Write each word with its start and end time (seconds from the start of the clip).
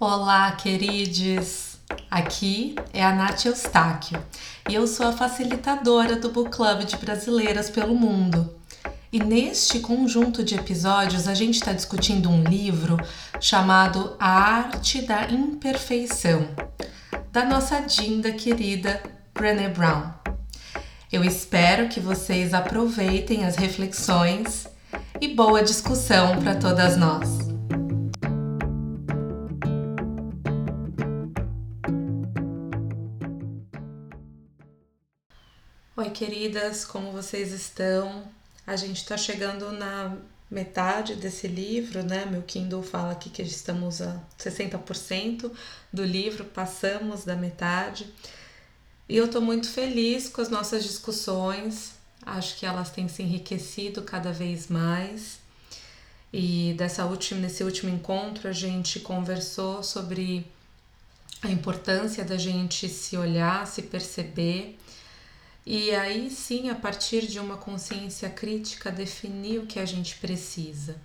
Olá, 0.00 0.52
queridos! 0.52 1.76
Aqui 2.08 2.76
é 2.92 3.04
a 3.04 3.12
Nath 3.12 3.46
Eustáquio 3.46 4.24
e 4.68 4.74
eu 4.76 4.86
sou 4.86 5.08
a 5.08 5.12
facilitadora 5.12 6.14
do 6.14 6.30
Book 6.30 6.52
Club 6.52 6.84
de 6.84 6.96
Brasileiras 6.98 7.68
pelo 7.68 7.96
Mundo. 7.96 8.48
E 9.12 9.18
neste 9.18 9.80
conjunto 9.80 10.44
de 10.44 10.54
episódios 10.54 11.26
a 11.26 11.34
gente 11.34 11.56
está 11.56 11.72
discutindo 11.72 12.30
um 12.30 12.44
livro 12.44 12.96
chamado 13.40 14.14
A 14.20 14.28
Arte 14.28 15.02
da 15.02 15.24
Imperfeição, 15.24 16.48
da 17.32 17.44
nossa 17.44 17.80
dinda 17.80 18.30
querida 18.30 19.02
Brené 19.34 19.68
Brown. 19.68 20.12
Eu 21.10 21.24
espero 21.24 21.88
que 21.88 21.98
vocês 21.98 22.54
aproveitem 22.54 23.44
as 23.44 23.56
reflexões 23.56 24.68
e 25.20 25.26
boa 25.26 25.60
discussão 25.60 26.40
para 26.40 26.54
todas 26.54 26.96
nós. 26.96 27.47
Oi, 35.98 36.10
queridas, 36.10 36.84
como 36.84 37.10
vocês 37.10 37.50
estão? 37.50 38.22
A 38.64 38.76
gente 38.76 38.98
está 38.98 39.16
chegando 39.16 39.72
na 39.72 40.16
metade 40.48 41.16
desse 41.16 41.48
livro, 41.48 42.04
né? 42.04 42.24
Meu 42.24 42.42
Kindle 42.42 42.84
fala 42.84 43.10
aqui 43.10 43.28
que 43.28 43.42
estamos 43.42 44.00
a 44.00 44.16
60% 44.38 45.50
do 45.92 46.04
livro, 46.04 46.44
passamos 46.44 47.24
da 47.24 47.34
metade. 47.34 48.06
E 49.08 49.16
eu 49.16 49.24
estou 49.24 49.42
muito 49.42 49.68
feliz 49.68 50.28
com 50.28 50.40
as 50.40 50.48
nossas 50.48 50.84
discussões, 50.84 51.94
acho 52.24 52.56
que 52.58 52.64
elas 52.64 52.90
têm 52.90 53.08
se 53.08 53.24
enriquecido 53.24 54.02
cada 54.02 54.30
vez 54.30 54.68
mais. 54.68 55.40
E 56.32 56.76
dessa 56.78 57.06
última, 57.06 57.40
nesse 57.40 57.64
último 57.64 57.92
encontro 57.92 58.46
a 58.48 58.52
gente 58.52 59.00
conversou 59.00 59.82
sobre 59.82 60.46
a 61.42 61.50
importância 61.50 62.24
da 62.24 62.36
gente 62.36 62.88
se 62.88 63.16
olhar, 63.16 63.66
se 63.66 63.82
perceber 63.82 64.78
e 65.70 65.94
aí 65.94 66.30
sim, 66.30 66.70
a 66.70 66.74
partir 66.74 67.26
de 67.26 67.38
uma 67.38 67.58
consciência 67.58 68.30
crítica, 68.30 68.90
definir 68.90 69.58
o 69.58 69.66
que 69.66 69.78
a 69.78 69.84
gente 69.84 70.14
precisa, 70.16 70.96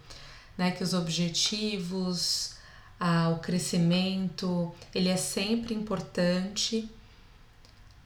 né? 0.57 0.71
Que 0.71 0.81
os 0.81 0.93
objetivos, 0.93 2.55
ah, 2.97 3.27
o 3.31 3.39
crescimento, 3.39 4.73
ele 4.95 5.09
é 5.09 5.17
sempre 5.17 5.73
importante. 5.73 6.89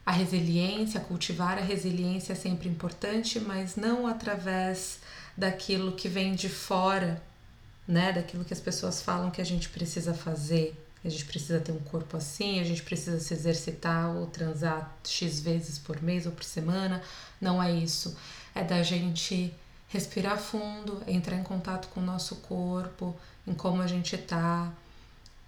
A 0.04 0.10
resiliência, 0.10 0.98
cultivar 0.98 1.58
a 1.58 1.60
resiliência 1.60 2.32
é 2.32 2.36
sempre 2.36 2.68
importante, 2.68 3.38
mas 3.38 3.76
não 3.76 4.08
através 4.08 4.98
daquilo 5.36 5.92
que 5.92 6.08
vem 6.08 6.34
de 6.34 6.48
fora, 6.48 7.22
né? 7.86 8.12
Daquilo 8.12 8.44
que 8.44 8.52
as 8.52 8.60
pessoas 8.60 9.00
falam 9.00 9.30
que 9.30 9.40
a 9.40 9.46
gente 9.46 9.68
precisa 9.68 10.12
fazer, 10.12 10.74
a 11.04 11.08
gente 11.08 11.24
precisa 11.24 11.60
ter 11.60 11.72
um 11.72 11.78
corpo 11.78 12.16
assim, 12.16 12.60
a 12.60 12.64
gente 12.64 12.82
precisa 12.82 13.20
se 13.20 13.32
exercitar 13.32 14.14
ou 14.16 14.26
transar 14.26 14.96
X 15.04 15.40
vezes 15.40 15.78
por 15.78 16.02
mês 16.02 16.26
ou 16.26 16.32
por 16.32 16.44
semana. 16.44 17.02
Não 17.40 17.62
é 17.62 17.72
isso. 17.72 18.16
É 18.54 18.64
da 18.64 18.82
gente 18.82 19.54
respirar 19.88 20.38
fundo, 20.38 21.02
entrar 21.06 21.36
em 21.36 21.42
contato 21.42 21.88
com 21.88 22.00
o 22.00 22.04
nosso 22.04 22.36
corpo, 22.36 23.16
em 23.46 23.54
como 23.54 23.80
a 23.80 23.86
gente 23.86 24.16
tá, 24.18 24.72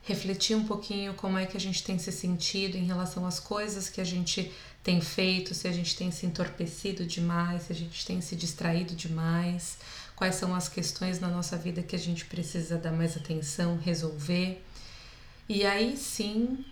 refletir 0.03 0.57
um 0.57 0.65
pouquinho 0.65 1.15
como 1.15 1.37
é 1.37 1.45
que 1.45 1.57
a 1.57 1.61
gente 1.61 1.83
tem 1.83 1.99
se 1.99 2.11
sentido 2.11 2.77
em 2.77 2.85
relação 2.85 3.27
às 3.27 3.39
coisas 3.39 3.89
que 3.89 4.01
a 4.01 4.05
gente 4.05 4.51
tem 4.83 5.01
feito, 5.01 5.55
se 5.55 5.69
a 5.69 5.73
gente 5.73 5.95
tem 5.95 6.11
se 6.11 6.25
entorpecido 6.25 7.05
demais, 7.05 7.65
se 7.65 7.73
a 7.73 7.77
gente 7.77 8.07
tem 8.07 8.21
se 8.21 8.35
distraído 8.35 8.95
demais, 8.95 9.77
quais 10.17 10.37
são 10.37 10.55
as 10.55 10.69
questões 10.69 11.21
na 11.21 11.29
nossa 11.29 11.57
vida 11.57 11.83
que 11.83 11.95
a 11.95 11.99
gente 11.99 12.25
precisa 12.25 12.79
dar 12.79 12.93
mais 12.93 13.17
atenção, 13.17 13.77
resolver. 13.77 14.65
E 15.53 15.67
aí 15.67 15.97
sim 15.97 16.65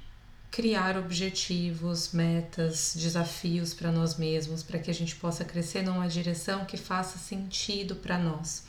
criar 0.52 0.96
objetivos, 0.96 2.12
metas, 2.12 2.94
desafios 2.94 3.74
para 3.74 3.90
nós 3.90 4.16
mesmos, 4.16 4.62
para 4.62 4.78
que 4.78 4.88
a 4.88 4.94
gente 4.94 5.16
possa 5.16 5.44
crescer 5.44 5.82
numa 5.82 6.06
direção 6.06 6.64
que 6.64 6.76
faça 6.76 7.18
sentido 7.18 7.96
para 7.96 8.16
nós. 8.16 8.62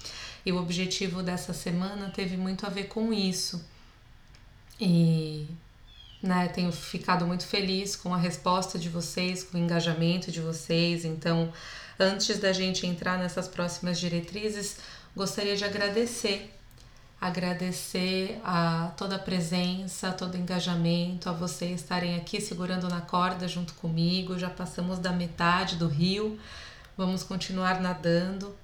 E 0.43 0.51
o 0.51 0.59
objetivo 0.59 1.21
dessa 1.21 1.53
semana 1.53 2.09
teve 2.09 2.35
muito 2.37 2.65
a 2.65 2.69
ver 2.69 2.85
com 2.85 3.13
isso. 3.13 3.63
E 4.81 5.47
né, 6.23 6.47
tenho 6.47 6.71
ficado 6.71 7.27
muito 7.27 7.45
feliz 7.45 7.95
com 7.95 8.11
a 8.11 8.17
resposta 8.17 8.79
de 8.79 8.89
vocês, 8.89 9.43
com 9.43 9.59
o 9.59 9.61
engajamento 9.61 10.31
de 10.31 10.41
vocês. 10.41 11.05
Então, 11.05 11.53
antes 11.99 12.39
da 12.39 12.51
gente 12.51 12.87
entrar 12.87 13.19
nessas 13.19 13.47
próximas 13.47 13.99
diretrizes, 13.99 14.77
gostaria 15.15 15.55
de 15.55 15.63
agradecer 15.63 16.58
agradecer 17.19 18.39
a 18.43 18.91
toda 18.95 19.17
a 19.17 19.19
presença, 19.19 20.11
todo 20.11 20.35
o 20.35 20.37
engajamento, 20.37 21.29
a 21.29 21.33
vocês 21.33 21.81
estarem 21.81 22.15
aqui 22.15 22.39
segurando 22.39 22.87
na 22.87 23.01
corda 23.01 23.47
junto 23.47 23.73
comigo. 23.75 24.39
Já 24.39 24.49
passamos 24.49 24.99
da 24.99 25.11
metade 25.11 25.75
do 25.75 25.87
rio, 25.87 26.39
vamos 26.97 27.23
continuar 27.23 27.81
nadando, 27.81 28.55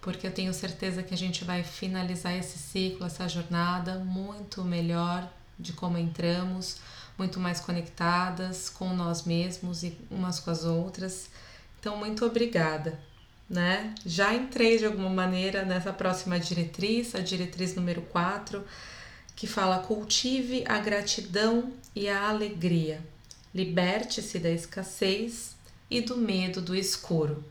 porque 0.00 0.26
eu 0.26 0.32
tenho 0.32 0.52
certeza 0.52 1.02
que 1.02 1.14
a 1.14 1.16
gente 1.16 1.44
vai 1.44 1.62
finalizar 1.62 2.34
esse 2.34 2.58
ciclo, 2.58 3.06
essa 3.06 3.28
jornada 3.28 3.94
muito 4.00 4.62
melhor 4.62 5.26
de 5.58 5.72
como 5.72 5.96
entramos, 5.96 6.78
muito 7.16 7.40
mais 7.40 7.60
conectadas 7.60 8.68
com 8.68 8.94
nós 8.94 9.24
mesmos 9.24 9.82
e 9.82 9.96
umas 10.10 10.38
com 10.38 10.50
as 10.50 10.64
outras. 10.64 11.30
Então, 11.78 11.96
muito 11.96 12.24
obrigada 12.26 12.98
né? 13.52 13.94
Já 14.06 14.32
entrei 14.32 14.78
de 14.78 14.86
alguma 14.86 15.10
maneira 15.10 15.62
nessa 15.62 15.92
próxima 15.92 16.40
diretriz, 16.40 17.14
a 17.14 17.20
diretriz 17.20 17.74
número 17.74 18.00
4, 18.00 18.64
que 19.36 19.46
fala 19.46 19.80
cultive 19.80 20.64
a 20.66 20.78
gratidão 20.78 21.70
e 21.94 22.08
a 22.08 22.30
alegria. 22.30 23.02
Liberte-se 23.54 24.38
da 24.38 24.48
escassez 24.48 25.54
e 25.90 26.00
do 26.00 26.16
medo 26.16 26.62
do 26.62 26.74
escuro. 26.74 27.44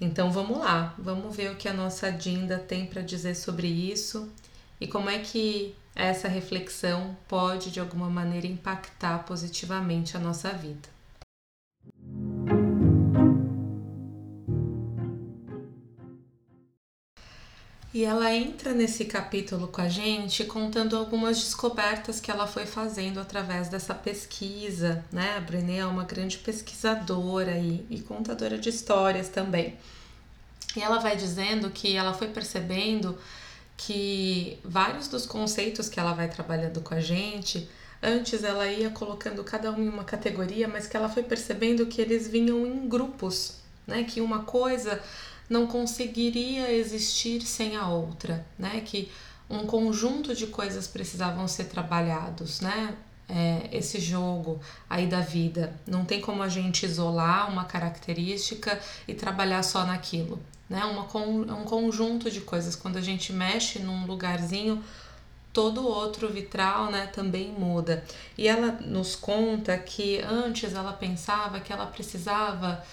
Então 0.00 0.32
vamos 0.32 0.56
lá, 0.58 0.94
vamos 0.98 1.36
ver 1.36 1.50
o 1.50 1.56
que 1.56 1.68
a 1.68 1.74
nossa 1.74 2.10
Dinda 2.10 2.58
tem 2.58 2.86
para 2.86 3.02
dizer 3.02 3.34
sobre 3.34 3.68
isso 3.68 4.32
e 4.80 4.86
como 4.86 5.10
é 5.10 5.18
que 5.18 5.74
essa 5.94 6.28
reflexão 6.28 7.14
pode 7.28 7.70
de 7.70 7.78
alguma 7.78 8.08
maneira 8.08 8.46
impactar 8.46 9.18
positivamente 9.26 10.16
a 10.16 10.20
nossa 10.20 10.48
vida. 10.54 10.88
E 17.92 18.04
ela 18.04 18.32
entra 18.32 18.72
nesse 18.72 19.04
capítulo 19.04 19.66
com 19.66 19.80
a 19.80 19.88
gente 19.88 20.44
contando 20.44 20.96
algumas 20.96 21.40
descobertas 21.40 22.20
que 22.20 22.30
ela 22.30 22.46
foi 22.46 22.64
fazendo 22.64 23.18
através 23.18 23.68
dessa 23.68 23.92
pesquisa, 23.92 25.04
né? 25.10 25.36
A 25.36 25.40
Brené 25.40 25.78
é 25.78 25.86
uma 25.86 26.04
grande 26.04 26.38
pesquisadora 26.38 27.58
e, 27.58 27.84
e 27.90 28.00
contadora 28.00 28.56
de 28.56 28.68
histórias 28.68 29.28
também. 29.28 29.76
E 30.76 30.80
ela 30.80 31.00
vai 31.00 31.16
dizendo 31.16 31.68
que 31.68 31.96
ela 31.96 32.14
foi 32.14 32.28
percebendo 32.28 33.18
que 33.76 34.56
vários 34.64 35.08
dos 35.08 35.26
conceitos 35.26 35.88
que 35.88 35.98
ela 35.98 36.12
vai 36.12 36.28
trabalhando 36.28 36.80
com 36.82 36.94
a 36.94 37.00
gente, 37.00 37.68
antes 38.00 38.44
ela 38.44 38.68
ia 38.68 38.90
colocando 38.90 39.42
cada 39.42 39.72
um 39.72 39.82
em 39.82 39.88
uma 39.88 40.04
categoria, 40.04 40.68
mas 40.68 40.86
que 40.86 40.96
ela 40.96 41.08
foi 41.08 41.24
percebendo 41.24 41.86
que 41.86 42.00
eles 42.00 42.28
vinham 42.28 42.64
em 42.64 42.88
grupos, 42.88 43.56
né? 43.84 44.04
Que 44.04 44.20
uma 44.20 44.44
coisa 44.44 45.02
não 45.50 45.66
conseguiria 45.66 46.72
existir 46.72 47.42
sem 47.42 47.76
a 47.76 47.88
outra, 47.88 48.46
né? 48.56 48.80
Que 48.86 49.10
um 49.50 49.66
conjunto 49.66 50.32
de 50.32 50.46
coisas 50.46 50.86
precisavam 50.86 51.48
ser 51.48 51.64
trabalhados, 51.64 52.60
né? 52.60 52.94
É, 53.28 53.68
esse 53.72 54.00
jogo 54.00 54.60
aí 54.88 55.08
da 55.08 55.20
vida. 55.20 55.74
Não 55.86 56.04
tem 56.04 56.20
como 56.20 56.42
a 56.42 56.48
gente 56.48 56.86
isolar 56.86 57.50
uma 57.50 57.64
característica 57.64 58.80
e 59.06 59.14
trabalhar 59.14 59.64
só 59.64 59.84
naquilo, 59.84 60.40
né? 60.68 60.84
Uma, 60.84 61.02
um 61.56 61.64
conjunto 61.64 62.30
de 62.30 62.40
coisas. 62.40 62.76
Quando 62.76 62.96
a 62.96 63.02
gente 63.02 63.32
mexe 63.32 63.80
num 63.80 64.06
lugarzinho, 64.06 64.82
todo 65.52 65.84
outro 65.84 66.28
vitral, 66.28 66.92
né, 66.92 67.08
também 67.08 67.50
muda. 67.50 68.04
E 68.38 68.46
ela 68.46 68.78
nos 68.82 69.16
conta 69.16 69.76
que 69.76 70.20
antes 70.22 70.74
ela 70.74 70.92
pensava 70.92 71.58
que 71.58 71.72
ela 71.72 71.86
precisava 71.86 72.84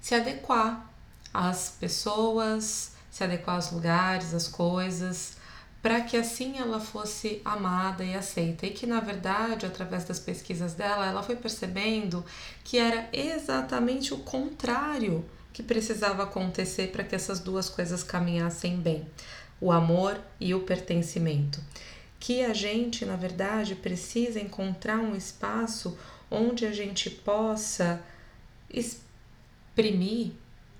se 0.00 0.14
adequar 0.14 0.93
as 1.34 1.76
pessoas, 1.80 2.92
se 3.10 3.24
adequar 3.24 3.56
aos 3.56 3.72
lugares, 3.72 4.32
às 4.32 4.46
coisas, 4.46 5.36
para 5.82 6.00
que 6.00 6.16
assim 6.16 6.58
ela 6.58 6.78
fosse 6.78 7.42
amada 7.44 8.04
e 8.04 8.14
aceita. 8.14 8.64
E 8.64 8.70
que 8.70 8.86
na 8.86 9.00
verdade, 9.00 9.66
através 9.66 10.04
das 10.04 10.20
pesquisas 10.20 10.74
dela, 10.74 11.06
ela 11.06 11.22
foi 11.24 11.34
percebendo 11.34 12.24
que 12.62 12.78
era 12.78 13.08
exatamente 13.12 14.14
o 14.14 14.18
contrário 14.18 15.24
que 15.52 15.62
precisava 15.62 16.22
acontecer 16.22 16.90
para 16.90 17.04
que 17.04 17.14
essas 17.14 17.40
duas 17.40 17.68
coisas 17.68 18.02
caminhassem 18.02 18.76
bem: 18.76 19.06
o 19.60 19.72
amor 19.72 20.18
e 20.40 20.54
o 20.54 20.60
pertencimento. 20.60 21.60
Que 22.18 22.44
a 22.44 22.54
gente, 22.54 23.04
na 23.04 23.16
verdade, 23.16 23.74
precisa 23.74 24.40
encontrar 24.40 24.98
um 24.98 25.14
espaço 25.14 25.98
onde 26.30 26.64
a 26.64 26.72
gente 26.72 27.10
possa 27.10 28.02
exprimir 28.70 30.32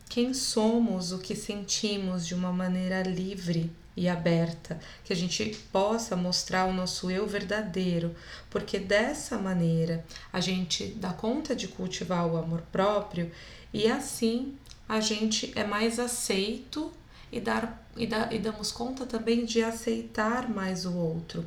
quem 0.09 0.33
somos, 0.35 1.13
o 1.13 1.19
que 1.19 1.35
sentimos 1.35 2.27
de 2.27 2.35
uma 2.35 2.53
maneira 2.53 3.03
livre, 3.03 3.71
e 3.97 4.09
aberta, 4.09 4.79
que 5.05 5.13
a 5.13 5.17
gente 5.17 5.45
possa 5.71 6.17
mostrar 6.17 6.65
o 6.65 6.73
nosso 6.73 7.11
eu 7.11 7.27
verdadeiro, 7.27 8.15
porque 8.51 8.79
dessa 8.79 9.39
maneira 9.39 10.05
a 10.33 10.41
gente 10.41 10.87
dá 10.87 11.13
conta 11.13 11.55
de 11.55 11.69
cultivar 11.69 12.27
o 12.27 12.37
amor 12.37 12.63
próprio 12.73 13.31
e 13.73 13.87
assim 13.87 14.57
a 14.89 15.01
gente 15.01 15.53
é 15.57 15.65
mais 15.65 15.99
aceito 15.99 16.93
e, 17.31 17.41
dar, 17.41 17.89
e, 17.97 18.07
dá, 18.07 18.33
e 18.33 18.39
damos 18.39 18.71
conta 18.71 19.07
também 19.07 19.45
de 19.45 19.63
aceitar 19.63 20.49
mais 20.49 20.85
o 20.85 20.95
outro. 20.95 21.47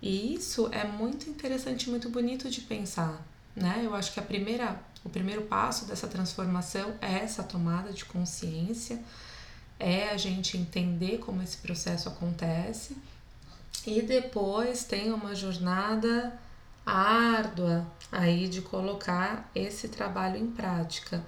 E 0.00 0.34
isso 0.34 0.68
é 0.72 0.84
muito 0.84 1.28
interessante, 1.28 1.90
muito 1.90 2.08
bonito 2.08 2.48
de 2.48 2.62
pensar, 2.62 3.22
né? 3.54 3.82
Eu 3.84 3.94
acho 3.94 4.14
que 4.14 4.20
a 4.20 4.22
primeira, 4.22 4.80
o 5.04 5.08
primeiro 5.08 5.42
passo 5.42 5.84
dessa 5.86 6.06
transformação 6.06 6.94
é 7.00 7.18
essa 7.18 7.42
tomada 7.42 7.92
de 7.92 8.04
consciência, 8.04 9.02
é 9.78 10.10
a 10.10 10.16
gente 10.16 10.58
entender 10.58 11.18
como 11.18 11.42
esse 11.42 11.56
processo 11.56 12.08
acontece 12.08 12.96
e 13.86 14.02
depois 14.02 14.84
tem 14.84 15.12
uma 15.12 15.34
jornada 15.34 16.38
árdua 16.84 17.86
aí 18.12 18.48
de 18.48 18.60
colocar 18.60 19.50
esse 19.54 19.88
trabalho 19.88 20.36
em 20.36 20.50
prática, 20.50 21.24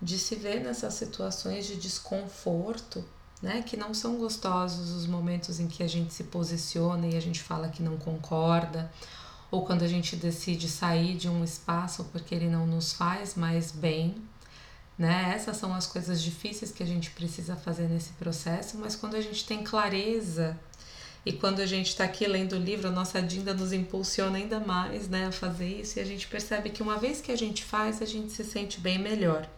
de 0.00 0.18
se 0.18 0.36
ver 0.36 0.60
nessas 0.60 0.94
situações 0.94 1.66
de 1.66 1.76
desconforto 1.76 3.04
né? 3.42 3.62
Que 3.62 3.76
não 3.76 3.94
são 3.94 4.16
gostosos 4.16 4.90
os 4.90 5.06
momentos 5.06 5.60
em 5.60 5.68
que 5.68 5.82
a 5.82 5.88
gente 5.88 6.12
se 6.12 6.24
posiciona 6.24 7.06
e 7.06 7.16
a 7.16 7.20
gente 7.20 7.40
fala 7.40 7.68
que 7.68 7.82
não 7.82 7.96
concorda, 7.96 8.90
ou 9.50 9.64
quando 9.64 9.82
a 9.82 9.88
gente 9.88 10.16
decide 10.16 10.68
sair 10.68 11.16
de 11.16 11.28
um 11.28 11.42
espaço 11.42 12.04
porque 12.12 12.34
ele 12.34 12.48
não 12.48 12.66
nos 12.66 12.92
faz 12.92 13.34
mais 13.34 13.70
bem, 13.72 14.16
né? 14.98 15.32
Essas 15.34 15.56
são 15.56 15.72
as 15.74 15.86
coisas 15.86 16.20
difíceis 16.20 16.72
que 16.72 16.82
a 16.82 16.86
gente 16.86 17.10
precisa 17.10 17.54
fazer 17.56 17.88
nesse 17.88 18.10
processo, 18.14 18.76
mas 18.78 18.96
quando 18.96 19.14
a 19.14 19.20
gente 19.20 19.46
tem 19.46 19.62
clareza 19.62 20.58
e 21.24 21.32
quando 21.32 21.60
a 21.60 21.66
gente 21.66 21.88
está 21.88 22.04
aqui 22.04 22.26
lendo 22.26 22.56
o 22.56 22.58
livro, 22.58 22.88
a 22.88 22.92
nossa 22.92 23.22
Dinda 23.22 23.54
nos 23.54 23.72
impulsiona 23.72 24.38
ainda 24.38 24.58
mais 24.58 25.08
né, 25.08 25.26
a 25.26 25.32
fazer 25.32 25.80
isso 25.80 25.98
e 25.98 26.02
a 26.02 26.04
gente 26.04 26.26
percebe 26.26 26.70
que 26.70 26.82
uma 26.82 26.98
vez 26.98 27.20
que 27.20 27.30
a 27.30 27.36
gente 27.36 27.64
faz, 27.64 28.02
a 28.02 28.06
gente 28.06 28.32
se 28.32 28.44
sente 28.44 28.80
bem 28.80 28.98
melhor. 28.98 29.48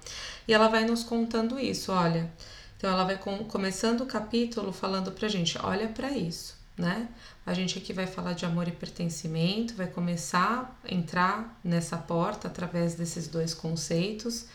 E 0.47 0.53
ela 0.53 0.69
vai 0.69 0.85
nos 0.85 1.03
contando 1.03 1.59
isso, 1.59 1.93
olha, 1.93 2.31
então 2.77 2.91
ela 2.91 3.05
vai 3.05 3.17
com, 3.17 3.45
começando 3.45 4.03
o 4.03 4.07
capítulo 4.07 4.73
falando 4.73 5.13
pra 5.13 5.29
gente, 5.29 5.59
olha 5.63 5.89
para 5.89 6.11
isso, 6.11 6.57
né? 6.81 7.09
A 7.45 7.53
gente 7.53 7.79
aqui 7.79 7.93
vai 7.93 8.07
falar 8.07 8.33
de 8.33 8.45
amor 8.45 8.67
e 8.67 8.73
pertencimento, 8.73 9.75
vai 9.75 9.87
começar 9.87 10.79
a 10.83 10.95
entrar 10.95 11.61
nessa 11.63 11.97
porta 11.97 12.49
através 12.49 12.95
desses 12.95 13.29
dois 13.29 13.53
conceitos. 13.55 14.47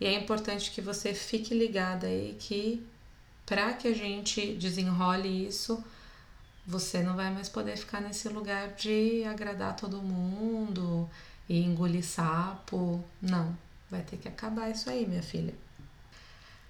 E 0.00 0.06
é 0.06 0.14
importante 0.14 0.70
que 0.70 0.80
você 0.80 1.12
fique 1.12 1.54
ligada 1.54 2.06
aí 2.06 2.36
que 2.38 2.84
para 3.44 3.72
que 3.74 3.88
a 3.88 3.94
gente 3.94 4.54
desenrole 4.54 5.46
isso, 5.46 5.82
você 6.66 7.02
não 7.02 7.16
vai 7.16 7.30
mais 7.32 7.48
poder 7.48 7.76
ficar 7.76 8.00
nesse 8.00 8.28
lugar 8.28 8.68
de 8.74 9.24
agradar 9.24 9.76
todo 9.76 10.00
mundo 10.00 11.08
e 11.48 11.60
engolir 11.62 12.04
sapo. 12.04 13.04
Não, 13.20 13.56
vai 13.90 14.02
ter 14.02 14.16
que 14.16 14.28
acabar 14.28 14.70
isso 14.70 14.88
aí, 14.88 15.06
minha 15.06 15.22
filha. 15.22 15.52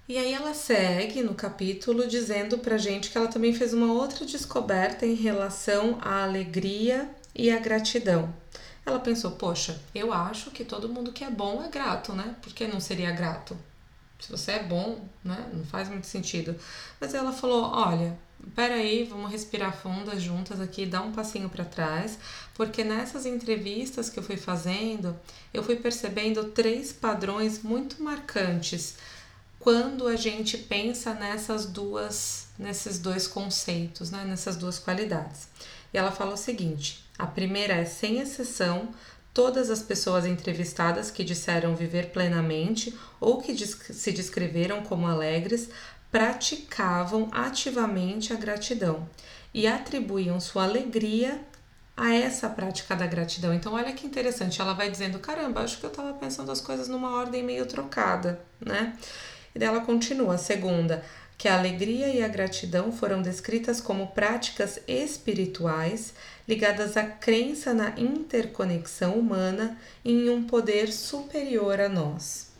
E 0.07 0.17
aí 0.17 0.33
ela 0.33 0.53
segue 0.53 1.23
no 1.23 1.33
capítulo 1.33 2.07
dizendo 2.07 2.57
pra 2.57 2.77
gente 2.77 3.09
que 3.09 3.17
ela 3.17 3.27
também 3.27 3.53
fez 3.53 3.73
uma 3.73 3.93
outra 3.93 4.25
descoberta 4.25 5.05
em 5.05 5.13
relação 5.13 5.97
à 6.01 6.23
alegria 6.23 7.09
e 7.33 7.49
à 7.49 7.59
gratidão. 7.59 8.33
Ela 8.85 8.99
pensou, 8.99 9.31
poxa, 9.31 9.79
eu 9.93 10.11
acho 10.11 10.51
que 10.51 10.65
todo 10.65 10.89
mundo 10.89 11.13
que 11.13 11.23
é 11.23 11.29
bom 11.29 11.63
é 11.63 11.69
grato, 11.69 12.13
né? 12.13 12.35
Por 12.41 12.51
que 12.51 12.67
não 12.67 12.79
seria 12.79 13.11
grato? 13.11 13.57
Se 14.19 14.31
você 14.31 14.53
é 14.53 14.63
bom, 14.63 15.07
né? 15.23 15.49
Não 15.53 15.63
faz 15.65 15.87
muito 15.87 16.07
sentido. 16.07 16.55
Mas 16.99 17.13
ela 17.13 17.31
falou, 17.31 17.63
olha, 17.71 18.17
peraí, 18.55 19.03
vamos 19.03 19.31
respirar 19.31 19.75
fundas 19.75 20.21
juntas 20.21 20.59
aqui, 20.59 20.85
dar 20.85 21.03
um 21.03 21.11
passinho 21.11 21.47
para 21.47 21.63
trás, 21.63 22.17
porque 22.55 22.83
nessas 22.83 23.25
entrevistas 23.25 24.09
que 24.09 24.19
eu 24.19 24.23
fui 24.23 24.37
fazendo, 24.37 25.17
eu 25.53 25.63
fui 25.63 25.75
percebendo 25.75 26.45
três 26.45 26.91
padrões 26.91 27.61
muito 27.61 28.03
marcantes 28.03 28.95
quando 29.61 30.07
a 30.07 30.15
gente 30.15 30.57
pensa 30.57 31.13
nessas 31.13 31.65
duas, 31.65 32.47
nesses 32.57 32.99
dois 32.99 33.27
conceitos, 33.27 34.09
né, 34.11 34.25
nessas 34.25 34.57
duas 34.57 34.79
qualidades. 34.79 35.47
E 35.93 35.97
ela 35.97 36.11
fala 36.11 36.33
o 36.33 36.37
seguinte: 36.37 37.05
a 37.17 37.27
primeira 37.27 37.75
é 37.75 37.85
sem 37.85 38.19
exceção, 38.19 38.89
todas 39.33 39.69
as 39.69 39.81
pessoas 39.81 40.25
entrevistadas 40.25 41.11
que 41.11 41.23
disseram 41.23 41.75
viver 41.75 42.09
plenamente 42.09 42.97
ou 43.19 43.39
que 43.39 43.55
se 43.55 44.11
descreveram 44.11 44.81
como 44.81 45.07
alegres 45.07 45.69
praticavam 46.11 47.29
ativamente 47.31 48.33
a 48.33 48.35
gratidão 48.35 49.07
e 49.53 49.67
atribuíam 49.67 50.39
sua 50.39 50.63
alegria 50.63 51.39
a 51.95 52.13
essa 52.13 52.49
prática 52.49 52.95
da 52.95 53.05
gratidão. 53.05 53.53
Então, 53.53 53.73
olha 53.73 53.93
que 53.93 54.07
interessante, 54.07 54.59
ela 54.59 54.73
vai 54.73 54.89
dizendo: 54.89 55.19
caramba, 55.19 55.61
acho 55.61 55.77
que 55.77 55.85
eu 55.85 55.89
estava 55.91 56.13
pensando 56.13 56.51
as 56.51 56.59
coisas 56.59 56.87
numa 56.87 57.15
ordem 57.15 57.43
meio 57.43 57.67
trocada, 57.67 58.41
né? 58.59 58.97
E 59.53 59.59
dela 59.59 59.81
continua, 59.81 60.35
a 60.35 60.37
segunda, 60.37 61.03
que 61.37 61.47
a 61.47 61.57
alegria 61.57 62.07
e 62.09 62.23
a 62.23 62.27
gratidão 62.27 62.91
foram 62.91 63.21
descritas 63.21 63.81
como 63.81 64.07
práticas 64.07 64.79
espirituais 64.87 66.13
ligadas 66.47 66.95
à 66.95 67.03
crença 67.03 67.73
na 67.73 67.99
interconexão 67.99 69.15
humana 69.15 69.77
em 70.05 70.29
um 70.29 70.43
poder 70.43 70.91
superior 70.91 71.79
a 71.79 71.89
nós. 71.89 72.50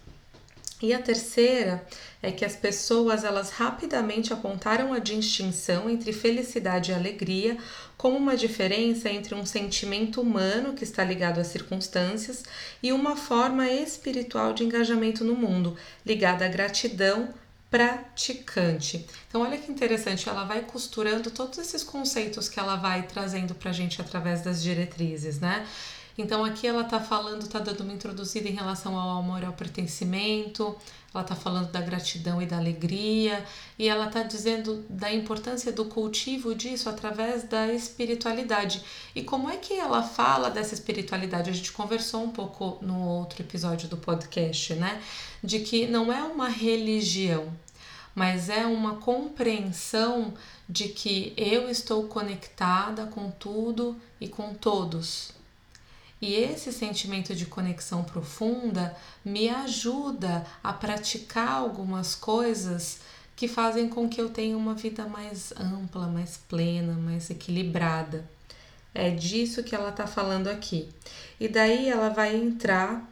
E 0.82 0.94
a 0.94 1.02
terceira 1.02 1.86
é 2.22 2.32
que 2.32 2.44
as 2.44 2.56
pessoas 2.56 3.24
elas 3.24 3.52
rapidamente 3.52 4.34
apontaram 4.34 4.94
a 4.94 5.00
distinção 5.00 5.90
entre 5.90 6.12
felicidade 6.12 6.92
e 6.92 6.94
alegria 6.94 7.58
como 7.98 8.18
uma 8.18 8.36
diferença 8.36 9.10
entre 9.10 9.36
um 9.36 9.46
sentimento 9.46 10.22
humano 10.22 10.74
que 10.74 10.84
está 10.84 11.04
ligado 11.04 11.40
às 11.40 11.48
circunstâncias 11.48 12.44
e 12.82 12.92
uma 12.92 13.16
forma 13.16 13.70
espiritual 13.70 14.54
de 14.54 14.64
engajamento 14.64 15.24
no 15.24 15.36
mundo, 15.36 15.78
ligada 16.04 16.46
à 16.46 16.48
gratidão 16.48 17.30
praticante. 17.70 19.08
Então, 19.30 19.42
olha 19.42 19.58
que 19.58 19.72
interessante, 19.72 20.28
ela 20.28 20.44
vai 20.44 20.62
costurando 20.62 21.32
todos 21.32 21.58
esses 21.58 21.84
conceitos 21.84 22.50
que 22.50 22.60
ela 22.60 22.76
vai 22.76 23.04
trazendo 23.04 23.56
para 23.56 23.70
a 23.70 23.74
gente 23.74 24.02
através 24.02 24.42
das 24.42 24.62
diretrizes, 24.62 25.40
né? 25.40 25.66
Então 26.18 26.44
aqui 26.44 26.68
ela 26.68 26.82
está 26.82 27.00
falando, 27.00 27.44
está 27.44 27.60
dando 27.60 27.82
uma 27.82 27.94
introduzida 27.94 28.50
em 28.50 28.54
relação 28.54 28.98
ao 28.98 29.20
amor 29.20 29.44
ao 29.46 29.54
pertencimento, 29.54 30.76
ela 31.14 31.24
está 31.24 31.36
falando 31.36 31.72
da 31.72 31.82
gratidão 31.82 32.42
e 32.42 32.46
da 32.46 32.58
alegria, 32.58 33.46
e 33.78 33.88
ela 33.88 34.08
está 34.08 34.24
dizendo 34.24 34.86
da 34.90 35.12
importância 35.12 35.72
do 35.72 35.86
cultivo 35.86 36.56
disso 36.56 36.90
através 36.90 37.44
da 37.44 37.72
espiritualidade. 37.74 38.84
E 39.16 39.24
como 39.24 39.50
é 39.50 39.58
que 39.58 39.74
ela 39.74 40.04
fala 40.04 40.50
dessa 40.50 40.74
espiritualidade? 40.74 41.50
A 41.50 41.54
gente 41.54 41.72
conversou 41.72 42.24
um 42.24 42.32
pouco 42.32 42.78
no 42.82 43.00
outro 43.08 43.42
episódio 43.42 43.90
do 43.90 43.98
podcast, 43.98 44.74
né? 44.76 45.02
De 45.44 45.60
que 45.60 45.88
não 45.88 46.12
é 46.12 46.24
uma 46.24 46.48
religião, 46.48 47.52
mas 48.16 48.50
é 48.50 48.66
uma 48.66 48.96
compreensão 48.96 50.34
de 50.68 50.90
que 50.90 51.34
eu 51.36 51.70
estou 51.70 52.04
conectada 52.08 53.06
com 53.06 53.30
tudo 53.32 54.00
e 54.20 54.28
com 54.30 54.54
todos 54.54 55.41
e 56.22 56.36
esse 56.36 56.72
sentimento 56.72 57.34
de 57.34 57.48
conexão 57.48 58.04
profunda 58.04 58.96
me 59.26 59.50
ajuda 59.50 60.46
a 60.64 60.72
praticar 60.72 61.54
algumas 61.54 62.14
coisas 62.14 63.00
que 63.36 63.48
fazem 63.48 63.90
com 63.90 64.08
que 64.08 64.22
eu 64.22 64.30
tenha 64.30 64.56
uma 64.56 64.76
vida 64.76 65.08
mais 65.08 65.52
ampla, 65.54 66.06
mais 66.06 66.38
plena, 66.38 66.94
mais 66.94 67.30
equilibrada. 67.32 68.24
É 68.94 69.10
disso 69.10 69.64
que 69.64 69.74
ela 69.74 69.90
está 69.90 70.06
falando 70.06 70.48
aqui. 70.48 70.90
E 71.40 71.48
daí 71.48 71.90
ela 71.90 72.10
vai 72.10 72.36
entrar, 72.36 73.04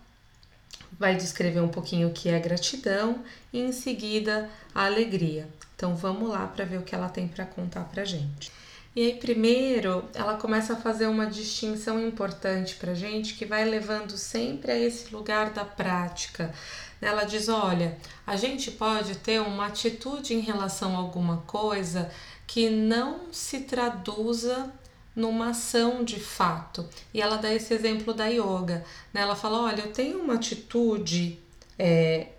vai 1.00 1.16
descrever 1.16 1.62
um 1.62 1.70
pouquinho 1.70 2.10
o 2.10 2.13
que 2.13 2.30
é 2.30 2.39
gratidão 2.39 3.24
e 3.51 3.60
em 3.60 3.72
seguida 3.72 4.50
a 4.75 4.86
alegria. 4.86 5.50
Então 5.75 5.96
vamos 5.96 6.30
lá 6.30 6.46
para 6.46 6.66
ver 6.66 6.78
o 6.78 6.84
que 6.84 6.94
ela 6.94 7.10
tem 7.10 7.28
para 7.28 7.46
contar 7.46 7.86
para 7.86 8.06
gente. 8.06 8.51
E 8.96 9.05
aí, 9.05 9.15
primeiro, 9.15 10.03
ela 10.13 10.36
começa 10.36 10.74
a 10.74 10.77
fazer 10.77 11.08
uma 11.08 11.27
distinção 11.27 12.05
importante 12.05 12.75
para 12.75 12.96
gente 12.96 13.36
que 13.36 13.46
vai 13.46 13.63
levando 13.63 14.17
sempre 14.17 14.72
a 14.72 14.77
esse 14.77 15.13
lugar 15.13 15.51
da 15.51 15.63
prática. 15.63 16.53
Ela 17.01 17.24
diz: 17.24 17.48
olha, 17.50 17.98
a 18.25 18.36
gente 18.36 18.72
pode 18.72 19.15
ter 19.15 19.39
uma 19.39 19.67
atitude 19.67 20.34
em 20.34 20.39
relação 20.39 20.96
a 20.96 21.00
alguma 21.00 21.38
coisa 21.48 22.12
que 22.48 22.69
não 22.69 23.31
se 23.31 23.62
traduza 23.62 24.74
numa 25.15 25.50
ação 25.50 26.03
de 26.03 26.19
fato. 26.19 26.88
E 27.13 27.22
ela 27.22 27.38
dá 27.38 27.53
esse 27.53 27.74
exemplo 27.74 28.13
da 28.13 28.25
yoga. 28.25 28.84
Né? 29.13 29.22
Ela 29.22 29.36
fala: 29.36 29.62
olha, 29.62 29.81
eu 29.81 29.93
tenho 29.93 30.19
uma 30.19 30.34
atitude. 30.34 31.39
É, 31.77 32.29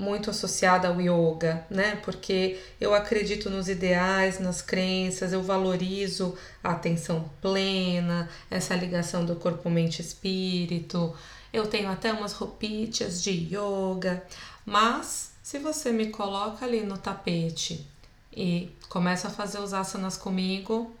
muito 0.00 0.30
associada 0.30 0.88
ao 0.88 1.00
yoga, 1.00 1.64
né? 1.70 1.96
Porque 1.96 2.58
eu 2.80 2.94
acredito 2.94 3.50
nos 3.50 3.68
ideais, 3.68 4.40
nas 4.40 4.62
crenças, 4.62 5.32
eu 5.32 5.42
valorizo 5.42 6.36
a 6.64 6.70
atenção 6.70 7.30
plena, 7.40 8.28
essa 8.50 8.74
ligação 8.74 9.24
do 9.24 9.36
corpo, 9.36 9.68
mente, 9.68 10.00
espírito. 10.00 11.14
Eu 11.52 11.66
tenho 11.66 11.90
até 11.90 12.12
umas 12.12 12.32
roupinhas 12.32 13.22
de 13.22 13.30
yoga, 13.54 14.24
mas 14.64 15.32
se 15.42 15.58
você 15.58 15.92
me 15.92 16.10
coloca 16.10 16.64
ali 16.64 16.80
no 16.82 16.96
tapete 16.96 17.86
e 18.34 18.70
começa 18.88 19.28
a 19.28 19.30
fazer 19.30 19.58
os 19.58 19.74
asanas 19.74 20.16
comigo, 20.16 20.94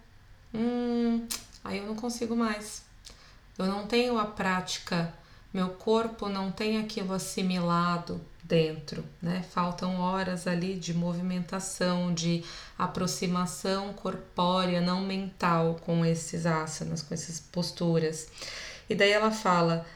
hum, 0.54 1.26
aí 1.64 1.78
eu 1.78 1.86
não 1.86 1.96
consigo 1.96 2.36
mais. 2.36 2.82
Eu 3.58 3.66
não 3.66 3.86
tenho 3.86 4.18
a 4.18 4.24
prática, 4.24 5.14
meu 5.52 5.70
corpo 5.70 6.28
não 6.28 6.50
tem 6.50 6.78
aquilo 6.78 7.12
assimilado 7.12 8.20
dentro, 8.50 9.04
né? 9.22 9.44
Faltam 9.52 10.00
horas 10.00 10.48
ali 10.48 10.74
de 10.74 10.92
movimentação, 10.92 12.12
de 12.12 12.42
aproximação 12.76 13.92
corpórea, 13.92 14.80
não 14.80 15.00
mental 15.00 15.78
com 15.86 16.04
esses 16.04 16.44
asanas, 16.44 17.00
com 17.00 17.14
essas 17.14 17.38
posturas. 17.38 18.26
E 18.88 18.94
daí 18.96 19.12
ela 19.12 19.30
fala: 19.30 19.86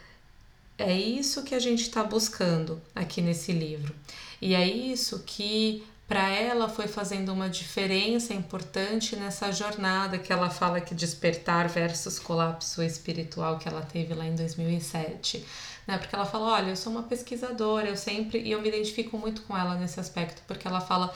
é 0.79 0.93
isso 0.97 1.43
que 1.43 1.55
a 1.55 1.59
gente 1.59 1.83
está 1.83 2.05
buscando 2.05 2.81
aqui 2.95 3.21
nesse 3.21 3.51
livro. 3.51 3.93
E 4.41 4.55
é 4.55 4.65
isso 4.65 5.25
que 5.27 5.85
para 6.07 6.29
ela 6.29 6.69
foi 6.69 6.87
fazendo 6.87 7.33
uma 7.33 7.49
diferença 7.49 8.35
importante 8.35 9.17
nessa 9.17 9.51
jornada 9.51 10.19
que 10.19 10.33
ela 10.33 10.51
fala 10.51 10.81
que 10.81 10.95
despertar 10.95 11.67
versus 11.69 12.19
colapso 12.19 12.83
espiritual 12.83 13.59
que 13.59 13.67
ela 13.67 13.81
teve 13.81 14.13
lá 14.13 14.27
em 14.27 14.35
2007 14.35 15.45
né? 15.87 15.99
Porque 15.99 16.15
ela 16.15 16.25
fala, 16.27 16.47
olha, 16.47 16.71
eu 16.71 16.77
sou 16.77 16.93
uma 16.93 17.03
pesquisadora, 17.03 17.89
eu 17.89 17.97
sempre 17.97 18.41
e 18.41 18.51
eu 18.53 18.61
me 18.61 18.69
identifico 18.69 19.19
muito 19.19 19.43
com 19.43 19.57
ela 19.57 19.75
nesse 19.75 20.01
aspecto, 20.01 20.43
porque 20.47 20.67
ela 20.67 20.81
fala, 20.81 21.15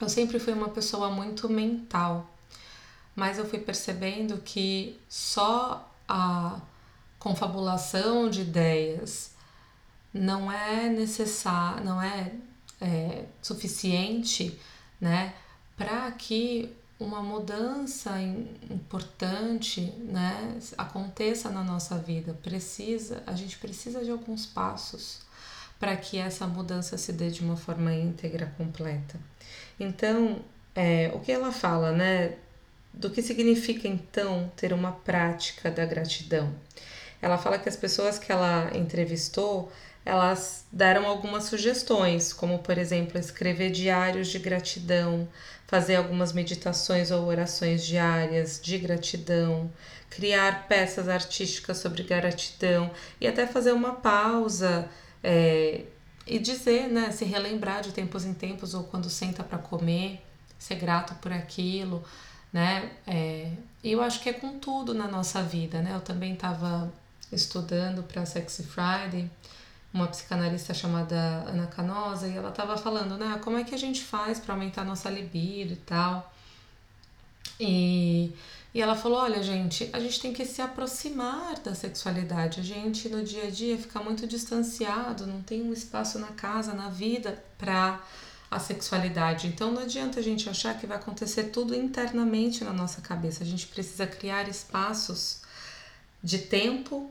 eu 0.00 0.08
sempre 0.08 0.38
fui 0.38 0.52
uma 0.52 0.68
pessoa 0.68 1.10
muito 1.10 1.48
mental, 1.48 2.28
mas 3.16 3.38
eu 3.38 3.46
fui 3.46 3.58
percebendo 3.58 4.38
que 4.38 4.98
só 5.08 5.90
a 6.08 6.60
confabulação 7.18 8.30
de 8.30 8.42
ideias 8.42 9.32
não 10.12 10.50
é 10.50 10.88
necessário, 10.88 11.84
não 11.84 12.00
é, 12.00 12.32
é 12.80 13.24
suficiente, 13.42 14.58
né, 15.00 15.34
para 15.76 16.10
que 16.12 16.74
uma 16.98 17.22
mudança 17.22 18.20
importante 18.70 19.92
né, 19.98 20.58
aconteça 20.76 21.48
na 21.48 21.62
nossa 21.62 21.96
vida. 21.96 22.36
Precisa, 22.42 23.22
a 23.26 23.34
gente 23.34 23.56
precisa 23.58 24.04
de 24.04 24.10
alguns 24.10 24.46
passos 24.46 25.20
para 25.78 25.96
que 25.96 26.18
essa 26.18 26.46
mudança 26.46 26.98
se 26.98 27.12
dê 27.12 27.30
de 27.30 27.40
uma 27.40 27.56
forma 27.56 27.94
íntegra, 27.94 28.52
completa. 28.58 29.18
Então, 29.78 30.40
é, 30.74 31.10
o 31.14 31.20
que 31.20 31.30
ela 31.30 31.52
fala, 31.52 31.92
né? 31.92 32.34
Do 32.92 33.10
que 33.10 33.22
significa 33.22 33.86
então 33.86 34.50
ter 34.56 34.72
uma 34.72 34.90
prática 34.90 35.70
da 35.70 35.86
gratidão? 35.86 36.52
Ela 37.22 37.38
fala 37.38 37.58
que 37.58 37.68
as 37.68 37.76
pessoas 37.76 38.18
que 38.18 38.32
ela 38.32 38.76
entrevistou 38.76 39.70
elas 40.08 40.64
deram 40.72 41.06
algumas 41.06 41.44
sugestões, 41.44 42.32
como 42.32 42.60
por 42.60 42.78
exemplo, 42.78 43.18
escrever 43.18 43.70
diários 43.70 44.28
de 44.28 44.38
gratidão, 44.38 45.28
fazer 45.68 45.96
algumas 45.96 46.32
meditações 46.32 47.10
ou 47.10 47.26
orações 47.26 47.84
diárias 47.86 48.58
de 48.60 48.78
gratidão, 48.78 49.70
criar 50.08 50.66
peças 50.66 51.08
artísticas 51.08 51.76
sobre 51.76 52.02
gratidão 52.02 52.90
e 53.20 53.28
até 53.28 53.46
fazer 53.46 53.72
uma 53.72 53.92
pausa 53.92 54.88
é, 55.22 55.84
e 56.26 56.38
dizer, 56.38 56.88
né, 56.88 57.12
se 57.12 57.26
relembrar 57.26 57.82
de 57.82 57.92
tempos 57.92 58.24
em 58.24 58.32
tempos 58.32 58.72
ou 58.72 58.84
quando 58.84 59.10
senta 59.10 59.44
para 59.44 59.58
comer, 59.58 60.22
ser 60.58 60.76
grato 60.76 61.14
por 61.16 61.32
aquilo, 61.32 62.02
né? 62.50 62.90
É, 63.06 63.50
e 63.84 63.92
eu 63.92 64.02
acho 64.02 64.22
que 64.22 64.30
é 64.30 64.32
com 64.32 64.58
tudo 64.58 64.94
na 64.94 65.06
nossa 65.06 65.42
vida, 65.42 65.82
né? 65.82 65.94
Eu 65.94 66.00
também 66.00 66.32
estava 66.32 66.90
estudando 67.30 68.02
para 68.02 68.24
Sexy 68.24 68.62
Friday 68.62 69.30
uma 69.92 70.06
psicanalista 70.06 70.74
chamada 70.74 71.16
Ana 71.46 71.66
Canosa 71.66 72.28
e 72.28 72.36
ela 72.36 72.50
estava 72.50 72.76
falando, 72.76 73.16
né, 73.16 73.40
como 73.42 73.56
é 73.56 73.64
que 73.64 73.74
a 73.74 73.78
gente 73.78 74.02
faz 74.02 74.38
para 74.38 74.54
aumentar 74.54 74.84
nossa 74.84 75.08
libido 75.08 75.72
e 75.72 75.76
tal. 75.76 76.32
E, 77.58 78.32
e 78.72 78.80
ela 78.80 78.94
falou, 78.94 79.18
olha, 79.18 79.42
gente, 79.42 79.88
a 79.92 79.98
gente 79.98 80.20
tem 80.20 80.32
que 80.32 80.44
se 80.44 80.62
aproximar 80.62 81.58
da 81.60 81.74
sexualidade. 81.74 82.60
A 82.60 82.62
gente 82.62 83.08
no 83.08 83.24
dia 83.24 83.44
a 83.44 83.50
dia 83.50 83.76
fica 83.78 84.00
muito 84.00 84.26
distanciado, 84.26 85.26
não 85.26 85.42
tem 85.42 85.62
um 85.62 85.72
espaço 85.72 86.18
na 86.18 86.28
casa, 86.28 86.74
na 86.74 86.88
vida 86.88 87.42
para 87.56 88.00
a 88.50 88.58
sexualidade. 88.58 89.46
Então 89.48 89.72
não 89.72 89.82
adianta 89.82 90.20
a 90.20 90.22
gente 90.22 90.48
achar 90.48 90.78
que 90.78 90.86
vai 90.86 90.98
acontecer 90.98 91.44
tudo 91.44 91.74
internamente 91.74 92.62
na 92.62 92.72
nossa 92.72 93.00
cabeça. 93.00 93.42
A 93.42 93.46
gente 93.46 93.66
precisa 93.66 94.06
criar 94.06 94.48
espaços 94.48 95.40
de 96.22 96.38
tempo 96.38 97.10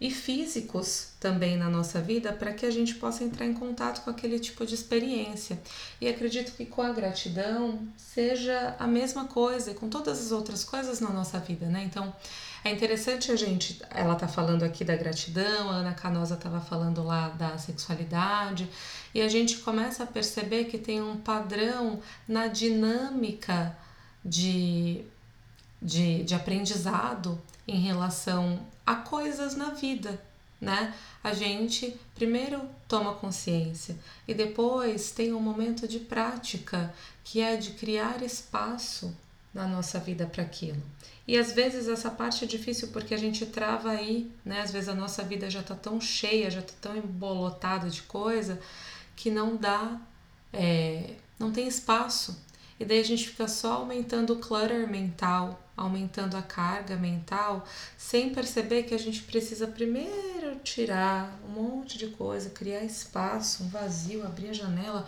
e 0.00 0.10
físicos 0.10 1.08
também 1.20 1.56
na 1.56 1.70
nossa 1.70 2.00
vida 2.00 2.32
para 2.32 2.52
que 2.52 2.66
a 2.66 2.70
gente 2.70 2.96
possa 2.96 3.22
entrar 3.22 3.46
em 3.46 3.54
contato 3.54 4.02
com 4.02 4.10
aquele 4.10 4.38
tipo 4.38 4.66
de 4.66 4.74
experiência. 4.74 5.60
E 6.00 6.08
acredito 6.08 6.52
que 6.52 6.66
com 6.66 6.82
a 6.82 6.92
gratidão 6.92 7.78
seja 7.96 8.74
a 8.78 8.86
mesma 8.86 9.26
coisa 9.26 9.70
e 9.70 9.74
com 9.74 9.88
todas 9.88 10.20
as 10.20 10.32
outras 10.32 10.64
coisas 10.64 11.00
na 11.00 11.10
nossa 11.10 11.38
vida, 11.38 11.66
né? 11.66 11.84
Então, 11.84 12.12
é 12.64 12.70
interessante 12.70 13.30
a 13.30 13.36
gente, 13.36 13.80
ela 13.90 14.14
tá 14.14 14.26
falando 14.26 14.62
aqui 14.62 14.84
da 14.84 14.96
gratidão, 14.96 15.70
a 15.70 15.74
Ana 15.74 15.92
Canosa 15.92 16.34
estava 16.34 16.60
falando 16.60 17.04
lá 17.04 17.28
da 17.28 17.58
sexualidade, 17.58 18.68
e 19.14 19.20
a 19.20 19.28
gente 19.28 19.58
começa 19.58 20.02
a 20.02 20.06
perceber 20.06 20.64
que 20.64 20.78
tem 20.78 21.00
um 21.00 21.16
padrão 21.16 22.00
na 22.26 22.46
dinâmica 22.46 23.76
de, 24.24 25.04
de, 25.80 26.24
de 26.24 26.34
aprendizado 26.34 27.40
em 27.66 27.80
relação 27.80 28.60
a 28.84 28.94
coisas 28.96 29.56
na 29.56 29.70
vida, 29.70 30.20
né? 30.60 30.94
A 31.22 31.32
gente 31.32 31.98
primeiro 32.14 32.60
toma 32.86 33.14
consciência 33.14 33.96
e 34.28 34.34
depois 34.34 35.10
tem 35.10 35.32
um 35.32 35.40
momento 35.40 35.88
de 35.88 35.98
prática 35.98 36.94
que 37.22 37.40
é 37.40 37.56
de 37.56 37.70
criar 37.72 38.22
espaço 38.22 39.16
na 39.52 39.66
nossa 39.66 39.98
vida 39.98 40.26
para 40.26 40.42
aquilo. 40.42 40.82
E 41.26 41.38
às 41.38 41.52
vezes 41.52 41.88
essa 41.88 42.10
parte 42.10 42.44
é 42.44 42.46
difícil 42.46 42.88
porque 42.88 43.14
a 43.14 43.18
gente 43.18 43.46
trava 43.46 43.90
aí, 43.90 44.30
né? 44.44 44.60
Às 44.60 44.70
vezes 44.70 44.88
a 44.88 44.94
nossa 44.94 45.22
vida 45.22 45.48
já 45.48 45.62
tá 45.62 45.74
tão 45.74 46.00
cheia, 46.00 46.50
já 46.50 46.60
tá 46.60 46.74
tão 46.80 46.96
embolotada 46.96 47.88
de 47.88 48.02
coisa 48.02 48.60
que 49.16 49.30
não 49.30 49.56
dá, 49.56 49.98
é, 50.52 51.14
não 51.38 51.50
tem 51.50 51.66
espaço. 51.66 52.38
E 52.78 52.84
daí 52.84 53.00
a 53.00 53.04
gente 53.04 53.28
fica 53.28 53.48
só 53.48 53.74
aumentando 53.74 54.34
o 54.34 54.38
clutter 54.38 54.88
mental, 54.88 55.63
aumentando 55.76 56.36
a 56.36 56.42
carga 56.42 56.96
mental, 56.96 57.66
sem 57.98 58.32
perceber 58.32 58.84
que 58.84 58.94
a 58.94 58.98
gente 58.98 59.22
precisa 59.22 59.66
primeiro 59.66 60.56
tirar 60.62 61.36
um 61.46 61.50
monte 61.50 61.98
de 61.98 62.08
coisa, 62.08 62.50
criar 62.50 62.84
espaço, 62.84 63.64
um 63.64 63.68
vazio, 63.68 64.24
abrir 64.24 64.50
a 64.50 64.52
janela. 64.52 65.06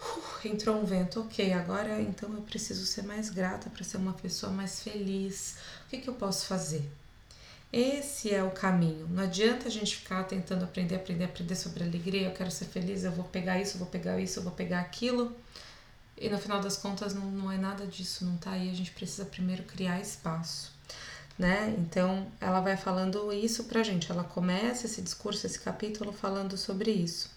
Uh, 0.00 0.48
entrou 0.48 0.80
um 0.80 0.84
vento, 0.84 1.20
ok, 1.20 1.52
agora 1.52 2.00
então 2.00 2.32
eu 2.32 2.42
preciso 2.42 2.86
ser 2.86 3.02
mais 3.02 3.28
grata 3.28 3.68
para 3.68 3.84
ser 3.84 3.96
uma 3.96 4.12
pessoa 4.12 4.52
mais 4.52 4.82
feliz. 4.82 5.56
O 5.86 5.90
que, 5.90 5.98
que 5.98 6.08
eu 6.08 6.14
posso 6.14 6.46
fazer? 6.46 6.88
Esse 7.72 8.34
é 8.34 8.42
o 8.42 8.50
caminho. 8.50 9.06
Não 9.08 9.22
adianta 9.22 9.68
a 9.68 9.70
gente 9.70 9.96
ficar 9.96 10.24
tentando 10.24 10.64
aprender, 10.64 10.96
aprender, 10.96 11.24
aprender 11.24 11.54
sobre 11.54 11.84
alegria. 11.84 12.28
Eu 12.28 12.32
quero 12.32 12.50
ser 12.50 12.64
feliz, 12.64 13.04
eu 13.04 13.12
vou 13.12 13.24
pegar 13.24 13.60
isso, 13.60 13.76
eu 13.76 13.78
vou 13.80 13.88
pegar 13.88 14.20
isso, 14.20 14.40
eu 14.40 14.42
vou 14.42 14.52
pegar 14.52 14.80
aquilo 14.80 15.36
e 16.20 16.28
no 16.28 16.38
final 16.38 16.60
das 16.60 16.76
contas 16.76 17.14
não, 17.14 17.24
não 17.30 17.50
é 17.50 17.56
nada 17.56 17.86
disso, 17.86 18.26
não 18.26 18.36
tá 18.36 18.50
aí, 18.50 18.70
a 18.70 18.74
gente 18.74 18.90
precisa 18.90 19.24
primeiro 19.24 19.62
criar 19.62 19.98
espaço, 20.00 20.70
né? 21.38 21.74
Então 21.78 22.26
ela 22.38 22.60
vai 22.60 22.76
falando 22.76 23.32
isso 23.32 23.64
pra 23.64 23.82
gente, 23.82 24.12
ela 24.12 24.22
começa 24.22 24.84
esse 24.84 25.00
discurso, 25.00 25.46
esse 25.46 25.58
capítulo 25.58 26.12
falando 26.12 26.58
sobre 26.58 26.90
isso. 26.90 27.30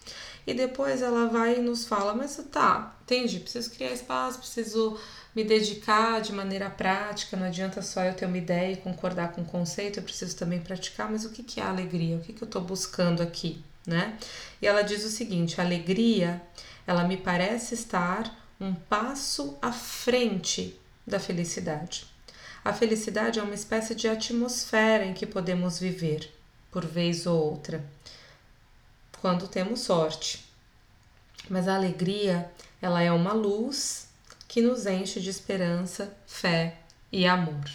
E 0.46 0.52
depois 0.52 1.00
ela 1.00 1.26
vai 1.28 1.56
e 1.56 1.62
nos 1.62 1.86
fala, 1.86 2.14
mas 2.14 2.36
tá, 2.52 2.94
entendi, 3.02 3.40
preciso 3.40 3.70
criar 3.70 3.92
espaço, 3.92 4.38
preciso 4.38 5.00
me 5.34 5.42
dedicar 5.42 6.20
de 6.20 6.34
maneira 6.34 6.68
prática, 6.68 7.38
não 7.38 7.46
adianta 7.46 7.80
só 7.80 8.04
eu 8.04 8.12
ter 8.12 8.26
uma 8.26 8.36
ideia 8.36 8.74
e 8.74 8.76
concordar 8.76 9.32
com 9.32 9.40
o 9.40 9.46
conceito, 9.46 9.98
eu 9.98 10.02
preciso 10.02 10.36
também 10.36 10.60
praticar, 10.60 11.10
mas 11.10 11.24
o 11.24 11.30
que, 11.30 11.42
que 11.42 11.58
é 11.58 11.64
alegria? 11.64 12.18
O 12.18 12.20
que, 12.20 12.34
que 12.34 12.42
eu 12.42 12.46
estou 12.46 12.60
buscando 12.60 13.22
aqui, 13.22 13.64
né? 13.86 14.18
E 14.60 14.66
ela 14.66 14.82
diz 14.82 15.02
o 15.04 15.08
seguinte: 15.08 15.58
a 15.58 15.64
alegria, 15.64 16.42
ela 16.86 17.04
me 17.04 17.16
parece 17.16 17.74
estar 17.74 18.43
um 18.64 18.74
passo 18.74 19.58
à 19.60 19.70
frente 19.70 20.78
da 21.06 21.20
felicidade. 21.20 22.06
A 22.64 22.72
felicidade 22.72 23.38
é 23.38 23.42
uma 23.42 23.54
espécie 23.54 23.94
de 23.94 24.08
atmosfera 24.08 25.04
em 25.04 25.12
que 25.12 25.26
podemos 25.26 25.78
viver, 25.78 26.32
por 26.72 26.86
vez 26.86 27.26
ou 27.26 27.38
outra, 27.52 27.84
quando 29.20 29.46
temos 29.48 29.80
sorte. 29.80 30.48
Mas 31.50 31.68
a 31.68 31.74
alegria, 31.74 32.50
ela 32.80 33.02
é 33.02 33.12
uma 33.12 33.34
luz 33.34 34.08
que 34.48 34.62
nos 34.62 34.86
enche 34.86 35.20
de 35.20 35.28
esperança, 35.28 36.16
fé 36.26 36.78
e 37.12 37.26
amor. 37.26 37.70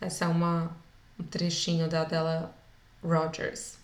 Essa 0.00 0.24
é 0.24 0.28
uma, 0.28 0.76
um 1.18 1.22
trechinho 1.22 1.88
da 1.88 2.02
Della 2.02 2.52
Rogers. 3.00 3.79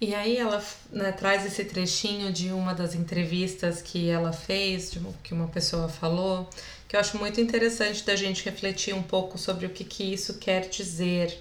E 0.00 0.14
aí 0.14 0.36
ela 0.36 0.64
né, 0.92 1.10
traz 1.10 1.44
esse 1.44 1.64
trechinho 1.64 2.32
de 2.32 2.52
uma 2.52 2.72
das 2.72 2.94
entrevistas 2.94 3.82
que 3.82 4.08
ela 4.08 4.32
fez, 4.32 4.92
de 4.92 5.00
que 5.24 5.34
uma 5.34 5.48
pessoa 5.48 5.88
falou, 5.88 6.48
que 6.86 6.94
eu 6.94 7.00
acho 7.00 7.18
muito 7.18 7.40
interessante 7.40 8.04
da 8.04 8.14
gente 8.14 8.44
refletir 8.44 8.94
um 8.94 9.02
pouco 9.02 9.36
sobre 9.36 9.66
o 9.66 9.70
que, 9.70 9.82
que 9.82 10.04
isso 10.04 10.38
quer 10.38 10.68
dizer. 10.68 11.36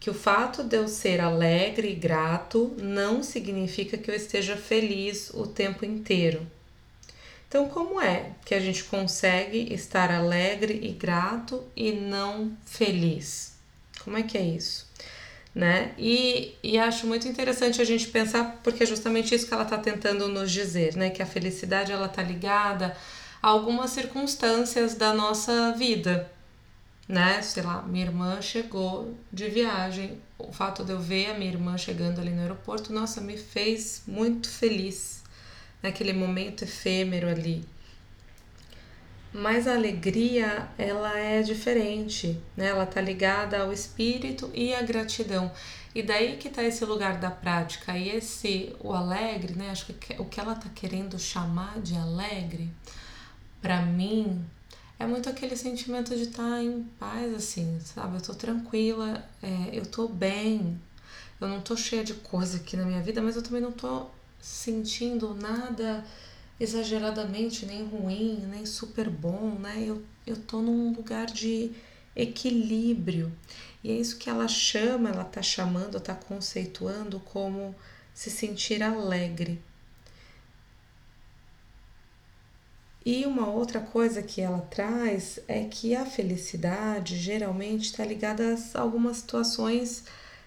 Que 0.00 0.10
o 0.10 0.14
fato 0.14 0.64
de 0.64 0.76
eu 0.76 0.88
ser 0.88 1.20
alegre 1.20 1.92
e 1.92 1.94
grato 1.94 2.74
não 2.78 3.22
significa 3.22 3.96
que 3.96 4.10
eu 4.10 4.14
esteja 4.14 4.56
feliz 4.56 5.30
o 5.32 5.46
tempo 5.46 5.84
inteiro. 5.84 6.44
Então, 7.48 7.68
como 7.68 8.00
é 8.00 8.32
que 8.44 8.56
a 8.56 8.60
gente 8.60 8.82
consegue 8.82 9.72
estar 9.72 10.10
alegre 10.10 10.80
e 10.82 10.90
grato 10.90 11.62
e 11.76 11.92
não 11.92 12.56
feliz? 12.66 13.54
Como 14.02 14.18
é 14.18 14.24
que 14.24 14.36
é 14.36 14.42
isso? 14.42 14.83
Né? 15.54 15.92
E, 15.96 16.56
e 16.64 16.76
acho 16.78 17.06
muito 17.06 17.28
interessante 17.28 17.80
a 17.80 17.84
gente 17.84 18.08
pensar, 18.08 18.60
porque 18.64 18.82
é 18.82 18.86
justamente 18.86 19.34
isso 19.34 19.46
que 19.46 19.54
ela 19.54 19.62
está 19.62 19.78
tentando 19.78 20.26
nos 20.26 20.50
dizer, 20.50 20.96
né? 20.96 21.10
Que 21.10 21.22
a 21.22 21.26
felicidade 21.26 21.92
ela 21.92 22.06
está 22.06 22.22
ligada 22.22 22.96
a 23.40 23.48
algumas 23.48 23.90
circunstâncias 23.90 24.96
da 24.96 25.12
nossa 25.12 25.72
vida, 25.78 26.28
né? 27.08 27.40
Sei 27.42 27.62
lá, 27.62 27.82
minha 27.82 28.04
irmã 28.04 28.42
chegou 28.42 29.14
de 29.32 29.48
viagem. 29.48 30.20
O 30.38 30.52
fato 30.52 30.84
de 30.84 30.90
eu 30.90 30.98
ver 30.98 31.30
a 31.30 31.34
minha 31.34 31.52
irmã 31.52 31.78
chegando 31.78 32.20
ali 32.20 32.30
no 32.30 32.40
aeroporto, 32.40 32.92
nossa, 32.92 33.20
me 33.20 33.36
fez 33.36 34.02
muito 34.08 34.48
feliz 34.48 35.22
naquele 35.82 36.12
momento 36.12 36.64
efêmero 36.64 37.28
ali. 37.28 37.64
Mas 39.36 39.66
a 39.66 39.74
alegria, 39.74 40.68
ela 40.78 41.18
é 41.18 41.42
diferente, 41.42 42.40
né? 42.56 42.68
Ela 42.68 42.86
tá 42.86 43.00
ligada 43.00 43.58
ao 43.60 43.72
espírito 43.72 44.48
e 44.54 44.72
à 44.72 44.80
gratidão. 44.80 45.50
E 45.92 46.04
daí 46.04 46.36
que 46.36 46.48
tá 46.48 46.62
esse 46.62 46.84
lugar 46.84 47.18
da 47.18 47.32
prática. 47.32 47.98
E 47.98 48.10
esse, 48.10 48.76
o 48.78 48.92
alegre, 48.92 49.54
né? 49.54 49.70
Acho 49.70 49.86
que 49.86 50.22
o 50.22 50.24
que 50.24 50.38
ela 50.38 50.54
tá 50.54 50.68
querendo 50.72 51.18
chamar 51.18 51.80
de 51.80 51.96
alegre, 51.96 52.70
para 53.60 53.82
mim, 53.82 54.40
é 55.00 55.04
muito 55.04 55.28
aquele 55.28 55.56
sentimento 55.56 56.14
de 56.14 56.22
estar 56.22 56.48
tá 56.48 56.62
em 56.62 56.84
paz, 56.96 57.34
assim, 57.34 57.80
sabe? 57.80 58.16
Eu 58.16 58.22
tô 58.22 58.34
tranquila, 58.34 59.28
é, 59.42 59.70
eu 59.72 59.84
tô 59.84 60.06
bem, 60.06 60.80
eu 61.40 61.48
não 61.48 61.60
tô 61.60 61.76
cheia 61.76 62.04
de 62.04 62.14
coisa 62.14 62.58
aqui 62.58 62.76
na 62.76 62.84
minha 62.84 63.02
vida, 63.02 63.20
mas 63.20 63.34
eu 63.34 63.42
também 63.42 63.60
não 63.60 63.72
tô 63.72 64.06
sentindo 64.40 65.34
nada 65.34 66.04
exageradamente 66.58 67.66
nem 67.66 67.84
ruim, 67.84 68.44
nem 68.48 68.64
super 68.66 69.10
bom, 69.10 69.56
né? 69.58 69.82
Eu, 69.86 70.02
eu 70.26 70.36
tô 70.36 70.60
num 70.62 70.92
lugar 70.92 71.26
de 71.26 71.72
equilíbrio. 72.14 73.32
E 73.82 73.90
é 73.90 73.94
isso 73.94 74.18
que 74.18 74.30
ela 74.30 74.48
chama, 74.48 75.10
ela 75.10 75.24
tá 75.24 75.42
chamando, 75.42 76.00
tá 76.00 76.14
conceituando 76.14 77.20
como 77.20 77.74
se 78.14 78.30
sentir 78.30 78.82
alegre. 78.82 79.60
E 83.04 83.26
uma 83.26 83.46
outra 83.48 83.80
coisa 83.80 84.22
que 84.22 84.40
ela 84.40 84.60
traz 84.62 85.38
é 85.46 85.64
que 85.64 85.94
a 85.94 86.06
felicidade 86.06 87.18
geralmente 87.18 87.84
está 87.84 88.04
ligada 88.04 88.56
a 88.74 88.80
algumas 88.80 89.18
situações 89.18 90.04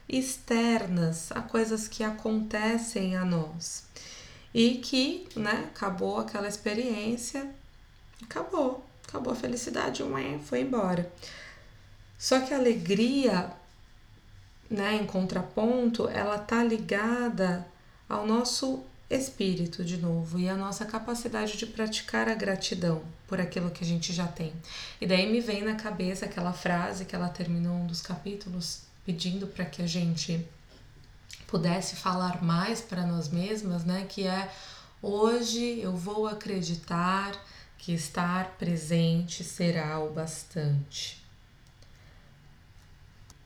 externas, 0.10 1.32
a 1.32 1.42
coisas 1.42 1.88
que 1.88 2.04
acontecem 2.04 3.16
a 3.16 3.24
nós. 3.24 3.87
E 4.54 4.76
que, 4.76 5.28
né, 5.36 5.70
acabou 5.74 6.20
aquela 6.20 6.48
experiência, 6.48 7.50
acabou, 8.24 8.86
acabou 9.08 9.34
a 9.34 9.36
felicidade, 9.36 10.04
foi 10.46 10.62
embora. 10.62 11.12
Só 12.18 12.40
que 12.40 12.54
a 12.54 12.58
alegria, 12.58 13.52
né, 14.70 14.96
em 14.96 15.06
contraponto, 15.06 16.08
ela 16.10 16.38
tá 16.40 16.64
ligada 16.64 17.68
ao 18.10 18.26
nosso 18.26 18.84
espírito 19.10 19.86
de 19.86 19.98
novo 19.98 20.38
e 20.40 20.50
a 20.50 20.56
nossa 20.56 20.86
capacidade 20.86 21.58
de 21.58 21.66
praticar 21.66 22.28
a 22.28 22.36
gratidão 22.36 23.02
por 23.26 23.40
aquilo 23.40 23.72
que 23.72 23.84
a 23.84 23.88
gente 23.88 24.12
já 24.12 24.28
tem. 24.28 24.52
E 25.00 25.06
daí 25.06 25.32
me 25.32 25.40
vem 25.40 25.64
na 25.64 25.76
cabeça 25.76 26.26
aquela 26.26 26.52
frase 26.52 27.06
que 27.06 27.16
ela 27.16 27.30
terminou 27.30 27.74
um 27.74 27.88
dos 27.88 28.02
capítulos 28.02 28.82
pedindo 29.06 29.48
para 29.48 29.64
que 29.64 29.82
a 29.82 29.88
gente 29.88 30.46
pudesse 31.48 31.96
falar 31.96 32.44
mais 32.44 32.82
para 32.82 33.06
nós 33.06 33.30
mesmas, 33.30 33.84
né, 33.86 34.06
que 34.08 34.28
é 34.28 34.52
hoje 35.02 35.80
eu 35.80 35.96
vou 35.96 36.28
acreditar 36.28 37.34
que 37.78 37.94
estar 37.94 38.58
presente 38.58 39.44
será 39.44 40.00
o 40.00 40.12
bastante. 40.12 41.26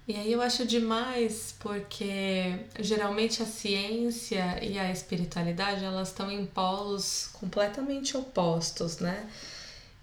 E 0.08 0.16
aí 0.16 0.32
eu 0.32 0.42
acho 0.42 0.66
demais 0.66 1.56
porque 1.60 2.66
geralmente 2.80 3.42
a 3.44 3.46
ciência 3.46 4.62
e 4.62 4.78
a 4.78 4.92
espiritualidade 4.92 5.86
elas 5.86 6.10
estão 6.10 6.30
em 6.32 6.46
polos 6.46 7.30
completamente 7.34 8.18
opostos, 8.18 8.98
né? 8.98 9.30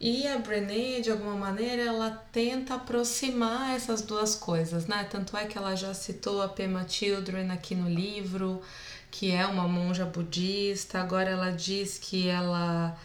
E 0.00 0.28
a 0.28 0.38
Brené, 0.38 1.00
de 1.00 1.10
alguma 1.10 1.34
maneira, 1.34 1.82
ela 1.82 2.10
tenta 2.30 2.74
aproximar 2.74 3.74
essas 3.74 4.00
duas 4.00 4.36
coisas, 4.36 4.86
né? 4.86 5.04
Tanto 5.10 5.36
é 5.36 5.44
que 5.44 5.58
ela 5.58 5.74
já 5.74 5.92
citou 5.92 6.40
a 6.40 6.48
Pema 6.48 6.88
Children 6.88 7.50
aqui 7.50 7.74
no 7.74 7.88
livro, 7.88 8.62
que 9.10 9.32
é 9.32 9.44
uma 9.44 9.66
monja 9.66 10.04
budista. 10.04 11.00
Agora 11.00 11.30
ela 11.30 11.50
diz 11.50 11.98
que 11.98 12.28
ela 12.28 12.96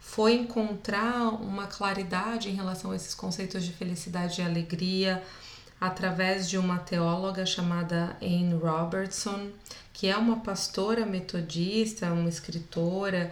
foi 0.00 0.34
encontrar 0.34 1.28
uma 1.34 1.68
claridade 1.68 2.48
em 2.48 2.54
relação 2.54 2.90
a 2.90 2.96
esses 2.96 3.14
conceitos 3.14 3.64
de 3.64 3.72
felicidade 3.72 4.40
e 4.40 4.44
alegria 4.44 5.22
através 5.80 6.50
de 6.50 6.58
uma 6.58 6.78
teóloga 6.78 7.46
chamada 7.46 8.16
Anne 8.20 8.54
Robertson, 8.54 9.50
que 9.92 10.08
é 10.08 10.16
uma 10.16 10.40
pastora 10.40 11.06
metodista, 11.06 12.12
uma 12.12 12.28
escritora 12.28 13.30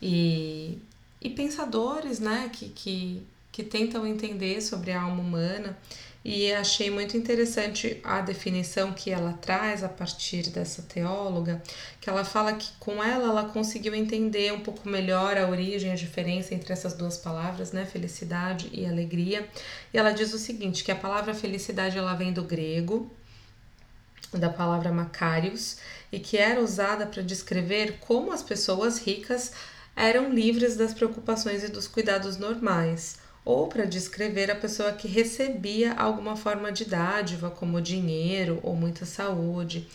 e, 0.00 0.78
e 1.20 1.30
pensadores 1.30 2.20
né, 2.20 2.50
que, 2.52 2.68
que, 2.68 3.22
que 3.50 3.62
tentam 3.62 4.06
entender 4.06 4.60
sobre 4.60 4.92
a 4.92 5.02
alma 5.02 5.20
humana 5.20 5.76
e 6.24 6.52
achei 6.52 6.90
muito 6.90 7.16
interessante 7.16 8.00
a 8.02 8.20
definição 8.20 8.92
que 8.92 9.10
ela 9.10 9.32
traz 9.34 9.84
a 9.84 9.88
partir 9.88 10.50
dessa 10.50 10.82
teóloga, 10.82 11.62
que 12.00 12.10
ela 12.10 12.24
fala 12.24 12.52
que 12.52 12.68
com 12.78 13.02
ela 13.02 13.28
ela 13.28 13.44
conseguiu 13.44 13.94
entender 13.94 14.52
um 14.52 14.60
pouco 14.60 14.88
melhor 14.88 15.38
a 15.38 15.48
origem, 15.48 15.92
a 15.92 15.94
diferença 15.94 16.54
entre 16.54 16.72
essas 16.72 16.94
duas 16.94 17.16
palavras, 17.16 17.72
né, 17.72 17.86
felicidade 17.86 18.68
e 18.72 18.84
alegria. 18.84 19.48
E 19.94 19.96
ela 19.96 20.10
diz 20.10 20.34
o 20.34 20.38
seguinte, 20.38 20.82
que 20.84 20.92
a 20.92 20.96
palavra 20.96 21.32
felicidade 21.32 21.96
ela 21.96 22.14
vem 22.14 22.32
do 22.32 22.42
grego, 22.42 23.10
da 24.32 24.50
palavra 24.50 24.92
Macarius, 24.92 25.78
e 26.12 26.18
que 26.18 26.36
era 26.36 26.60
usada 26.60 27.06
para 27.06 27.22
descrever 27.22 27.98
como 28.00 28.32
as 28.32 28.42
pessoas 28.42 28.98
ricas 28.98 29.52
eram 29.98 30.32
livres 30.32 30.76
das 30.76 30.94
preocupações 30.94 31.64
e 31.64 31.68
dos 31.68 31.88
cuidados 31.88 32.36
normais 32.36 33.18
ou 33.44 33.66
para 33.66 33.86
descrever 33.86 34.50
a 34.50 34.54
pessoa 34.54 34.92
que 34.92 35.08
recebia 35.08 35.94
alguma 35.94 36.36
forma 36.36 36.70
de 36.70 36.84
dádiva, 36.84 37.50
como 37.50 37.80
dinheiro 37.80 38.60
ou 38.62 38.76
muita 38.76 39.06
saúde. 39.06 39.88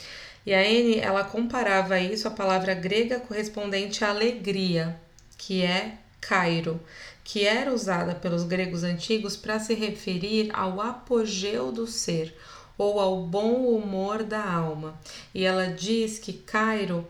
E 0.45 0.53
a 0.53 0.67
N 0.67 0.97
ela 0.97 1.23
comparava 1.23 1.99
isso 1.99 2.27
à 2.27 2.31
palavra 2.31 2.73
grega 2.73 3.19
correspondente 3.19 4.03
à 4.03 4.09
alegria, 4.09 4.99
que 5.37 5.61
é 5.61 5.99
Cairo, 6.19 6.81
que 7.23 7.45
era 7.45 7.71
usada 7.71 8.15
pelos 8.15 8.43
gregos 8.43 8.83
antigos 8.83 9.37
para 9.37 9.59
se 9.59 9.73
referir 9.73 10.49
ao 10.53 10.81
apogeu 10.81 11.71
do 11.71 11.85
ser 11.85 12.35
ou 12.77 12.99
ao 12.99 13.21
bom 13.21 13.67
humor 13.67 14.23
da 14.23 14.43
alma. 14.43 14.99
E 15.33 15.45
ela 15.45 15.67
diz 15.67 16.17
que 16.17 16.33
Cairo 16.33 17.07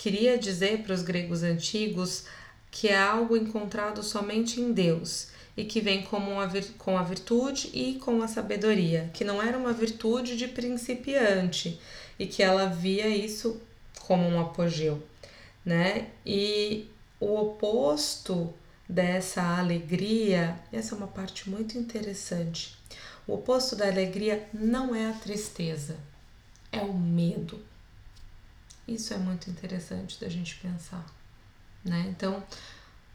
queria 0.00 0.38
dizer 0.38 0.78
para 0.78 0.94
os 0.94 1.02
gregos 1.02 1.42
antigos 1.42 2.24
que 2.70 2.88
é 2.88 2.96
algo 2.98 3.36
encontrado 3.36 4.02
somente 4.02 4.58
em 4.58 4.72
Deus 4.72 5.28
e 5.54 5.62
que 5.62 5.78
vem 5.78 6.02
como 6.04 6.30
uma, 6.30 6.50
com 6.78 6.96
a 6.96 7.02
virtude 7.02 7.68
e 7.74 7.96
com 7.96 8.22
a 8.22 8.26
sabedoria, 8.26 9.10
que 9.12 9.24
não 9.24 9.42
era 9.42 9.58
uma 9.58 9.74
virtude 9.74 10.38
de 10.38 10.48
principiante 10.48 11.78
e 12.18 12.26
que 12.26 12.42
ela 12.42 12.64
via 12.64 13.08
isso 13.08 13.60
como 14.06 14.26
um 14.26 14.40
apogeu, 14.40 15.02
né? 15.62 16.08
E 16.24 16.88
o 17.20 17.36
oposto 17.38 18.54
dessa 18.88 19.42
alegria, 19.58 20.58
essa 20.72 20.94
é 20.94 20.98
uma 20.98 21.08
parte 21.08 21.50
muito 21.50 21.76
interessante. 21.76 22.74
O 23.26 23.34
oposto 23.34 23.76
da 23.76 23.86
alegria 23.86 24.48
não 24.50 24.94
é 24.94 25.10
a 25.10 25.12
tristeza, 25.12 25.98
é 26.72 26.80
o 26.80 26.94
medo. 26.94 27.68
Isso 28.94 29.14
é 29.14 29.18
muito 29.18 29.48
interessante 29.48 30.20
da 30.20 30.28
gente 30.28 30.56
pensar, 30.56 31.04
né? 31.84 32.06
Então, 32.08 32.42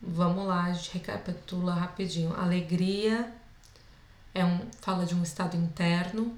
Vamos 0.07 0.45
lá, 0.45 0.65
a 0.65 0.73
gente 0.73 0.93
recapitula 0.93 1.73
rapidinho. 1.73 2.35
Alegria 2.35 3.33
é 4.35 4.45
um, 4.45 4.59
fala 4.79 5.05
de 5.05 5.15
um 5.15 5.23
estado 5.23 5.57
interno, 5.57 6.37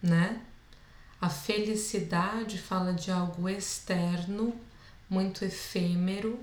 né? 0.00 0.40
A 1.20 1.28
felicidade 1.28 2.58
fala 2.58 2.92
de 2.92 3.10
algo 3.10 3.48
externo, 3.48 4.54
muito 5.10 5.44
efêmero. 5.44 6.38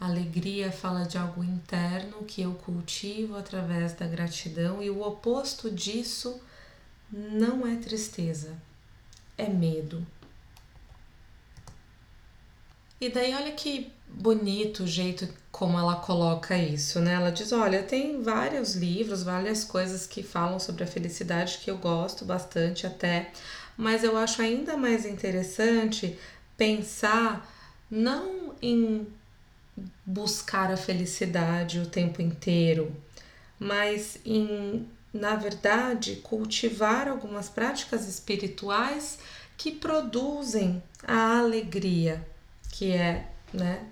A 0.00 0.06
alegria 0.06 0.72
fala 0.72 1.04
de 1.04 1.16
algo 1.16 1.44
interno 1.44 2.24
que 2.24 2.42
eu 2.42 2.54
cultivo 2.54 3.36
através 3.36 3.92
da 3.92 4.08
gratidão, 4.08 4.82
e 4.82 4.90
o 4.90 5.02
oposto 5.02 5.70
disso 5.70 6.40
não 7.10 7.66
é 7.66 7.76
tristeza, 7.76 8.56
é 9.38 9.48
medo. 9.48 10.04
E 13.04 13.10
daí, 13.10 13.34
olha 13.34 13.52
que 13.52 13.92
bonito 14.08 14.84
o 14.84 14.86
jeito 14.86 15.28
como 15.52 15.78
ela 15.78 15.96
coloca 15.96 16.56
isso, 16.56 17.00
né? 17.00 17.12
Ela 17.12 17.30
diz: 17.30 17.52
olha, 17.52 17.82
tem 17.82 18.22
vários 18.22 18.74
livros, 18.74 19.22
várias 19.22 19.62
coisas 19.62 20.06
que 20.06 20.22
falam 20.22 20.58
sobre 20.58 20.84
a 20.84 20.86
felicidade 20.86 21.58
que 21.58 21.70
eu 21.70 21.76
gosto 21.76 22.24
bastante 22.24 22.86
até, 22.86 23.30
mas 23.76 24.02
eu 24.02 24.16
acho 24.16 24.40
ainda 24.40 24.74
mais 24.78 25.04
interessante 25.04 26.18
pensar 26.56 27.46
não 27.90 28.54
em 28.62 29.06
buscar 30.06 30.72
a 30.72 30.76
felicidade 30.78 31.80
o 31.80 31.86
tempo 31.86 32.22
inteiro, 32.22 32.90
mas 33.58 34.16
em, 34.24 34.88
na 35.12 35.36
verdade, 35.36 36.22
cultivar 36.22 37.06
algumas 37.06 37.50
práticas 37.50 38.08
espirituais 38.08 39.18
que 39.58 39.72
produzem 39.72 40.82
a 41.06 41.38
alegria, 41.38 42.26
que 42.74 42.92
é, 42.92 43.28
né? 43.52 43.86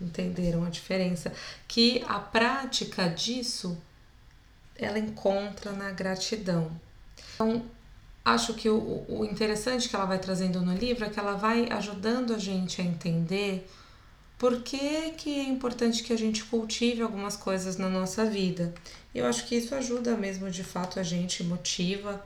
Entenderam 0.00 0.64
a 0.64 0.70
diferença? 0.70 1.32
Que 1.66 2.04
a 2.06 2.20
prática 2.20 3.08
disso 3.08 3.76
ela 4.76 4.98
encontra 4.98 5.72
na 5.72 5.90
gratidão. 5.90 6.70
Então, 7.34 7.64
acho 8.24 8.54
que 8.54 8.68
o, 8.68 9.04
o 9.08 9.24
interessante 9.24 9.88
que 9.88 9.96
ela 9.96 10.04
vai 10.04 10.18
trazendo 10.18 10.60
no 10.60 10.74
livro 10.74 11.04
é 11.04 11.10
que 11.10 11.18
ela 11.18 11.34
vai 11.34 11.68
ajudando 11.70 12.32
a 12.32 12.38
gente 12.38 12.80
a 12.80 12.84
entender 12.84 13.68
por 14.38 14.62
que, 14.62 15.10
que 15.12 15.40
é 15.40 15.44
importante 15.44 16.04
que 16.04 16.12
a 16.12 16.18
gente 16.18 16.44
cultive 16.44 17.02
algumas 17.02 17.36
coisas 17.36 17.76
na 17.76 17.88
nossa 17.88 18.24
vida. 18.24 18.72
Eu 19.12 19.26
acho 19.26 19.44
que 19.46 19.56
isso 19.56 19.74
ajuda 19.74 20.16
mesmo, 20.16 20.48
de 20.50 20.62
fato, 20.62 21.00
a 21.00 21.02
gente 21.02 21.42
motiva 21.42 22.24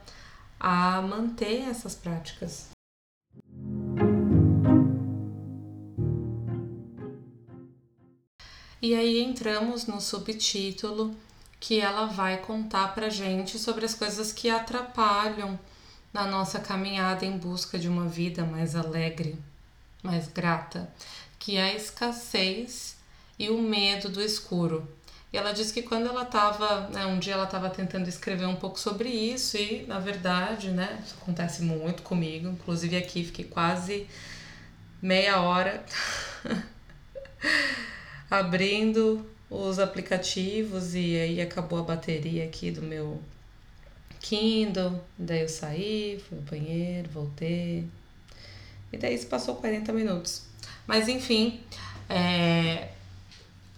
a 0.60 1.00
manter 1.00 1.62
essas 1.62 1.94
práticas. 1.94 2.68
E 8.80 8.94
aí 8.94 9.20
entramos 9.20 9.86
no 9.86 10.00
subtítulo 10.00 11.12
que 11.58 11.80
ela 11.80 12.06
vai 12.06 12.38
contar 12.38 12.94
pra 12.94 13.08
gente 13.08 13.58
sobre 13.58 13.84
as 13.84 13.92
coisas 13.92 14.32
que 14.32 14.48
atrapalham 14.48 15.58
na 16.12 16.24
nossa 16.24 16.60
caminhada 16.60 17.26
em 17.26 17.36
busca 17.36 17.76
de 17.76 17.88
uma 17.88 18.06
vida 18.06 18.44
mais 18.44 18.76
alegre, 18.76 19.36
mais 20.00 20.28
grata, 20.28 20.88
que 21.40 21.56
é 21.56 21.64
a 21.64 21.74
escassez 21.74 22.96
e 23.36 23.50
o 23.50 23.60
medo 23.60 24.08
do 24.08 24.22
escuro. 24.22 24.88
E 25.32 25.36
ela 25.36 25.52
disse 25.52 25.72
que 25.72 25.82
quando 25.82 26.06
ela 26.06 26.22
estava, 26.22 26.88
né, 26.88 27.04
um 27.04 27.18
dia 27.18 27.34
ela 27.34 27.44
estava 27.44 27.68
tentando 27.68 28.08
escrever 28.08 28.46
um 28.46 28.54
pouco 28.54 28.78
sobre 28.78 29.08
isso 29.08 29.56
e, 29.56 29.84
na 29.88 29.98
verdade, 29.98 30.70
né, 30.70 31.02
isso 31.04 31.16
acontece 31.20 31.62
muito 31.62 32.02
comigo, 32.04 32.48
inclusive 32.48 32.96
aqui 32.96 33.24
fiquei 33.24 33.44
quase 33.44 34.06
meia 35.02 35.40
hora 35.40 35.84
abrindo 38.30 39.24
os 39.50 39.78
aplicativos 39.78 40.94
e 40.94 41.16
aí 41.16 41.40
acabou 41.40 41.78
a 41.78 41.82
bateria 41.82 42.44
aqui 42.44 42.70
do 42.70 42.82
meu 42.82 43.20
Kindle. 44.20 45.00
Daí 45.16 45.42
eu 45.42 45.48
saí, 45.48 46.22
fui 46.28 46.38
ao 46.38 46.44
banheiro, 46.44 47.08
voltei. 47.10 47.86
E 48.92 48.96
daí 48.96 49.16
se 49.16 49.26
passou 49.26 49.56
40 49.56 49.92
minutos. 49.92 50.42
Mas 50.86 51.08
enfim, 51.08 51.60
é, 52.08 52.88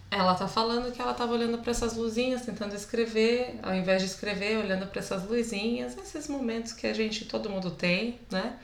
ela 0.09 0.35
tá 0.35 0.47
falando 0.47 0.91
que 0.91 1.01
ela 1.01 1.13
tava 1.13 1.33
olhando 1.33 1.57
para 1.59 1.71
essas 1.71 1.95
luzinhas, 1.95 2.45
tentando 2.45 2.75
escrever, 2.75 3.57
ao 3.63 3.73
invés 3.73 4.01
de 4.01 4.07
escrever, 4.07 4.57
olhando 4.57 4.87
para 4.87 4.99
essas 4.99 5.23
luzinhas, 5.23 5.97
esses 5.97 6.27
momentos 6.27 6.73
que 6.73 6.87
a 6.87 6.93
gente, 6.93 7.25
todo 7.25 7.49
mundo 7.49 7.71
tem, 7.71 8.19
né? 8.29 8.57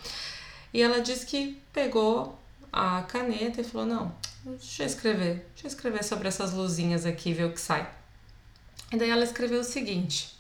E 0.74 0.82
ela 0.82 1.00
disse 1.00 1.26
que 1.26 1.62
pegou 1.72 2.38
a 2.72 3.02
caneta 3.04 3.62
e 3.62 3.64
falou: 3.64 3.88
Não, 3.88 4.16
deixa 4.56 4.84
eu 4.84 4.88
escrever, 4.88 5.46
deixa 5.54 5.66
eu 5.66 5.68
escrever 5.68 6.04
sobre 6.04 6.28
essas 6.28 6.54
luzinhas 6.54 7.06
aqui, 7.06 7.34
ver 7.34 7.46
o 7.46 7.54
que 7.54 7.62
sai. 7.62 7.90
E 8.92 8.98
daí 8.98 9.10
ela 9.10 9.24
escreveu 9.24 9.62
o 9.62 9.64
seguinte: 9.64 10.38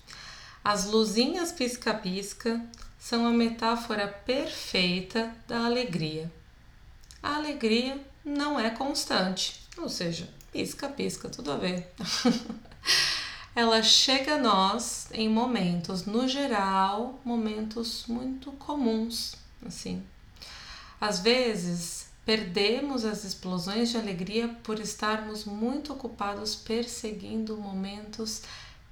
As 0.63 0.85
luzinhas 0.85 1.51
pisca-pisca 1.51 2.61
são 2.99 3.27
a 3.27 3.31
metáfora 3.31 4.07
perfeita 4.07 5.35
da 5.47 5.65
alegria. 5.65 6.31
A 7.21 7.35
alegria 7.35 7.99
não 8.23 8.59
é 8.59 8.69
constante, 8.69 9.61
ou 9.77 9.89
seja, 9.89 10.29
pisca-pisca, 10.51 11.29
tudo 11.29 11.51
a 11.51 11.57
ver. 11.57 11.91
ela 13.55 13.81
chega 13.81 14.35
a 14.35 14.37
nós 14.37 15.07
em 15.11 15.27
momentos, 15.27 16.05
no 16.05 16.27
geral, 16.27 17.19
momentos 17.25 18.05
muito 18.07 18.51
comuns, 18.53 19.35
assim. 19.65 20.03
Às 21.01 21.19
vezes, 21.19 22.06
Perdemos 22.27 23.05
as 23.05 23.23
explosões 23.23 23.87
de 23.87 23.95
alegria 23.95 24.49
por 24.61 24.81
estarmos 24.81 25.45
muito 25.45 25.93
ocupados 25.93 26.55
perseguindo 26.55 27.55
momentos 27.55 28.41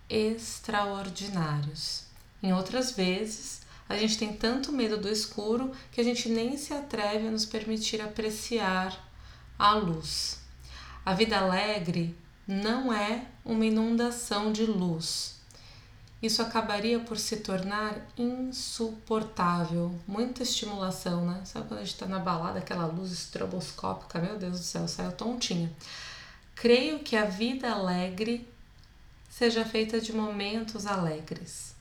extraordinários. 0.10 2.06
Em 2.42 2.54
outras 2.54 2.94
vezes, 2.94 3.60
a 3.90 3.98
gente 3.98 4.18
tem 4.18 4.32
tanto 4.32 4.72
medo 4.72 4.96
do 4.96 5.10
escuro 5.10 5.74
que 5.92 6.00
a 6.00 6.04
gente 6.06 6.30
nem 6.30 6.56
se 6.56 6.74
atreve 6.74 7.28
a 7.28 7.32
nos 7.32 7.46
permitir 7.46 8.00
apreciar 8.02 8.98
a 9.60 9.74
luz. 9.74 10.40
A 11.06 11.14
vida 11.14 11.38
alegre 11.38 12.16
não 12.48 12.94
é 12.94 13.26
uma 13.44 13.66
inundação 13.66 14.54
de 14.54 14.66
luz, 14.66 15.35
isso 16.22 16.42
acabaria 16.42 17.00
por 17.00 17.18
se 17.18 17.38
tornar 17.38 17.96
insuportável. 18.18 19.94
Muita 20.08 20.44
estimulação, 20.44 21.26
né? 21.26 21.42
Sabe 21.46 21.68
quando 21.68 21.80
a 21.80 21.84
gente 21.84 21.98
tá 21.98 22.06
na 22.06 22.20
balada, 22.20 22.60
aquela 22.60 22.86
luz 22.86 23.12
estroboscópica? 23.12 24.20
Meu 24.20 24.38
Deus 24.38 24.60
do 24.60 24.66
céu, 24.66 24.88
saiu 24.88 25.12
tontinha. 25.12 25.72
Creio 26.56 27.00
que 27.00 27.16
a 27.16 27.26
vida 27.26 27.70
alegre 27.70 28.50
seja 29.30 29.66
feita 29.66 30.00
de 30.00 30.14
momentos 30.14 30.86
alegres, 30.86 31.76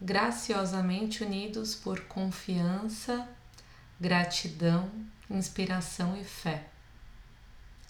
graciosamente 0.00 1.22
unidos 1.22 1.74
por 1.74 2.00
confiança, 2.04 3.28
gratidão, 4.00 4.90
inspiração 5.30 6.16
e 6.16 6.24
fé. 6.24 6.66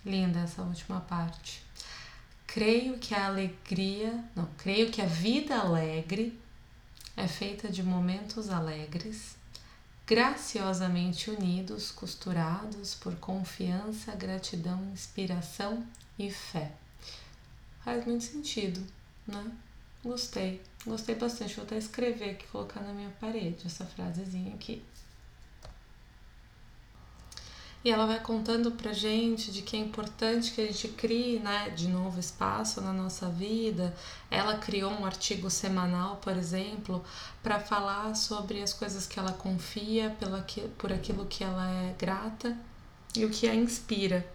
Linda 0.05 0.41
essa 0.41 0.63
última 0.63 1.01
parte. 1.01 1.68
Creio 2.49 2.99
que 2.99 3.15
a 3.15 3.27
alegria, 3.27 4.25
não, 4.35 4.47
creio 4.57 4.91
que 4.91 5.03
a 5.03 5.07
vida 5.07 5.55
alegre 5.55 6.37
é 7.15 7.29
feita 7.29 7.69
de 7.69 7.83
momentos 7.83 8.49
alegres, 8.49 9.37
graciosamente 10.07 11.31
unidos, 11.31 11.91
costurados 11.91 12.95
por 12.95 13.15
confiança, 13.17 14.17
gratidão, 14.17 14.83
inspiração 14.93 15.87
e 16.19 16.31
fé. 16.31 16.73
Faz 17.85 18.07
muito 18.07 18.25
sentido, 18.25 18.83
né? 19.27 19.53
Gostei, 20.03 20.63
gostei 20.87 21.17
bastante. 21.17 21.55
Vou 21.55 21.65
até 21.65 21.77
escrever 21.77 22.31
aqui, 22.31 22.47
colocar 22.47 22.81
na 22.81 22.95
minha 22.95 23.11
parede 23.21 23.67
essa 23.67 23.85
frasezinha 23.85 24.55
aqui. 24.55 24.83
E 27.85 27.91
ela 27.91 28.07
vai 28.07 28.19
contando 28.19 28.73
pra 28.73 28.93
gente 28.93 29.53
de 29.53 29.63
que 29.63 29.77
é 29.77 29.81
importante 29.81 30.53
que 30.53 30.61
a 30.61 30.67
gente 30.67 30.89
crie, 30.89 31.39
né, 31.39 31.71
de 31.71 31.89
novo 31.89 32.19
espaço 32.19 32.81
na 32.81 32.93
nossa 32.93 33.29
vida. 33.29 33.95
Ela 34.31 34.59
criou 34.59 34.91
um 34.91 35.07
artigo 35.07 35.49
semanal, 35.49 36.17
por 36.17 36.37
exemplo, 36.37 37.05
para 37.43 37.61
falar 37.61 38.15
sobre 38.17 38.63
as 38.63 38.73
coisas 38.73 39.07
que 39.07 39.19
ela 39.19 39.33
confia, 39.33 40.15
pela 40.19 40.43
que, 40.43 40.63
por 40.77 40.93
aquilo 40.93 41.27
que 41.27 41.45
ela 41.45 41.71
é 41.71 41.95
grata 41.97 42.57
e 43.15 43.25
o 43.25 43.31
que 43.31 43.49
a 43.49 43.55
inspira. 43.55 44.27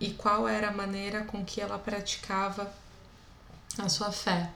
E 0.00 0.10
qual 0.10 0.46
era 0.46 0.68
a 0.68 0.72
maneira 0.72 1.24
com 1.24 1.44
que 1.44 1.60
ela 1.60 1.78
praticava 1.78 2.72
a 3.78 3.88
sua 3.88 4.12
fé. 4.12 4.50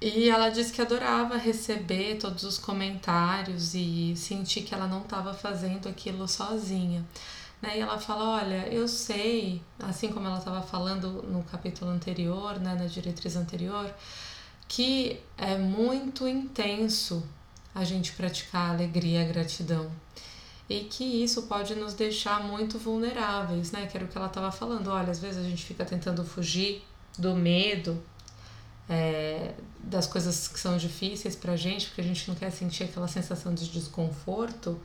E 0.00 0.28
ela 0.28 0.50
disse 0.50 0.72
que 0.72 0.82
adorava 0.82 1.36
receber 1.36 2.16
todos 2.16 2.44
os 2.44 2.58
comentários 2.58 3.74
e 3.74 4.14
sentir 4.16 4.62
que 4.62 4.74
ela 4.74 4.86
não 4.86 5.02
estava 5.02 5.32
fazendo 5.32 5.88
aquilo 5.88 6.28
sozinha. 6.28 7.04
Né? 7.62 7.78
E 7.78 7.80
ela 7.80 7.98
fala: 7.98 8.42
Olha, 8.42 8.68
eu 8.68 8.86
sei, 8.86 9.62
assim 9.78 10.08
como 10.08 10.26
ela 10.26 10.38
estava 10.38 10.60
falando 10.60 11.22
no 11.22 11.42
capítulo 11.44 11.90
anterior, 11.90 12.60
né, 12.60 12.74
na 12.74 12.86
diretriz 12.86 13.36
anterior, 13.36 13.92
que 14.68 15.20
é 15.38 15.56
muito 15.56 16.28
intenso 16.28 17.26
a 17.74 17.84
gente 17.84 18.12
praticar 18.12 18.70
a 18.70 18.72
alegria 18.74 19.20
e 19.20 19.24
a 19.24 19.32
gratidão. 19.32 19.90
E 20.68 20.80
que 20.84 21.04
isso 21.04 21.42
pode 21.42 21.74
nos 21.74 21.94
deixar 21.94 22.42
muito 22.42 22.78
vulneráveis, 22.78 23.70
né? 23.72 23.86
Que 23.86 23.96
era 23.96 24.06
o 24.06 24.08
que 24.08 24.16
ela 24.16 24.28
estava 24.28 24.50
falando. 24.50 24.88
Olha, 24.88 25.10
às 25.10 25.18
vezes 25.18 25.44
a 25.44 25.48
gente 25.48 25.64
fica 25.64 25.84
tentando 25.84 26.24
fugir 26.24 26.82
do 27.18 27.34
medo, 27.34 28.02
é, 28.88 29.54
das 29.82 30.06
coisas 30.06 30.48
que 30.48 30.58
são 30.58 30.76
difíceis 30.76 31.34
pra 31.36 31.56
gente, 31.56 31.86
porque 31.86 32.00
a 32.00 32.04
gente 32.04 32.28
não 32.28 32.34
quer 32.34 32.50
sentir 32.50 32.84
aquela 32.84 33.08
sensação 33.08 33.54
de 33.54 33.68
desconforto 33.68 34.80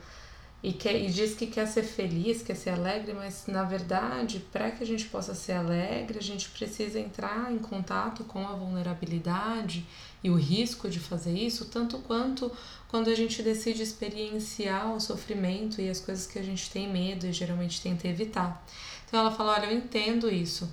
e, 0.61 0.73
quer, 0.73 1.01
e 1.01 1.09
diz 1.09 1.35
que 1.35 1.47
quer 1.47 1.65
ser 1.67 1.83
feliz, 1.83 2.41
quer 2.41 2.55
ser 2.55 2.71
alegre, 2.71 3.13
mas 3.13 3.45
na 3.47 3.63
verdade, 3.63 4.45
para 4.51 4.71
que 4.71 4.83
a 4.83 4.85
gente 4.85 5.05
possa 5.05 5.33
ser 5.33 5.53
alegre, 5.53 6.17
a 6.19 6.21
gente 6.21 6.49
precisa 6.49 6.99
entrar 6.99 7.51
em 7.51 7.57
contato 7.57 8.25
com 8.25 8.45
a 8.45 8.53
vulnerabilidade 8.53 9.85
e 10.21 10.29
o 10.29 10.35
risco 10.35 10.89
de 10.89 10.99
fazer 10.99 11.33
isso, 11.33 11.65
tanto 11.65 11.99
quanto 11.99 12.51
quando 12.89 13.09
a 13.09 13.15
gente 13.15 13.41
decide 13.41 13.81
experienciar 13.81 14.93
o 14.93 14.99
sofrimento 14.99 15.79
e 15.79 15.89
as 15.89 16.01
coisas 16.01 16.27
que 16.27 16.37
a 16.37 16.43
gente 16.43 16.69
tem 16.69 16.91
medo 16.91 17.25
e 17.25 17.31
geralmente 17.31 17.81
tenta 17.81 18.07
evitar. 18.07 18.61
Então 19.07 19.21
ela 19.21 19.31
fala: 19.31 19.53
Olha, 19.53 19.67
eu 19.67 19.77
entendo 19.77 20.29
isso 20.29 20.69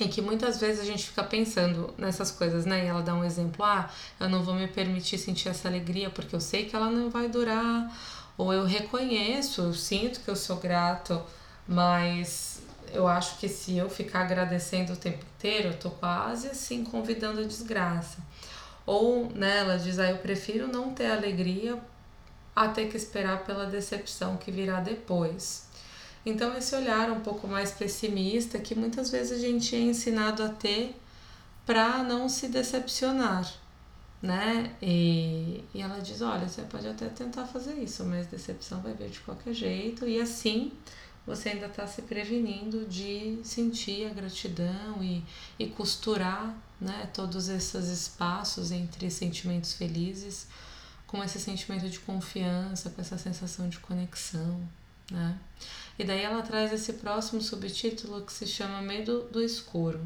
e 0.00 0.08
que 0.08 0.22
muitas 0.22 0.60
vezes 0.60 0.80
a 0.80 0.84
gente 0.84 1.06
fica 1.06 1.24
pensando 1.24 1.92
nessas 1.98 2.30
coisas, 2.30 2.64
né? 2.64 2.84
E 2.84 2.86
ela 2.86 3.02
dá 3.02 3.14
um 3.14 3.24
exemplo: 3.24 3.64
ah, 3.64 3.90
eu 4.20 4.28
não 4.28 4.42
vou 4.42 4.54
me 4.54 4.68
permitir 4.68 5.18
sentir 5.18 5.48
essa 5.48 5.68
alegria 5.68 6.10
porque 6.10 6.34
eu 6.34 6.40
sei 6.40 6.66
que 6.66 6.76
ela 6.76 6.90
não 6.90 7.10
vai 7.10 7.28
durar, 7.28 7.92
ou 8.36 8.52
eu 8.52 8.64
reconheço, 8.64 9.62
eu 9.62 9.74
sinto 9.74 10.20
que 10.20 10.28
eu 10.28 10.36
sou 10.36 10.56
grato, 10.56 11.20
mas 11.66 12.60
eu 12.92 13.06
acho 13.06 13.38
que 13.38 13.48
se 13.48 13.76
eu 13.76 13.90
ficar 13.90 14.22
agradecendo 14.22 14.92
o 14.92 14.96
tempo 14.96 15.24
inteiro, 15.36 15.68
eu 15.68 15.76
tô 15.78 15.90
quase 15.90 16.48
assim 16.48 16.84
convidando 16.84 17.40
a 17.40 17.44
desgraça. 17.44 18.18
Ou, 18.86 19.28
né, 19.34 19.58
ela 19.58 19.76
diz, 19.76 19.98
ah, 19.98 20.08
eu 20.08 20.18
prefiro 20.18 20.66
não 20.66 20.94
ter 20.94 21.10
alegria 21.10 21.78
a 22.56 22.68
ter 22.68 22.88
que 22.88 22.96
esperar 22.96 23.44
pela 23.44 23.66
decepção 23.66 24.36
que 24.36 24.50
virá 24.50 24.80
depois. 24.80 25.67
Então, 26.28 26.56
esse 26.56 26.74
olhar 26.74 27.10
um 27.10 27.20
pouco 27.20 27.48
mais 27.48 27.72
pessimista 27.72 28.58
que 28.58 28.74
muitas 28.74 29.10
vezes 29.10 29.38
a 29.38 29.40
gente 29.40 29.74
é 29.74 29.80
ensinado 29.80 30.42
a 30.42 30.48
ter 30.48 30.94
para 31.64 32.02
não 32.02 32.28
se 32.28 32.48
decepcionar, 32.48 33.50
né? 34.20 34.74
E, 34.82 35.64
e 35.74 35.80
ela 35.80 36.00
diz: 36.00 36.20
olha, 36.20 36.48
você 36.48 36.62
pode 36.62 36.86
até 36.86 37.08
tentar 37.08 37.46
fazer 37.46 37.74
isso, 37.74 38.04
mas 38.04 38.26
decepção 38.26 38.80
vai 38.80 38.92
vir 38.92 39.10
de 39.10 39.20
qualquer 39.20 39.54
jeito, 39.54 40.06
e 40.06 40.20
assim 40.20 40.72
você 41.26 41.50
ainda 41.50 41.66
está 41.66 41.86
se 41.86 42.00
prevenindo 42.02 42.86
de 42.86 43.38
sentir 43.44 44.06
a 44.06 44.14
gratidão 44.14 45.02
e, 45.02 45.22
e 45.58 45.66
costurar 45.66 46.56
né, 46.80 47.08
todos 47.12 47.48
esses 47.48 47.88
espaços 47.88 48.70
entre 48.70 49.10
sentimentos 49.10 49.74
felizes 49.74 50.46
com 51.06 51.22
esse 51.22 51.38
sentimento 51.38 51.88
de 51.88 51.98
confiança, 52.00 52.88
com 52.88 53.00
essa 53.00 53.18
sensação 53.18 53.68
de 53.68 53.78
conexão. 53.78 54.58
Né? 55.10 55.38
E 55.98 56.04
daí 56.04 56.22
ela 56.22 56.42
traz 56.42 56.72
esse 56.72 56.92
próximo 56.92 57.42
subtítulo 57.42 58.24
que 58.24 58.32
se 58.32 58.46
chama 58.46 58.80
Medo 58.80 59.22
do 59.32 59.42
Escuro. 59.42 60.00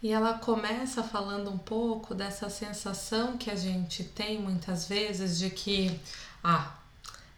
E 0.00 0.10
ela 0.10 0.34
começa 0.34 1.02
falando 1.02 1.50
um 1.50 1.58
pouco 1.58 2.14
dessa 2.14 2.48
sensação 2.50 3.36
que 3.36 3.50
a 3.50 3.56
gente 3.56 4.04
tem 4.04 4.40
muitas 4.40 4.88
vezes 4.88 5.38
de 5.38 5.48
que, 5.50 6.00
ah, 6.42 6.76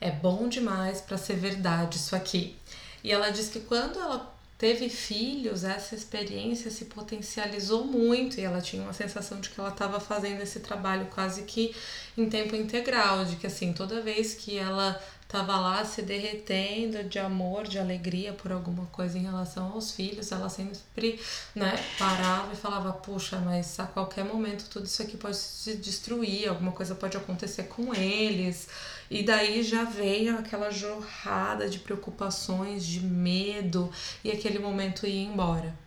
é 0.00 0.10
bom 0.10 0.48
demais 0.48 1.00
para 1.00 1.16
ser 1.16 1.36
verdade 1.36 1.96
isso 1.96 2.14
aqui. 2.16 2.56
E 3.02 3.12
ela 3.12 3.30
diz 3.30 3.48
que 3.48 3.60
quando 3.60 3.98
ela 3.98 4.33
teve 4.56 4.88
filhos, 4.88 5.64
essa 5.64 5.94
experiência 5.94 6.70
se 6.70 6.86
potencializou 6.86 7.84
muito 7.84 8.38
e 8.38 8.42
ela 8.42 8.60
tinha 8.60 8.82
uma 8.82 8.92
sensação 8.92 9.40
de 9.40 9.50
que 9.50 9.58
ela 9.58 9.70
estava 9.70 9.98
fazendo 9.98 10.40
esse 10.40 10.60
trabalho 10.60 11.06
quase 11.06 11.42
que 11.42 11.74
em 12.16 12.28
tempo 12.28 12.54
integral, 12.54 13.24
de 13.24 13.36
que 13.36 13.46
assim, 13.46 13.72
toda 13.72 14.00
vez 14.00 14.34
que 14.34 14.56
ela 14.56 15.00
estava 15.34 15.58
lá 15.58 15.84
se 15.84 16.00
derretendo 16.00 17.02
de 17.02 17.18
amor, 17.18 17.64
de 17.66 17.76
alegria 17.76 18.32
por 18.32 18.52
alguma 18.52 18.86
coisa 18.86 19.18
em 19.18 19.22
relação 19.22 19.72
aos 19.72 19.90
filhos, 19.90 20.30
ela 20.30 20.48
sempre 20.48 21.18
né, 21.56 21.74
parava 21.98 22.52
e 22.52 22.56
falava: 22.56 22.92
Puxa, 22.92 23.38
mas 23.38 23.80
a 23.80 23.84
qualquer 23.84 24.24
momento 24.24 24.70
tudo 24.70 24.86
isso 24.86 25.02
aqui 25.02 25.16
pode 25.16 25.36
se 25.36 25.74
destruir, 25.74 26.48
alguma 26.48 26.70
coisa 26.70 26.94
pode 26.94 27.16
acontecer 27.16 27.64
com 27.64 27.92
eles. 27.92 28.68
E 29.10 29.24
daí 29.24 29.64
já 29.64 29.82
veio 29.82 30.38
aquela 30.38 30.70
jorrada 30.70 31.68
de 31.68 31.80
preocupações, 31.80 32.86
de 32.86 33.00
medo, 33.00 33.90
e 34.22 34.30
aquele 34.30 34.60
momento 34.60 35.04
ia 35.04 35.24
embora. 35.24 35.83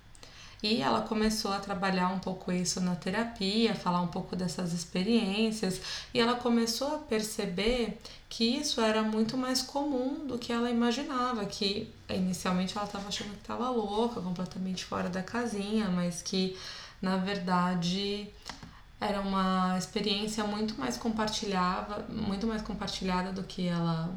E 0.62 0.82
ela 0.82 1.02
começou 1.02 1.52
a 1.54 1.60
trabalhar 1.60 2.08
um 2.10 2.18
pouco 2.20 2.52
isso 2.52 2.82
na 2.82 2.96
terapia, 2.96 3.76
falar 3.76 4.02
um 4.02 4.08
pouco 4.08 4.36
dessas 4.36 4.74
experiências, 4.74 5.80
e 6.14 6.20
ela 6.20 6.36
começou 6.36 6.96
a 6.96 6.98
perceber 6.98 8.00
que 8.28 8.44
isso 8.44 8.82
era 8.82 9.04
muito 9.04 9.38
mais 9.38 9.62
comum 9.62 10.26
do 10.26 10.38
que 10.38 10.52
ela 10.52 10.70
imaginava, 10.70 11.46
que 11.46 11.94
inicialmente 12.10 12.76
ela 12.76 12.88
estava 12.88 13.08
achando 13.08 13.32
que 13.32 13.42
estava 13.42 13.70
louca, 13.70 14.20
completamente 14.20 14.84
fora 14.84 15.10
da 15.10 15.22
casinha, 15.22 15.90
mas 15.90 16.24
que 16.24 16.58
na 17.02 17.18
verdade 17.18 18.28
era 19.00 19.22
uma 19.22 19.78
experiência 19.78 20.44
muito 20.44 20.80
mais 20.80 20.98
compartilhada, 20.98 22.04
muito 22.10 22.48
mais 22.48 22.64
compartilhada 22.64 23.32
do 23.32 23.44
que 23.44 23.68
ela 23.68 24.14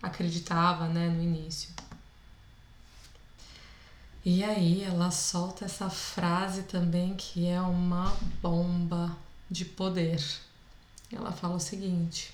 acreditava, 0.00 0.86
né, 0.86 1.08
no 1.08 1.22
início. 1.22 1.70
E 4.24 4.42
aí 4.42 4.82
ela 4.82 5.10
solta 5.10 5.66
essa 5.66 5.90
frase 5.90 6.62
também 6.62 7.14
que 7.14 7.46
é 7.46 7.60
uma 7.60 8.16
bomba 8.40 9.14
de 9.50 9.66
poder. 9.66 10.24
Ela 11.12 11.30
fala 11.30 11.56
o 11.56 11.60
seguinte: 11.60 12.32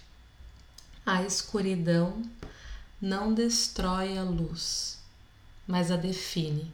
a 1.04 1.24
escuridão 1.24 2.22
não 3.02 3.34
destrói 3.34 4.16
a 4.16 4.22
luz, 4.22 5.00
mas 5.66 5.90
a 5.90 5.96
define. 5.96 6.72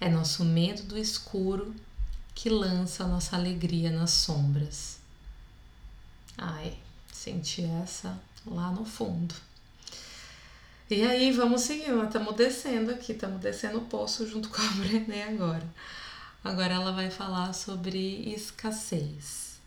É 0.00 0.08
nosso 0.08 0.44
medo 0.44 0.82
do 0.82 0.98
escuro 0.98 1.74
que 2.34 2.50
lança 2.50 3.06
nossa 3.06 3.36
alegria 3.36 3.90
nas 3.90 4.10
sombras. 4.10 4.98
Ai, 6.36 6.76
senti 7.12 7.62
essa 7.62 8.18
lá 8.44 8.70
no 8.72 8.84
fundo. 8.84 9.34
E 10.90 11.02
aí, 11.02 11.30
vamos 11.32 11.62
seguir. 11.62 11.90
Estamos 12.02 12.34
descendo 12.34 12.90
aqui, 12.90 13.12
estamos 13.12 13.42
descendo 13.42 13.76
o 13.76 13.84
poço 13.84 14.26
junto 14.26 14.48
com 14.48 14.62
a 14.62 14.68
Brené 14.68 15.24
agora. 15.24 15.68
Agora 16.42 16.72
ela 16.72 16.92
vai 16.92 17.10
falar 17.10 17.52
sobre 17.52 17.98
escassez. 18.32 19.58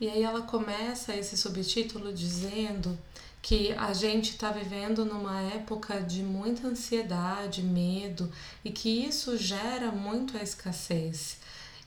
E 0.00 0.08
aí 0.08 0.22
ela 0.22 0.42
começa 0.42 1.12
esse 1.16 1.36
subtítulo 1.36 2.12
dizendo 2.12 2.96
que 3.42 3.72
a 3.72 3.92
gente 3.92 4.30
está 4.30 4.52
vivendo 4.52 5.04
numa 5.04 5.40
época 5.40 6.00
de 6.00 6.22
muita 6.22 6.68
ansiedade, 6.68 7.62
medo 7.64 8.30
e 8.64 8.70
que 8.70 9.04
isso 9.04 9.36
gera 9.36 9.90
muito 9.90 10.38
a 10.38 10.42
escassez 10.42 11.38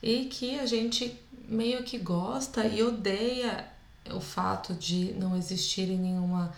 e 0.02 0.26
que 0.26 0.58
a 0.60 0.66
gente 0.66 1.18
meio 1.48 1.84
que 1.84 1.96
gosta 1.96 2.66
e 2.66 2.82
odeia 2.82 3.66
o 4.10 4.20
fato 4.20 4.74
de 4.74 5.14
não 5.14 5.34
existir 5.36 5.86
nenhuma 5.86 6.52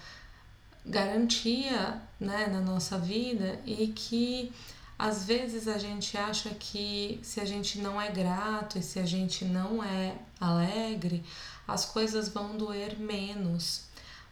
garantia 0.84 2.02
né, 2.18 2.48
na 2.50 2.60
nossa 2.60 2.98
vida 2.98 3.58
e 3.64 3.88
que 3.88 4.52
às 4.98 5.24
vezes 5.24 5.68
a 5.68 5.76
gente 5.76 6.16
acha 6.16 6.50
que 6.50 7.20
se 7.22 7.40
a 7.40 7.44
gente 7.44 7.78
não 7.78 8.00
é 8.00 8.10
grato 8.10 8.78
e 8.78 8.82
se 8.82 8.98
a 8.98 9.04
gente 9.04 9.44
não 9.44 9.84
é 9.84 10.14
alegre, 10.40 11.22
as 11.68 11.84
coisas 11.84 12.28
vão 12.28 12.56
doer 12.56 12.98
menos, 12.98 13.84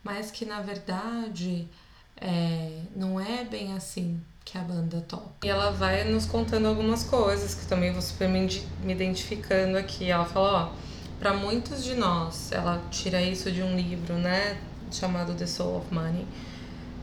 mas 0.02 0.30
que 0.30 0.46
na 0.46 0.62
verdade 0.62 1.68
é, 2.16 2.82
não 2.96 3.20
é 3.20 3.44
bem 3.44 3.74
assim 3.74 4.20
que 4.44 4.56
a 4.56 4.62
banda 4.62 5.00
toca. 5.02 5.44
E 5.44 5.48
ela 5.48 5.70
vai 5.70 6.04
nos 6.04 6.26
contando 6.26 6.68
algumas 6.68 7.04
coisas 7.04 7.54
que 7.54 7.66
também 7.66 7.92
vou 7.92 8.02
super 8.02 8.28
me 8.28 8.46
identificando 8.86 9.76
aqui. 9.78 10.10
Ela 10.10 10.26
fala, 10.26 10.66
ó, 10.66 10.72
para 11.18 11.32
muitos 11.32 11.82
de 11.82 11.94
nós, 11.94 12.52
ela 12.52 12.82
tira 12.90 13.22
isso 13.22 13.50
de 13.50 13.62
um 13.62 13.74
livro, 13.74 14.14
né? 14.14 14.58
chamado 14.94 15.34
The 15.34 15.46
Soul 15.46 15.78
of 15.78 15.92
Money, 15.92 16.26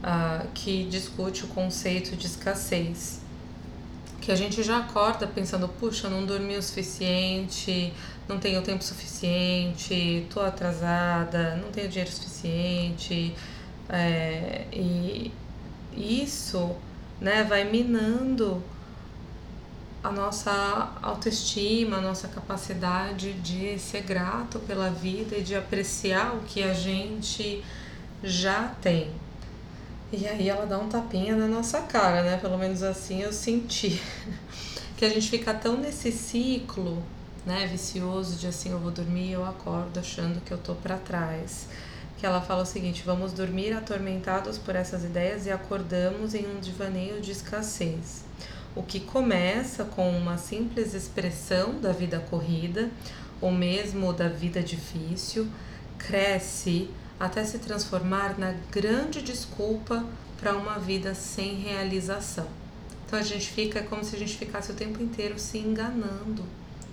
uh, 0.03 0.47
que 0.53 0.85
discute 0.85 1.45
o 1.45 1.47
conceito 1.47 2.15
de 2.15 2.27
escassez. 2.27 3.21
Que 4.19 4.31
a 4.31 4.35
gente 4.35 4.61
já 4.61 4.77
acorda 4.77 5.25
pensando, 5.25 5.67
puxa, 5.67 6.09
não 6.09 6.25
dormi 6.25 6.55
o 6.55 6.61
suficiente, 6.61 7.91
não 8.27 8.39
tenho 8.39 8.61
tempo 8.61 8.83
suficiente, 8.83 10.27
tô 10.29 10.41
atrasada, 10.41 11.55
não 11.55 11.71
tenho 11.71 11.89
dinheiro 11.89 12.11
suficiente. 12.11 13.35
É, 13.89 14.65
e 14.71 15.31
isso 15.95 16.75
né, 17.19 17.43
vai 17.43 17.63
minando 17.63 18.63
a 20.03 20.11
nossa 20.11 20.93
autoestima, 21.01 21.97
a 21.97 22.01
nossa 22.01 22.27
capacidade 22.27 23.33
de 23.33 23.77
ser 23.77 24.01
grato 24.01 24.59
pela 24.59 24.89
vida 24.89 25.37
e 25.37 25.43
de 25.43 25.55
apreciar 25.55 26.35
o 26.35 26.41
que 26.41 26.63
a 26.63 26.73
gente 26.73 27.63
já 28.23 28.69
tem. 28.81 29.11
E 30.11 30.27
aí 30.27 30.49
ela 30.49 30.65
dá 30.65 30.77
um 30.77 30.89
tapinha 30.89 31.35
na 31.35 31.47
nossa 31.47 31.81
cara, 31.81 32.21
né? 32.23 32.37
Pelo 32.37 32.57
menos 32.57 32.83
assim 32.83 33.21
eu 33.21 33.31
senti. 33.31 34.01
que 34.97 35.05
a 35.05 35.09
gente 35.09 35.29
fica 35.29 35.53
tão 35.53 35.77
nesse 35.77 36.11
ciclo, 36.11 37.01
né, 37.45 37.65
vicioso 37.65 38.35
de 38.35 38.45
assim 38.45 38.71
eu 38.71 38.77
vou 38.77 38.91
dormir 38.91 39.31
eu 39.31 39.43
acordo 39.43 39.99
achando 39.99 40.41
que 40.41 40.51
eu 40.51 40.57
tô 40.57 40.75
para 40.75 40.97
trás. 40.97 41.67
Que 42.17 42.25
ela 42.25 42.41
fala 42.41 42.63
o 42.63 42.65
seguinte: 42.65 43.03
vamos 43.05 43.33
dormir 43.33 43.73
atormentados 43.73 44.57
por 44.57 44.75
essas 44.75 45.03
ideias 45.03 45.45
e 45.45 45.51
acordamos 45.51 46.33
em 46.33 46.45
um 46.45 46.59
divaneio 46.59 47.21
de 47.21 47.31
escassez 47.31 48.23
o 48.75 48.81
que 48.81 48.99
começa 48.99 49.83
com 49.83 50.09
uma 50.09 50.37
simples 50.37 50.93
expressão 50.93 51.79
da 51.79 51.91
vida 51.91 52.19
corrida, 52.29 52.89
ou 53.39 53.51
mesmo 53.51 54.13
da 54.13 54.29
vida 54.29 54.61
difícil, 54.61 55.47
cresce 55.97 56.89
até 57.21 57.43
se 57.45 57.59
transformar 57.59 58.37
na 58.37 58.53
grande 58.71 59.21
desculpa 59.21 60.03
para 60.39 60.55
uma 60.57 60.79
vida 60.79 61.13
sem 61.13 61.55
realização. 61.55 62.47
Então 63.05 63.19
a 63.19 63.23
gente 63.23 63.49
fica 63.49 63.83
como 63.83 64.03
se 64.03 64.15
a 64.15 64.19
gente 64.19 64.37
ficasse 64.37 64.71
o 64.71 64.75
tempo 64.75 65.01
inteiro 65.01 65.37
se 65.37 65.57
enganando 65.57 66.43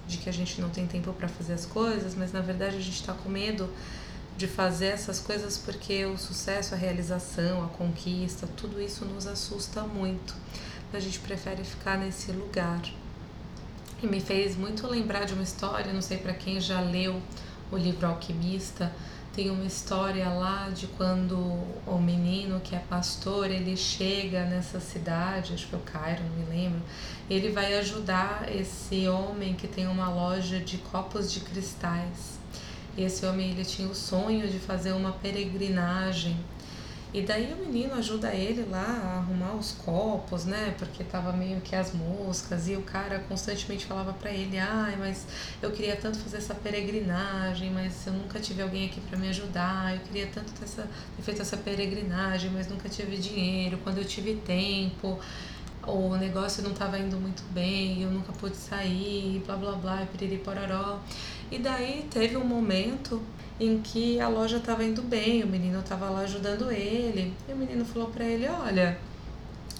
de 0.06 0.18
que 0.18 0.28
a 0.28 0.32
gente 0.32 0.60
não 0.60 0.70
tem 0.70 0.86
tempo 0.86 1.12
para 1.12 1.28
fazer 1.28 1.54
as 1.54 1.66
coisas, 1.66 2.14
mas 2.14 2.32
na 2.32 2.40
verdade 2.40 2.76
a 2.76 2.80
gente 2.80 3.00
está 3.00 3.12
com 3.12 3.28
medo 3.28 3.68
de 4.36 4.46
fazer 4.46 4.86
essas 4.86 5.18
coisas 5.18 5.58
porque 5.58 6.04
o 6.06 6.16
sucesso, 6.16 6.74
a 6.74 6.76
realização, 6.76 7.64
a 7.64 7.68
conquista, 7.68 8.46
tudo 8.56 8.80
isso 8.80 9.04
nos 9.04 9.26
assusta 9.26 9.82
muito 9.82 10.34
a 10.96 11.00
gente 11.00 11.18
prefere 11.18 11.62
ficar 11.64 11.98
nesse 11.98 12.32
lugar. 12.32 12.80
E 14.02 14.06
me 14.06 14.20
fez 14.20 14.56
muito 14.56 14.86
lembrar 14.86 15.24
de 15.24 15.34
uma 15.34 15.42
história, 15.42 15.92
não 15.92 16.00
sei 16.00 16.18
para 16.18 16.32
quem 16.32 16.60
já 16.60 16.80
leu 16.80 17.20
o 17.70 17.76
livro 17.76 18.06
Alquimista, 18.06 18.92
tem 19.38 19.50
uma 19.50 19.66
história 19.66 20.28
lá 20.30 20.68
de 20.68 20.88
quando 20.88 21.36
o 21.86 21.96
menino 21.96 22.58
que 22.58 22.74
é 22.74 22.80
pastor, 22.80 23.48
ele 23.48 23.76
chega 23.76 24.44
nessa 24.44 24.80
cidade, 24.80 25.54
acho 25.54 25.68
que 25.68 25.76
é 25.76 25.78
o 25.78 25.80
Cairo, 25.82 26.24
não 26.24 26.44
me 26.44 26.50
lembro, 26.50 26.82
ele 27.30 27.48
vai 27.50 27.78
ajudar 27.78 28.52
esse 28.52 29.06
homem 29.06 29.54
que 29.54 29.68
tem 29.68 29.86
uma 29.86 30.08
loja 30.08 30.58
de 30.58 30.78
copos 30.78 31.32
de 31.32 31.38
cristais. 31.38 32.36
Esse 32.96 33.24
homem 33.26 33.52
ele 33.52 33.64
tinha 33.64 33.86
o 33.86 33.94
sonho 33.94 34.48
de 34.48 34.58
fazer 34.58 34.90
uma 34.90 35.12
peregrinagem 35.12 36.36
e 37.12 37.22
daí 37.22 37.50
o 37.54 37.56
menino 37.56 37.94
ajuda 37.94 38.34
ele 38.34 38.66
lá 38.70 38.84
a 38.84 39.18
arrumar 39.18 39.54
os 39.54 39.72
copos, 39.72 40.44
né? 40.44 40.74
Porque 40.78 41.02
tava 41.02 41.32
meio 41.32 41.58
que 41.62 41.74
as 41.74 41.94
moscas 41.94 42.68
e 42.68 42.76
o 42.76 42.82
cara 42.82 43.18
constantemente 43.20 43.86
falava 43.86 44.12
para 44.12 44.30
ele: 44.30 44.58
"Ai, 44.58 44.94
mas 44.98 45.26
eu 45.62 45.70
queria 45.70 45.96
tanto 45.96 46.18
fazer 46.18 46.36
essa 46.36 46.54
peregrinagem, 46.54 47.70
mas 47.70 48.06
eu 48.06 48.12
nunca 48.12 48.38
tive 48.38 48.60
alguém 48.62 48.86
aqui 48.86 49.00
para 49.00 49.18
me 49.18 49.28
ajudar. 49.28 49.94
Eu 49.94 50.00
queria 50.00 50.26
tanto 50.26 50.52
ter, 50.52 50.64
essa, 50.64 50.82
ter 51.16 51.22
feito 51.22 51.40
essa 51.40 51.56
peregrinagem, 51.56 52.50
mas 52.50 52.68
nunca 52.68 52.88
tive 52.90 53.16
dinheiro. 53.16 53.78
Quando 53.82 53.98
eu 53.98 54.04
tive 54.04 54.34
tempo, 54.36 55.18
o 55.86 56.14
negócio 56.16 56.62
não 56.62 56.72
estava 56.72 56.98
indo 56.98 57.16
muito 57.16 57.42
bem, 57.52 58.02
eu 58.02 58.10
nunca 58.10 58.32
pude 58.32 58.56
sair, 58.56 59.42
blá 59.46 59.56
blá 59.56 59.72
blá, 59.72 60.06
piriri 60.12 60.38
pororó. 60.38 61.00
E 61.50 61.58
daí 61.58 62.06
teve 62.10 62.36
um 62.36 62.44
momento 62.44 63.22
em 63.60 63.80
que 63.80 64.20
a 64.20 64.28
loja 64.28 64.58
estava 64.58 64.84
indo 64.84 65.02
bem, 65.02 65.42
o 65.42 65.46
menino 65.46 65.80
estava 65.80 66.08
lá 66.10 66.20
ajudando 66.20 66.70
ele, 66.70 67.34
e 67.48 67.52
o 67.52 67.56
menino 67.56 67.84
falou 67.84 68.08
para 68.08 68.24
ele: 68.24 68.48
Olha, 68.48 68.98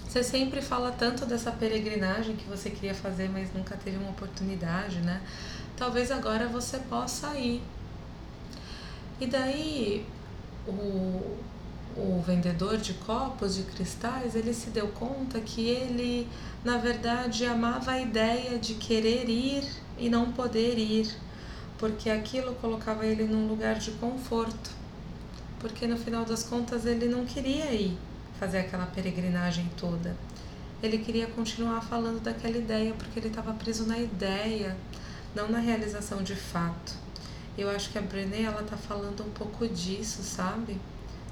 você 0.07 0.23
sempre 0.23 0.61
fala 0.61 0.91
tanto 0.91 1.25
dessa 1.25 1.51
peregrinagem 1.51 2.35
que 2.35 2.45
você 2.49 2.69
queria 2.69 2.95
fazer, 2.95 3.29
mas 3.29 3.53
nunca 3.53 3.77
teve 3.77 3.97
uma 3.97 4.09
oportunidade, 4.09 4.99
né? 5.01 5.21
Talvez 5.77 6.11
agora 6.11 6.47
você 6.47 6.77
possa 6.79 7.37
ir. 7.37 7.61
E 9.21 9.27
daí 9.27 10.05
o, 10.67 11.37
o 11.95 12.23
vendedor 12.25 12.77
de 12.77 12.93
copos 12.93 13.55
de 13.55 13.63
cristais, 13.63 14.35
ele 14.35 14.53
se 14.53 14.69
deu 14.71 14.87
conta 14.87 15.39
que 15.39 15.67
ele, 15.67 16.27
na 16.63 16.77
verdade, 16.77 17.45
amava 17.45 17.91
a 17.91 18.01
ideia 18.01 18.57
de 18.57 18.75
querer 18.75 19.29
ir 19.29 19.63
e 19.97 20.09
não 20.09 20.31
poder 20.31 20.77
ir 20.77 21.09
porque 21.79 22.09
aquilo 22.09 22.53
colocava 22.55 23.05
ele 23.05 23.23
num 23.23 23.47
lugar 23.47 23.75
de 23.75 23.91
conforto, 23.91 24.71
porque 25.59 25.87
no 25.87 25.97
final 25.97 26.25
das 26.25 26.43
contas 26.43 26.85
ele 26.85 27.07
não 27.07 27.25
queria 27.25 27.71
ir 27.71 27.97
fazer 28.37 28.59
aquela 28.59 28.85
peregrinagem 28.85 29.69
toda. 29.77 30.15
Ele 30.83 30.97
queria 30.97 31.27
continuar 31.27 31.81
falando 31.81 32.21
daquela 32.21 32.57
ideia 32.57 32.93
porque 32.93 33.19
ele 33.19 33.29
estava 33.29 33.53
preso 33.53 33.85
na 33.85 33.97
ideia, 33.97 34.75
não 35.33 35.49
na 35.49 35.59
realização 35.59 36.21
de 36.21 36.35
fato. 36.35 36.93
Eu 37.57 37.69
acho 37.69 37.89
que 37.89 37.97
a 37.97 38.01
Brené 38.01 38.43
ela 38.43 38.63
tá 38.63 38.77
falando 38.77 39.23
um 39.23 39.29
pouco 39.31 39.67
disso, 39.67 40.21
sabe? 40.23 40.79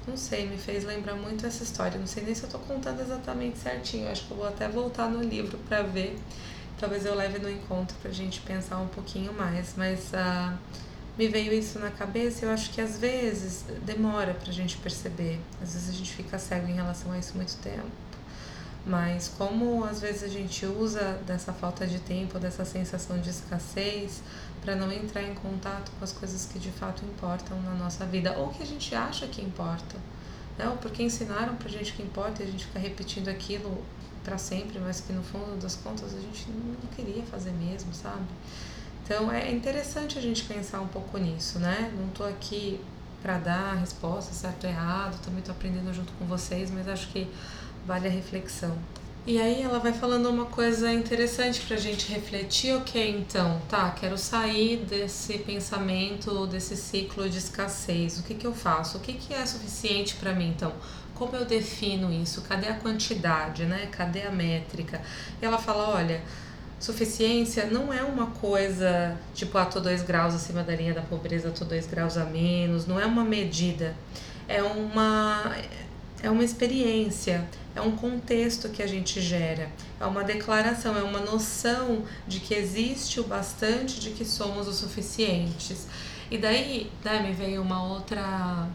Não 0.06 0.16
sei, 0.16 0.46
me 0.46 0.56
fez 0.56 0.84
lembrar 0.84 1.14
muito 1.14 1.46
essa 1.46 1.62
história. 1.62 1.98
Não 1.98 2.06
sei 2.06 2.24
nem 2.24 2.34
se 2.34 2.42
eu 2.42 2.50
tô 2.50 2.58
contando 2.58 3.00
exatamente 3.00 3.58
certinho. 3.58 4.04
Eu 4.04 4.12
acho 4.12 4.26
que 4.26 4.30
eu 4.30 4.36
vou 4.36 4.46
até 4.46 4.68
voltar 4.68 5.08
no 5.08 5.22
livro 5.22 5.58
para 5.68 5.82
ver 5.82 6.18
talvez 6.78 7.04
eu 7.04 7.14
leve 7.14 7.38
no 7.38 7.50
encontro 7.50 7.96
para 8.00 8.10
a 8.10 8.14
gente 8.14 8.40
pensar 8.40 8.78
um 8.78 8.88
pouquinho 8.88 9.32
mais. 9.32 9.74
Mas 9.76 10.10
uh, 10.12 10.56
me 11.18 11.28
veio 11.28 11.52
isso 11.52 11.78
na 11.78 11.90
cabeça 11.90 12.46
eu 12.46 12.50
acho 12.50 12.70
que 12.70 12.80
às 12.80 12.98
vezes 12.98 13.64
demora 13.84 14.34
para 14.34 14.50
a 14.50 14.52
gente 14.52 14.76
perceber. 14.78 15.40
Às 15.62 15.74
vezes 15.74 15.90
a 15.90 15.92
gente 15.92 16.12
fica 16.12 16.38
cego 16.38 16.68
em 16.68 16.74
relação 16.74 17.12
a 17.12 17.18
isso 17.18 17.34
muito 17.36 17.56
tempo. 17.56 17.90
Mas 18.86 19.28
como 19.36 19.84
às 19.84 20.00
vezes 20.00 20.22
a 20.22 20.28
gente 20.28 20.64
usa 20.64 21.18
dessa 21.26 21.52
falta 21.52 21.86
de 21.86 21.98
tempo, 21.98 22.38
dessa 22.38 22.64
sensação 22.64 23.20
de 23.20 23.28
escassez, 23.28 24.22
para 24.62 24.74
não 24.74 24.90
entrar 24.90 25.22
em 25.22 25.34
contato 25.34 25.90
com 25.98 26.04
as 26.04 26.12
coisas 26.12 26.46
que 26.46 26.58
de 26.58 26.70
fato 26.70 27.04
importam 27.04 27.60
na 27.62 27.74
nossa 27.74 28.06
vida, 28.06 28.32
ou 28.38 28.48
que 28.48 28.62
a 28.62 28.66
gente 28.66 28.94
acha 28.94 29.26
que 29.26 29.42
importam, 29.42 30.00
né? 30.56 30.68
ou 30.68 30.76
porque 30.76 31.02
ensinaram 31.02 31.56
para 31.56 31.68
a 31.68 31.70
gente 31.70 31.92
que 31.92 32.02
importa 32.02 32.42
e 32.42 32.46
a 32.46 32.50
gente 32.50 32.64
fica 32.64 32.78
repetindo 32.78 33.28
aquilo 33.28 33.84
para 34.24 34.38
sempre, 34.38 34.78
mas 34.78 35.00
que 35.00 35.12
no 35.12 35.22
fundo 35.22 35.60
das 35.60 35.76
contas 35.76 36.14
a 36.14 36.20
gente 36.20 36.46
não 36.50 36.88
queria 36.94 37.22
fazer 37.24 37.52
mesmo, 37.52 37.92
sabe? 37.92 38.24
Então 39.04 39.32
é 39.32 39.50
interessante 39.50 40.18
a 40.18 40.20
gente 40.20 40.44
pensar 40.44 40.80
um 40.80 40.88
pouco 40.88 41.16
nisso, 41.18 41.58
né? 41.58 41.92
Não 41.96 42.08
estou 42.08 42.26
aqui 42.26 42.80
para 43.22 43.38
dar 43.38 43.74
resposta 43.74 44.32
certo 44.32 44.64
ou 44.64 44.70
errado, 44.70 45.20
também 45.24 45.40
estou 45.40 45.54
aprendendo 45.54 45.92
junto 45.92 46.12
com 46.14 46.24
vocês, 46.26 46.70
mas 46.70 46.86
acho 46.88 47.08
que 47.08 47.26
vale 47.86 48.06
a 48.06 48.10
reflexão. 48.10 48.76
E 49.26 49.38
aí 49.38 49.60
ela 49.60 49.78
vai 49.78 49.92
falando 49.92 50.30
uma 50.30 50.46
coisa 50.46 50.90
interessante 50.90 51.60
para 51.60 51.76
a 51.76 51.78
gente 51.78 52.10
refletir, 52.10 52.74
ok, 52.74 53.10
então, 53.18 53.60
tá, 53.68 53.90
quero 53.90 54.16
sair 54.16 54.78
desse 54.86 55.38
pensamento, 55.40 56.46
desse 56.46 56.74
ciclo 56.74 57.28
de 57.28 57.36
escassez, 57.36 58.18
o 58.18 58.22
que, 58.22 58.34
que 58.34 58.46
eu 58.46 58.54
faço? 58.54 58.96
O 58.96 59.00
que, 59.00 59.12
que 59.12 59.34
é 59.34 59.44
suficiente 59.44 60.16
para 60.16 60.32
mim, 60.32 60.48
então? 60.48 60.72
Como 61.18 61.34
eu 61.36 61.44
defino 61.44 62.12
isso? 62.12 62.42
Cadê 62.42 62.68
a 62.68 62.74
quantidade, 62.74 63.64
né? 63.64 63.88
Cadê 63.90 64.22
a 64.22 64.30
métrica? 64.30 65.02
E 65.42 65.44
ela 65.44 65.58
fala, 65.58 65.88
olha, 65.90 66.22
suficiência 66.78 67.66
não 67.66 67.92
é 67.92 68.02
uma 68.02 68.26
coisa 68.26 69.16
tipo, 69.34 69.58
ah, 69.58 69.66
tô 69.66 69.80
dois 69.80 70.02
graus 70.02 70.34
acima 70.34 70.62
da 70.62 70.74
linha 70.74 70.94
da 70.94 71.02
pobreza, 71.02 71.50
tô 71.50 71.64
dois 71.64 71.86
graus 71.86 72.16
a 72.16 72.24
menos, 72.24 72.86
não 72.86 73.00
é 73.00 73.04
uma 73.04 73.24
medida, 73.24 73.96
é 74.46 74.62
uma 74.62 75.56
é 76.20 76.28
uma 76.28 76.42
experiência, 76.42 77.48
é 77.76 77.80
um 77.80 77.92
contexto 77.92 78.68
que 78.70 78.82
a 78.82 78.86
gente 78.86 79.20
gera, 79.20 79.70
é 80.00 80.04
uma 80.04 80.24
declaração, 80.24 80.96
é 80.96 81.02
uma 81.02 81.20
noção 81.20 82.02
de 82.26 82.40
que 82.40 82.54
existe 82.54 83.20
o 83.20 83.24
bastante, 83.24 84.00
de 84.00 84.10
que 84.10 84.24
somos 84.24 84.66
o 84.66 84.72
suficientes. 84.72 85.86
E 86.28 86.36
daí, 86.36 86.90
né, 87.04 87.22
me 87.22 87.32
veio 87.32 87.62
uma 87.62 87.84
outra 87.84 88.68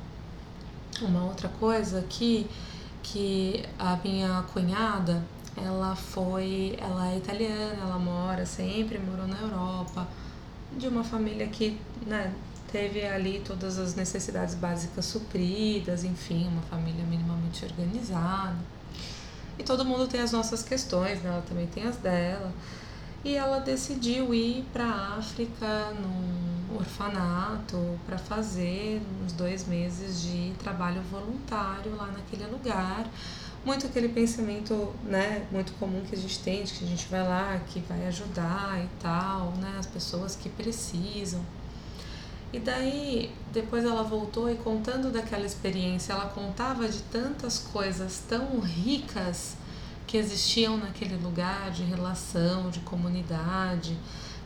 uma 1.02 1.24
outra 1.26 1.50
coisa 1.50 2.00
aqui 2.00 2.48
que 3.02 3.66
a 3.78 3.98
minha 3.98 4.44
cunhada 4.54 5.24
ela 5.58 5.96
foi 5.96 6.76
ela 6.80 7.12
é 7.12 7.18
italiana 7.18 7.78
ela 7.82 8.00
mora 8.00 8.46
sempre 8.46 8.98
morou 8.98 9.28
na 9.28 9.40
Europa 9.40 10.08
de 10.78 10.88
uma 10.88 11.04
família 11.04 11.48
que 11.48 11.80
né, 12.08 12.34
teve 12.72 13.06
ali 13.06 13.42
todas 13.46 13.78
as 13.78 13.96
necessidades 13.96 14.56
básicas 14.56 15.06
supridas 15.06 16.04
enfim 16.04 16.48
uma 16.48 16.62
família 16.64 17.04
minimamente 17.04 17.66
organizada 17.66 18.58
e 19.60 19.64
todo 19.64 19.86
mundo 19.86 20.08
tem 20.08 20.22
as 20.22 20.32
nossas 20.32 20.64
questões 20.64 21.22
né? 21.22 21.30
ela 21.30 21.42
também 21.42 21.68
tem 21.68 21.84
as 21.84 21.98
dela 21.98 22.52
e 23.24 23.36
ela 23.36 23.60
decidiu 23.60 24.34
ir 24.34 24.66
para 24.74 24.86
a 24.86 25.18
África 25.18 25.92
num 26.02 26.53
orfanato 26.76 27.78
para 28.06 28.18
fazer 28.18 29.02
uns 29.24 29.34
dois 29.34 29.68
meses 29.68 30.22
de 30.22 30.54
trabalho 30.60 31.02
voluntário 31.12 31.96
lá 31.96 32.08
naquele 32.08 32.46
lugar. 32.48 33.08
Muito 33.66 33.88
aquele 33.88 34.10
pensamento 34.10 34.94
né, 35.04 35.46
muito 35.52 35.72
comum 35.74 36.02
que 36.02 36.16
a 36.16 36.18
gente 36.18 36.40
tem, 36.40 36.64
de 36.64 36.74
que 36.74 36.84
a 36.84 36.88
gente 36.88 37.08
vai 37.08 37.24
lá, 37.24 37.60
que 37.68 37.80
vai 37.82 38.06
ajudar 38.08 38.84
e 38.84 38.90
tal, 39.02 39.52
né, 39.54 39.76
as 39.80 39.86
pessoas 39.86 40.36
que 40.36 40.50
precisam. 40.50 41.42
E 42.52 42.60
daí, 42.60 43.34
depois 43.52 43.84
ela 43.84 44.04
voltou 44.04 44.48
e 44.52 44.56
contando 44.56 45.12
daquela 45.12 45.46
experiência, 45.46 46.14
ela 46.14 46.28
contava 46.28 46.88
de 46.88 47.02
tantas 47.04 47.58
coisas 47.58 48.22
tão 48.30 48.60
ricas 48.60 49.56
que 50.06 50.18
existiam 50.18 50.78
naquele 50.78 51.16
lugar 51.16 51.72
de 51.72 51.84
relação, 51.84 52.70
de 52.70 52.80
comunidade, 52.82 53.98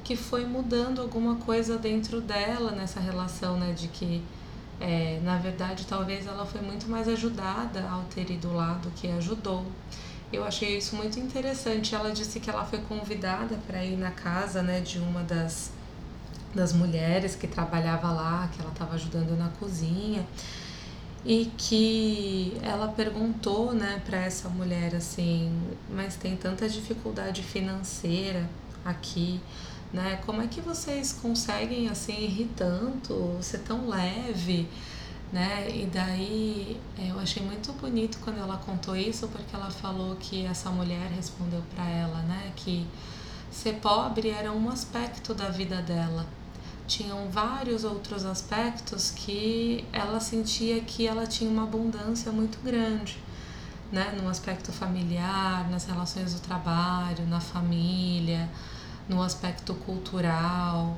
que 0.07 0.15
foi 0.15 0.45
mudando 0.45 1.01
alguma 1.01 1.35
coisa 1.35 1.77
dentro 1.77 2.21
dela 2.21 2.71
nessa 2.71 2.97
relação, 2.97 3.59
né, 3.59 3.73
de 3.73 3.89
que 3.89 4.23
é, 4.79 5.19
na 5.21 5.37
verdade 5.37 5.85
talvez 5.85 6.25
ela 6.25 6.45
foi 6.45 6.61
muito 6.61 6.87
mais 6.89 7.09
ajudada 7.09 7.85
ao 7.89 8.03
ter 8.03 8.31
ido 8.31 8.53
lá 8.53 8.75
do 8.75 8.89
que 8.91 9.09
ajudou. 9.09 9.65
Eu 10.31 10.45
achei 10.45 10.77
isso 10.77 10.95
muito 10.95 11.19
interessante. 11.19 11.93
Ela 11.93 12.11
disse 12.11 12.39
que 12.39 12.49
ela 12.49 12.63
foi 12.63 12.79
convidada 12.79 13.57
para 13.67 13.83
ir 13.83 13.97
na 13.97 14.11
casa, 14.11 14.61
né, 14.63 14.79
de 14.79 14.97
uma 14.97 15.23
das 15.23 15.71
das 16.55 16.71
mulheres 16.71 17.35
que 17.35 17.45
trabalhava 17.45 18.09
lá, 18.09 18.49
que 18.53 18.61
ela 18.61 18.71
estava 18.71 18.95
ajudando 18.95 19.37
na 19.37 19.49
cozinha 19.59 20.25
e 21.25 21.51
que 21.57 22.57
ela 22.63 22.87
perguntou, 22.87 23.73
né, 23.73 24.01
para 24.05 24.17
essa 24.19 24.47
mulher 24.47 24.95
assim, 24.95 25.51
mas 25.89 26.15
tem 26.15 26.37
tanta 26.37 26.67
dificuldade 26.69 27.43
financeira 27.43 28.49
aqui, 28.85 29.39
né? 29.93 30.19
Como 30.25 30.41
é 30.41 30.47
que 30.47 30.61
vocês 30.61 31.13
conseguem 31.13 31.89
assim 31.89 32.13
rir 32.27 32.49
tanto, 32.55 33.37
ser 33.41 33.59
tão 33.59 33.87
leve, 33.87 34.67
né? 35.31 35.67
E 35.69 35.85
daí 35.85 36.79
é, 36.97 37.11
eu 37.11 37.19
achei 37.19 37.43
muito 37.43 37.71
bonito 37.73 38.19
quando 38.23 38.39
ela 38.39 38.57
contou 38.57 38.95
isso, 38.95 39.27
porque 39.27 39.55
ela 39.55 39.69
falou 39.69 40.15
que 40.17 40.45
essa 40.45 40.69
mulher 40.69 41.09
respondeu 41.15 41.61
para 41.75 41.87
ela, 41.89 42.19
né, 42.23 42.51
que 42.55 42.85
ser 43.51 43.73
pobre 43.75 44.29
era 44.29 44.51
um 44.51 44.69
aspecto 44.69 45.33
da 45.33 45.49
vida 45.49 45.81
dela 45.81 46.25
tinham 46.87 47.29
vários 47.29 47.83
outros 47.83 48.25
aspectos 48.25 49.11
que 49.11 49.85
ela 49.91 50.19
sentia 50.19 50.79
que 50.79 51.05
ela 51.05 51.27
tinha 51.27 51.49
uma 51.49 51.63
abundância 51.63 52.31
muito 52.31 52.57
grande, 52.63 53.17
né? 53.91 54.17
No 54.21 54.29
aspecto 54.29 54.71
familiar, 54.71 55.69
nas 55.69 55.85
relações 55.85 56.33
do 56.33 56.39
trabalho, 56.39 57.27
na 57.27 57.41
família, 57.41 58.49
no 59.07 59.21
aspecto 59.21 59.73
cultural. 59.73 60.97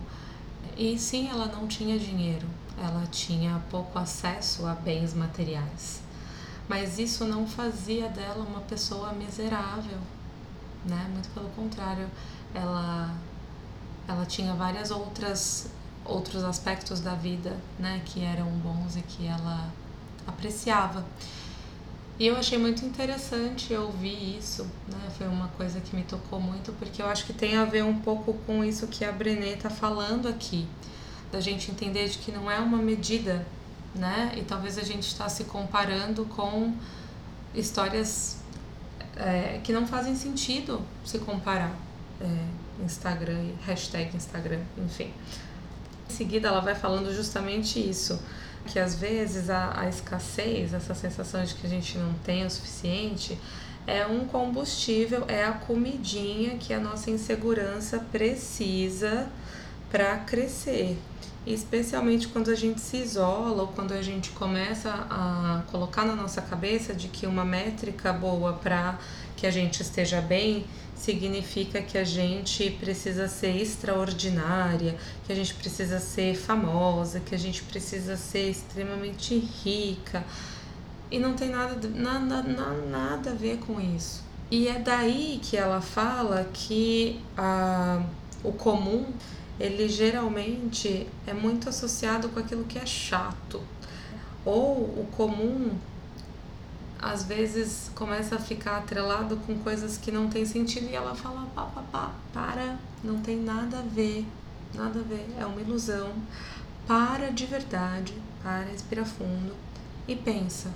E 0.78 0.97
sim, 0.97 1.30
ela 1.30 1.47
não 1.47 1.68
tinha 1.68 1.97
dinheiro, 1.99 2.47
ela 2.78 3.05
tinha 3.12 3.62
pouco 3.70 3.97
acesso 3.99 4.66
a 4.66 4.74
bens 4.74 5.14
materiais. 5.14 6.01
Mas 6.68 6.99
isso 6.99 7.26
não 7.26 7.47
fazia 7.47 8.07
dela 8.10 8.45
uma 8.45 8.62
pessoa 8.62 9.12
miserável, 9.14 9.97
né? 10.86 11.10
Muito 11.12 11.30
pelo 11.34 11.49
contrário, 11.49 12.07
ela 12.53 13.14
ela 14.07 14.26
tinha 14.26 14.55
várias 14.55 14.89
outras 14.89 15.70
outros 16.05 16.43
aspectos 16.43 16.99
da 16.99 17.14
vida, 17.14 17.55
né, 17.78 18.01
que 18.03 18.24
eram 18.24 18.47
bons 18.49 18.95
e 18.95 19.01
que 19.01 19.28
ela 19.28 19.70
apreciava. 20.26 21.05
E 22.20 22.28
eu 22.28 22.36
achei 22.36 22.57
muito 22.57 22.86
interessante 22.86 23.74
ouvir 23.74 24.38
isso, 24.38 24.63
né? 24.89 25.09
Foi 25.17 25.26
uma 25.26 25.47
coisa 25.49 25.80
que 25.80 25.95
me 25.95 26.03
tocou 26.03 26.38
muito, 26.38 26.74
porque 26.74 27.01
eu 27.01 27.07
acho 27.07 27.26
que 27.26 27.32
tem 27.32 27.55
a 27.55 27.63
ver 27.63 27.82
um 27.86 27.97
pouco 27.97 28.34
com 28.45 28.61
isso 28.61 28.88
que 28.88 29.05
a 29.05 29.11
Brené 29.11 29.53
está 29.53 29.70
falando 29.70 30.28
aqui, 30.28 30.67
da 31.32 31.39
gente 31.39 31.72
entender 31.72 32.09
de 32.09 32.17
que 32.17 32.30
não 32.30 32.51
é 32.51 32.59
uma 32.59 32.78
medida, 32.78 33.47
né? 33.95 34.34
E 34.36 34.41
talvez 34.41 34.78
a 34.78 34.84
gente 34.84 35.07
está 35.07 35.30
se 35.30 35.45
comparando 35.45 36.26
com 36.26 36.74
histórias 37.55 38.39
é, 39.15 39.61
que 39.63 39.72
não 39.72 39.88
fazem 39.88 40.13
sentido 40.13 40.82
se 41.05 41.20
comparar. 41.20 41.74
É, 42.20 42.84
Instagram, 42.84 43.51
hashtag 43.65 44.13
Instagram, 44.13 44.59
enfim. 44.78 45.13
Em 46.09 46.13
seguida, 46.13 46.49
ela 46.49 46.59
vai 46.59 46.76
falando 46.76 47.13
justamente 47.13 47.80
isso 47.80 48.20
que 48.66 48.80
às 48.80 48.95
vezes 48.95 49.49
a, 49.49 49.82
a 49.82 49.89
escassez, 49.89 50.74
essa 50.74 50.93
sensação 50.93 51.43
de 51.43 51.55
que 51.55 51.66
a 51.66 51.70
gente 51.70 51.97
não 51.97 52.14
tem 52.26 52.45
o 52.45 52.49
suficiente, 52.49 53.38
é 53.88 54.05
um 54.05 54.26
combustível, 54.26 55.26
é 55.28 55.43
a 55.43 55.51
comidinha 55.51 56.57
que 56.57 56.74
a 56.74 56.80
nossa 56.80 57.10
insegurança 57.10 57.99
precisa 58.12 59.28
para 59.89 60.18
crescer. 60.18 60.97
Especialmente 61.47 62.28
quando 62.28 62.51
a 62.51 62.55
gente 62.55 62.80
se 62.80 62.97
isola 62.97 63.64
ou 63.64 63.68
quando 63.70 63.93
a 63.93 64.01
gente 64.01 64.30
começa 64.32 64.91
a 65.10 65.64
colocar 65.72 66.05
na 66.05 66.16
nossa 66.16 66.41
cabeça 66.41 66.93
de 66.93 67.07
que 67.07 67.26
uma 67.26 67.43
métrica 67.43 68.14
boa 68.14 68.53
para 68.53 68.99
que 69.39 69.47
a 69.47 69.51
gente 69.51 69.81
esteja 69.81 70.19
bem 70.19 70.65
significa 70.93 71.81
que 71.81 71.97
a 71.97 72.03
gente 72.03 72.71
precisa 72.71 73.25
ser 73.29 73.55
extraordinária, 73.55 74.97
que 75.25 75.31
a 75.31 75.35
gente 75.35 75.53
precisa 75.53 75.97
ser 75.97 76.35
famosa, 76.35 77.21
que 77.21 77.33
a 77.33 77.37
gente 77.37 77.63
precisa 77.63 78.17
ser 78.17 78.49
extremamente 78.49 79.37
rica. 79.63 80.25
E 81.09 81.17
não 81.17 81.35
tem 81.35 81.49
nada, 81.49 81.87
nada, 81.87 82.43
nada, 82.43 83.31
a 83.31 83.33
ver 83.33 83.59
com 83.59 83.79
isso. 83.79 84.21
E 84.51 84.67
é 84.67 84.77
daí 84.77 85.39
que 85.41 85.55
ela 85.55 85.79
fala 85.79 86.49
que 86.51 87.21
a, 87.37 88.03
o 88.43 88.51
comum, 88.51 89.05
ele 89.57 89.87
geralmente 89.87 91.07
é 91.25 91.33
muito 91.33 91.69
associado 91.69 92.27
com 92.27 92.39
aquilo 92.39 92.65
que 92.65 92.77
é 92.77 92.85
chato. 92.85 93.61
Ou 94.43 94.81
o 94.81 95.07
comum 95.15 95.71
às 97.01 97.23
vezes 97.23 97.89
começa 97.95 98.35
a 98.35 98.39
ficar 98.39 98.77
atrelado 98.77 99.37
com 99.37 99.57
coisas 99.59 99.97
que 99.97 100.11
não 100.11 100.29
tem 100.29 100.45
sentido 100.45 100.89
e 100.89 100.95
ela 100.95 101.15
fala 101.15 101.47
pá, 101.55 101.63
pá, 101.63 101.83
pá, 101.91 102.11
para, 102.33 102.77
não 103.03 103.19
tem 103.21 103.37
nada 103.37 103.79
a 103.79 103.81
ver, 103.81 104.25
nada 104.73 104.99
a 104.99 105.03
ver, 105.03 105.25
é 105.37 105.45
uma 105.45 105.61
ilusão. 105.61 106.11
Para 106.85 107.31
de 107.31 107.45
verdade, 107.45 108.13
para, 108.43 108.65
respira 108.65 109.05
fundo 109.05 109.55
e 110.07 110.15
pensa. 110.15 110.73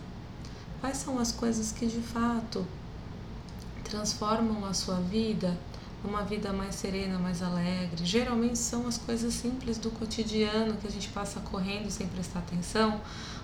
Quais 0.80 0.98
são 0.98 1.20
as 1.20 1.32
coisas 1.32 1.72
que 1.72 1.86
de 1.86 2.02
fato 2.02 2.66
transformam 3.84 4.66
a 4.66 4.74
sua 4.74 4.96
vida 4.96 5.58
numa 6.04 6.24
vida 6.24 6.52
mais 6.52 6.76
serena, 6.76 7.18
mais 7.18 7.42
alegre? 7.42 8.06
Geralmente 8.06 8.58
são 8.58 8.88
as 8.88 8.98
coisas 8.98 9.34
simples 9.34 9.78
do 9.78 9.90
cotidiano 9.92 10.76
que 10.78 10.88
a 10.88 10.92
gente 10.92 11.10
passa 11.10 11.40
correndo 11.40 11.90
sem 11.90 12.08
prestar 12.08 12.40
atenção 12.40 13.02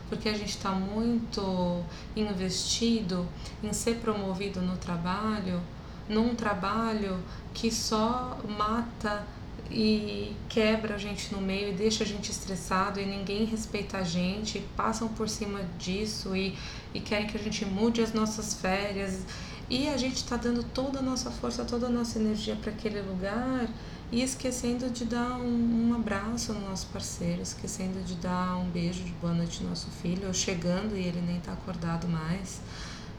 porque 0.10 0.28
a 0.28 0.34
gente 0.34 0.50
está 0.50 0.72
muito 0.72 1.84
investido 2.16 3.28
em 3.64 3.72
ser 3.72 3.98
promovido 3.98 4.60
no 4.62 4.76
trabalho, 4.76 5.62
num 6.10 6.34
trabalho 6.34 7.20
que 7.54 7.72
só 7.72 8.38
mata 8.58 9.26
e 9.72 10.36
quebra 10.50 10.96
a 10.96 10.98
gente 10.98 11.32
no 11.32 11.40
meio 11.40 11.70
e 11.70 11.74
deixa 11.74 12.04
a 12.04 12.08
gente 12.08 12.32
estressado 12.32 13.00
e 13.00 13.06
ninguém 13.06 13.46
respeita 13.46 14.00
a 14.00 14.04
gente, 14.04 14.60
passam 14.76 15.08
por 15.10 15.30
cima 15.30 15.62
disso 15.78 16.36
e, 16.36 16.58
e 16.92 17.00
querem 17.00 17.28
que 17.28 17.38
a 17.38 17.40
gente 17.40 17.64
mude 17.66 18.02
as 18.02 18.12
nossas 18.12 18.56
férias. 18.56 19.24
E 19.70 19.88
a 19.88 19.98
gente 19.98 20.16
está 20.16 20.36
dando 20.36 20.64
toda 20.64 20.98
a 20.98 21.02
nossa 21.02 21.30
força, 21.30 21.64
toda 21.64 21.86
a 21.86 21.90
nossa 21.90 22.18
energia 22.18 22.56
para 22.56 22.72
aquele 22.72 23.02
lugar 23.02 23.68
e 24.12 24.24
esquecendo 24.24 24.90
de 24.90 25.06
dar 25.06 25.38
um, 25.38 25.90
um, 25.90 25.94
abraço 25.94 26.52
no 26.54 26.68
nosso 26.68 26.88
parceiro, 26.88 27.44
esquecendo 27.44 28.02
de 28.04 28.16
dar 28.16 28.58
um 28.58 28.68
beijo 28.70 29.04
de 29.04 29.12
boa 29.12 29.32
noite 29.32 29.62
no 29.62 29.70
nosso 29.70 29.88
filho, 30.02 30.28
ou 30.28 30.34
chegando 30.34 30.98
e 30.98 31.06
ele 31.06 31.22
nem 31.22 31.38
está 31.38 31.54
acordado 31.54 32.08
mais. 32.08 32.60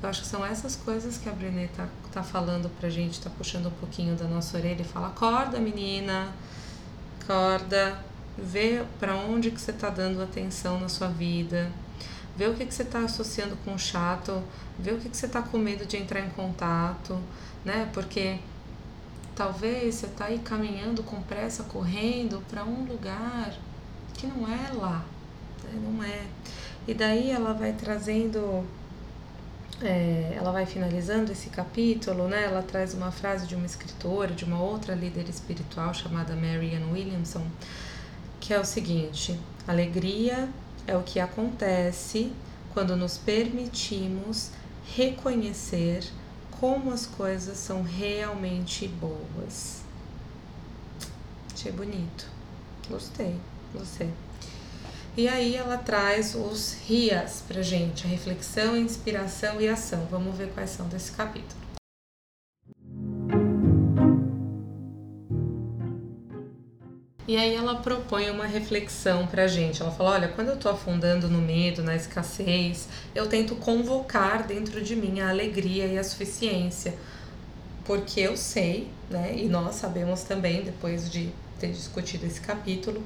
Eu 0.03 0.09
acho 0.09 0.23
que 0.23 0.27
são 0.27 0.45
essas 0.45 0.75
coisas 0.75 1.19
que 1.19 1.29
a 1.29 1.33
Brené 1.33 1.69
tá, 1.69 1.87
tá 2.11 2.23
falando 2.23 2.69
pra 2.81 2.89
gente, 2.89 3.21
tá 3.21 3.31
puxando 3.31 3.67
um 3.67 3.73
pouquinho 3.73 4.17
da 4.17 4.25
nossa 4.25 4.57
orelha 4.57 4.83
e 4.83 4.85
fala: 4.85 5.09
acorda, 5.09 5.61
menina, 5.61 6.33
acorda, 7.23 7.97
vê 8.37 8.83
para 8.99 9.15
onde 9.15 9.53
que 9.53 9.61
você 9.61 9.73
tá 9.73 9.89
dando 9.89 10.21
atenção 10.21 10.81
na 10.81 10.89
sua 10.89 11.07
vida, 11.07 11.71
vê 12.41 12.47
o 12.47 12.55
que, 12.55 12.65
que 12.65 12.73
você 12.73 12.85
tá 12.85 13.01
associando 13.01 13.55
com 13.67 13.77
chato, 13.77 14.43
vê 14.79 14.93
o 14.93 14.99
que, 14.99 15.11
que 15.11 15.17
você 15.17 15.29
tá 15.29 15.43
com 15.43 15.59
medo 15.59 15.85
de 15.85 15.99
entrar 15.99 16.21
em 16.21 16.31
contato, 16.31 17.21
né? 17.63 17.91
Porque 17.93 18.39
Talvez 19.41 19.95
você 19.95 20.05
está 20.05 20.27
aí 20.27 20.39
caminhando 20.39 21.03
com 21.03 21.23
pressa, 21.23 21.63
correndo 21.63 22.43
para 22.51 22.63
um 22.63 22.85
lugar 22.85 23.55
que 24.13 24.27
não 24.27 24.47
é 24.47 24.71
lá, 24.75 25.03
né? 25.65 25.81
não 25.83 26.05
é. 26.05 26.27
E 26.87 26.93
daí 26.93 27.31
ela 27.31 27.55
vai 27.55 27.73
trazendo, 27.73 28.67
é, 29.81 30.35
ela 30.37 30.53
vai 30.53 30.67
finalizando 30.67 31.33
esse 31.33 31.49
capítulo, 31.49 32.29
né? 32.29 32.45
Ela 32.45 32.63
traz 32.63 32.93
uma 32.93 33.11
frase 33.11 33.47
de 33.47 33.55
uma 33.55 33.65
escritora, 33.65 34.35
de 34.35 34.45
uma 34.45 34.61
outra 34.61 34.95
líder 34.95 35.27
espiritual 35.27 35.95
chamada 35.95 36.37
Marianne 36.37 36.93
Williamson, 36.93 37.47
que 38.41 38.53
é 38.53 38.61
o 38.61 38.65
seguinte: 38.67 39.41
alegria 39.67 40.51
é 40.87 40.97
o 40.97 41.03
que 41.03 41.21
acontece 41.21 42.33
quando 42.73 42.97
nos 42.97 43.19
permitimos 43.19 44.51
reconhecer 44.95 46.05
como 46.61 46.93
as 46.93 47.07
coisas 47.07 47.57
são 47.57 47.83
realmente 47.83 48.87
boas. 48.87 49.83
Achei 51.53 51.73
bonito. 51.73 52.27
Gostei. 52.89 53.37
Você. 53.75 54.09
E 55.17 55.29
aí 55.29 55.55
ela 55.55 55.77
traz 55.77 56.35
os 56.35 56.75
rias 56.87 57.43
pra 57.47 57.63
gente, 57.63 58.07
a 58.07 58.09
reflexão, 58.09 58.77
inspiração 58.77 59.61
e 59.61 59.69
ação. 59.69 60.07
Vamos 60.11 60.37
ver 60.37 60.53
quais 60.53 60.71
são 60.71 60.89
desse 60.89 61.13
capítulo. 61.13 61.60
E 67.31 67.37
aí 67.37 67.55
ela 67.55 67.77
propõe 67.77 68.29
uma 68.29 68.45
reflexão 68.45 69.25
pra 69.25 69.47
gente. 69.47 69.81
Ela 69.81 69.93
fala: 69.93 70.11
olha, 70.11 70.29
quando 70.31 70.49
eu 70.49 70.57
tô 70.57 70.69
afundando 70.69 71.29
no 71.29 71.39
medo, 71.39 71.81
na 71.81 71.95
escassez, 71.95 72.89
eu 73.15 73.29
tento 73.29 73.55
convocar 73.55 74.49
dentro 74.49 74.83
de 74.83 74.97
mim 74.97 75.21
a 75.21 75.29
alegria 75.29 75.87
e 75.87 75.97
a 75.97 76.03
suficiência. 76.03 76.93
Porque 77.85 78.19
eu 78.19 78.37
sei, 78.37 78.91
né, 79.09 79.33
e 79.37 79.47
nós 79.47 79.77
sabemos 79.77 80.25
também, 80.25 80.65
depois 80.65 81.09
de 81.09 81.31
ter 81.61 81.71
discutido 81.71 82.27
esse 82.27 82.41
capítulo, 82.41 83.01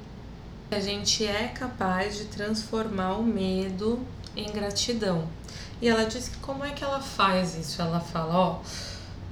que 0.71 0.75
a 0.75 0.81
gente 0.81 1.27
é 1.27 1.49
capaz 1.49 2.17
de 2.17 2.25
transformar 2.25 3.19
o 3.19 3.23
medo 3.23 4.01
em 4.35 4.51
gratidão. 4.51 5.29
E 5.83 5.87
ela 5.87 6.05
diz 6.05 6.29
que 6.31 6.39
como 6.39 6.65
é 6.65 6.71
que 6.71 6.83
ela 6.83 7.03
faz 7.03 7.59
isso? 7.59 7.83
Ela 7.83 8.01
fala: 8.01 8.35
ó, 8.35 8.61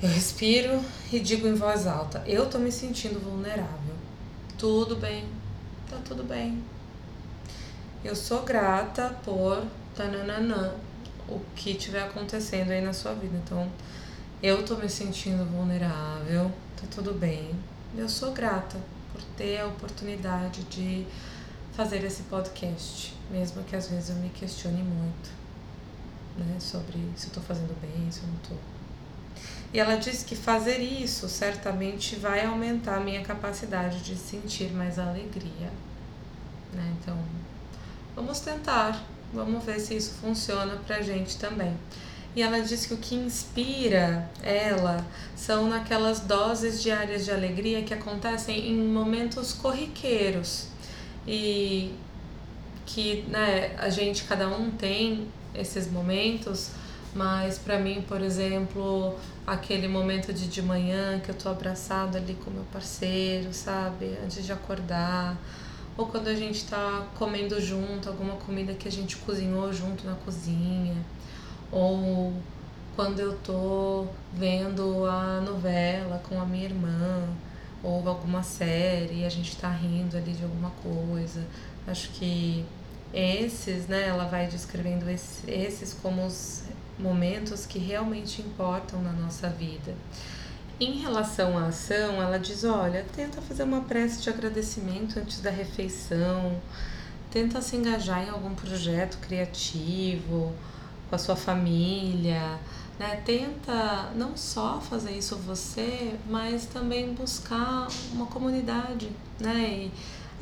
eu 0.03 0.09
respiro 0.11 0.84
e 1.11 1.18
digo 1.18 1.49
em 1.49 1.55
voz 1.55 1.86
alta: 1.86 2.22
eu 2.26 2.45
tô 2.45 2.59
me 2.59 2.70
sentindo 2.70 3.18
vulnerável 3.18 3.91
tudo 4.62 4.94
bem, 4.94 5.24
tá 5.90 5.96
tudo 6.04 6.22
bem. 6.22 6.62
Eu 8.04 8.14
sou 8.14 8.44
grata 8.44 9.08
por 9.24 9.60
tananã, 9.92 10.72
o 11.28 11.40
que 11.56 11.72
estiver 11.72 12.04
acontecendo 12.04 12.70
aí 12.70 12.80
na 12.80 12.92
sua 12.92 13.12
vida. 13.12 13.36
Então, 13.44 13.68
eu 14.40 14.64
tô 14.64 14.76
me 14.76 14.88
sentindo 14.88 15.44
vulnerável, 15.44 16.48
tá 16.76 16.86
tudo 16.94 17.12
bem. 17.12 17.50
Eu 17.96 18.08
sou 18.08 18.30
grata 18.30 18.78
por 19.12 19.20
ter 19.36 19.58
a 19.58 19.66
oportunidade 19.66 20.62
de 20.66 21.08
fazer 21.72 22.04
esse 22.04 22.22
podcast, 22.22 23.16
mesmo 23.32 23.64
que 23.64 23.74
às 23.74 23.88
vezes 23.88 24.10
eu 24.10 24.16
me 24.16 24.28
questione 24.28 24.80
muito, 24.80 25.30
né, 26.38 26.60
sobre 26.60 27.00
se 27.16 27.26
eu 27.26 27.32
tô 27.32 27.40
fazendo 27.40 27.76
bem, 27.80 28.08
se 28.12 28.20
eu 28.20 28.28
não 28.28 28.36
tô. 28.36 28.71
E 29.72 29.80
ela 29.80 29.96
diz 29.96 30.22
que 30.22 30.36
fazer 30.36 30.78
isso 30.78 31.28
certamente 31.28 32.16
vai 32.16 32.44
aumentar 32.44 32.96
a 32.96 33.00
minha 33.00 33.22
capacidade 33.22 34.00
de 34.00 34.14
sentir 34.16 34.70
mais 34.72 34.98
alegria. 34.98 35.70
Né? 36.72 36.94
Então, 37.00 37.18
vamos 38.14 38.40
tentar, 38.40 39.02
vamos 39.32 39.64
ver 39.64 39.80
se 39.80 39.96
isso 39.96 40.12
funciona 40.20 40.76
pra 40.86 41.00
gente 41.00 41.38
também. 41.38 41.74
E 42.34 42.42
ela 42.42 42.60
diz 42.60 42.86
que 42.86 42.94
o 42.94 42.96
que 42.96 43.14
inspira 43.14 44.28
ela 44.42 45.04
são 45.36 45.68
naquelas 45.68 46.20
doses 46.20 46.82
diárias 46.82 47.24
de 47.24 47.30
alegria 47.30 47.82
que 47.82 47.92
acontecem 47.92 48.70
em 48.70 48.84
momentos 48.88 49.52
corriqueiros. 49.52 50.68
E 51.26 51.94
que 52.86 53.22
né, 53.28 53.74
a 53.78 53.88
gente, 53.90 54.24
cada 54.24 54.48
um 54.48 54.70
tem 54.70 55.28
esses 55.54 55.90
momentos, 55.90 56.70
mas 57.14 57.58
para 57.58 57.78
mim, 57.78 58.02
por 58.02 58.20
exemplo, 58.20 59.14
aquele 59.46 59.88
momento 59.88 60.32
de 60.32 60.46
de 60.48 60.62
manhã 60.62 61.20
que 61.20 61.30
eu 61.30 61.34
tô 61.34 61.48
abraçado 61.48 62.16
ali 62.16 62.34
com 62.34 62.50
meu 62.50 62.64
parceiro, 62.72 63.52
sabe? 63.52 64.16
Antes 64.24 64.44
de 64.44 64.52
acordar. 64.52 65.36
Ou 65.96 66.06
quando 66.06 66.28
a 66.28 66.34
gente 66.34 66.64
tá 66.64 67.06
comendo 67.18 67.60
junto, 67.60 68.08
alguma 68.08 68.36
comida 68.36 68.72
que 68.74 68.88
a 68.88 68.90
gente 68.92 69.16
cozinhou 69.18 69.72
junto 69.72 70.06
na 70.06 70.14
cozinha. 70.14 70.96
Ou 71.70 72.32
quando 72.96 73.20
eu 73.20 73.36
tô 73.38 74.06
vendo 74.32 75.06
a 75.06 75.40
novela 75.40 76.22
com 76.28 76.40
a 76.40 76.46
minha 76.46 76.64
irmã, 76.64 77.28
ou 77.82 78.06
alguma 78.08 78.42
série 78.42 79.20
e 79.20 79.24
a 79.24 79.28
gente 79.28 79.56
tá 79.56 79.70
rindo 79.70 80.16
ali 80.16 80.32
de 80.32 80.44
alguma 80.44 80.70
coisa. 80.82 81.44
Acho 81.86 82.10
que 82.10 82.64
esses, 83.12 83.86
né, 83.88 84.08
ela 84.08 84.24
vai 84.24 84.46
descrevendo 84.46 85.06
esses 85.10 85.92
como 85.94 86.24
os 86.24 86.62
momentos 86.99 87.66
que 87.66 87.78
realmente 87.78 88.40
importam 88.43 89.01
na 89.03 89.12
nossa 89.12 89.49
vida. 89.49 89.95
Em 90.80 90.99
relação 90.99 91.57
à 91.57 91.66
ação, 91.66 92.20
ela 92.20 92.38
diz: 92.38 92.64
olha, 92.64 93.05
tenta 93.14 93.40
fazer 93.40 93.62
uma 93.62 93.82
prece 93.82 94.22
de 94.22 94.30
agradecimento 94.30 95.18
antes 95.18 95.40
da 95.40 95.51
refeição, 95.51 96.61
tenta 97.30 97.61
se 97.61 97.76
engajar 97.76 98.26
em 98.26 98.30
algum 98.30 98.55
projeto 98.55 99.18
criativo 99.18 100.53
com 101.09 101.14
a 101.16 101.18
sua 101.18 101.36
família, 101.36 102.59
né? 102.99 103.22
Tenta 103.24 104.11
não 104.16 104.36
só 104.36 104.80
fazer 104.80 105.12
isso 105.12 105.36
você, 105.36 106.14
mas 106.28 106.66
também 106.66 107.12
buscar 107.12 107.88
uma 108.12 108.26
comunidade, 108.26 109.11
né? 109.38 109.84
E, 109.86 109.93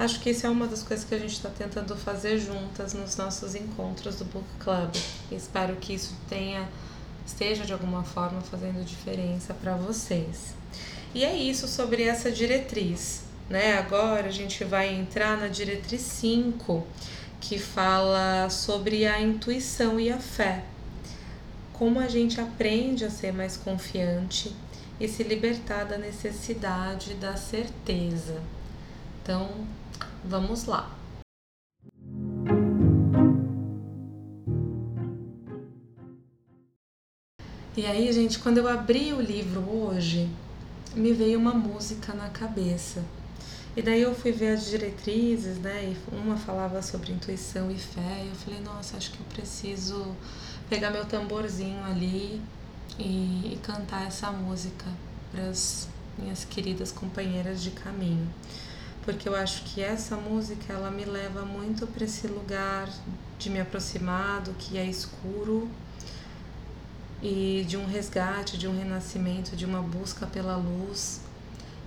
Acho 0.00 0.18
que 0.20 0.30
isso 0.30 0.46
é 0.46 0.48
uma 0.48 0.66
das 0.66 0.82
coisas 0.82 1.04
que 1.04 1.14
a 1.14 1.18
gente 1.18 1.34
está 1.34 1.50
tentando 1.50 1.94
fazer 1.94 2.38
juntas 2.38 2.94
nos 2.94 3.18
nossos 3.18 3.54
encontros 3.54 4.16
do 4.16 4.24
Book 4.24 4.46
Club. 4.58 4.96
espero 5.30 5.76
que 5.76 5.92
isso 5.92 6.16
tenha 6.26 6.66
esteja 7.26 7.66
de 7.66 7.74
alguma 7.74 8.02
forma 8.02 8.40
fazendo 8.40 8.82
diferença 8.82 9.52
para 9.52 9.76
vocês. 9.76 10.54
E 11.14 11.22
é 11.22 11.36
isso 11.36 11.68
sobre 11.68 12.02
essa 12.04 12.32
diretriz, 12.32 13.24
né? 13.50 13.76
Agora 13.76 14.28
a 14.28 14.32
gente 14.32 14.64
vai 14.64 14.88
entrar 14.88 15.36
na 15.36 15.48
diretriz 15.48 16.00
5, 16.00 16.82
que 17.38 17.58
fala 17.58 18.48
sobre 18.48 19.06
a 19.06 19.20
intuição 19.20 20.00
e 20.00 20.10
a 20.10 20.18
fé. 20.18 20.64
Como 21.74 22.00
a 22.00 22.08
gente 22.08 22.40
aprende 22.40 23.04
a 23.04 23.10
ser 23.10 23.34
mais 23.34 23.54
confiante 23.58 24.56
e 24.98 25.06
se 25.06 25.22
libertar 25.22 25.84
da 25.84 25.98
necessidade 25.98 27.12
da 27.16 27.36
certeza. 27.36 28.40
Então, 29.22 29.50
Vamos 30.24 30.64
lá. 30.64 30.90
E 37.76 37.86
aí, 37.86 38.12
gente, 38.12 38.38
quando 38.38 38.58
eu 38.58 38.68
abri 38.68 39.12
o 39.12 39.20
livro 39.20 39.60
hoje, 39.60 40.28
me 40.94 41.12
veio 41.12 41.38
uma 41.38 41.54
música 41.54 42.12
na 42.12 42.28
cabeça. 42.28 43.02
E 43.76 43.80
daí 43.80 44.02
eu 44.02 44.14
fui 44.14 44.32
ver 44.32 44.54
as 44.54 44.66
diretrizes, 44.66 45.58
né? 45.58 45.84
E 45.84 46.14
uma 46.14 46.36
falava 46.36 46.82
sobre 46.82 47.12
intuição 47.12 47.70
e 47.70 47.78
fé. 47.78 48.24
E 48.24 48.28
eu 48.28 48.34
falei, 48.34 48.60
nossa, 48.60 48.96
acho 48.96 49.12
que 49.12 49.20
eu 49.20 49.26
preciso 49.26 50.14
pegar 50.68 50.90
meu 50.90 51.04
tamborzinho 51.04 51.82
ali 51.84 52.42
e, 52.98 53.52
e 53.54 53.58
cantar 53.62 54.06
essa 54.06 54.30
música 54.30 54.86
para 55.30 55.44
as 55.48 55.88
minhas 56.18 56.44
queridas 56.44 56.92
companheiras 56.92 57.62
de 57.62 57.70
caminho 57.70 58.28
porque 59.04 59.28
eu 59.28 59.34
acho 59.34 59.64
que 59.64 59.80
essa 59.80 60.16
música 60.16 60.72
ela 60.72 60.90
me 60.90 61.04
leva 61.04 61.42
muito 61.42 61.86
para 61.86 62.04
esse 62.04 62.26
lugar 62.26 62.88
de 63.38 63.48
me 63.48 63.60
aproximar 63.60 64.42
do 64.42 64.52
que 64.52 64.76
é 64.76 64.84
escuro 64.84 65.68
e 67.22 67.64
de 67.66 67.76
um 67.76 67.86
resgate, 67.86 68.56
de 68.58 68.66
um 68.66 68.76
renascimento, 68.76 69.56
de 69.56 69.64
uma 69.64 69.82
busca 69.82 70.26
pela 70.26 70.56
luz. 70.56 71.20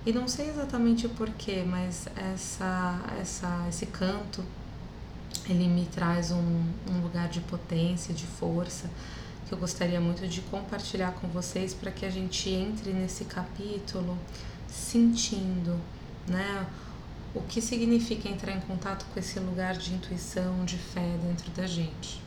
E 0.06 0.12
não 0.12 0.28
sei 0.28 0.48
exatamente 0.48 1.06
o 1.06 1.10
porquê, 1.10 1.64
mas 1.66 2.06
essa, 2.16 3.00
essa, 3.20 3.66
esse 3.68 3.86
canto 3.86 4.44
ele 5.48 5.68
me 5.68 5.86
traz 5.86 6.30
um, 6.30 6.62
um 6.88 7.00
lugar 7.02 7.28
de 7.28 7.40
potência, 7.40 8.14
de 8.14 8.26
força, 8.26 8.88
que 9.46 9.52
eu 9.52 9.58
gostaria 9.58 10.00
muito 10.00 10.26
de 10.26 10.40
compartilhar 10.42 11.12
com 11.12 11.28
vocês 11.28 11.74
para 11.74 11.90
que 11.90 12.06
a 12.06 12.10
gente 12.10 12.48
entre 12.50 12.92
nesse 12.92 13.24
capítulo 13.24 14.16
sentindo, 14.68 15.78
né? 16.26 16.66
O 17.34 17.42
que 17.42 17.60
significa 17.60 18.28
entrar 18.28 18.52
em 18.52 18.60
contato 18.60 19.04
com 19.12 19.18
esse 19.18 19.38
lugar 19.40 19.76
de 19.76 19.92
intuição, 19.92 20.64
de 20.64 20.78
fé 20.78 21.18
dentro 21.22 21.50
da 21.50 21.66
gente. 21.66 22.23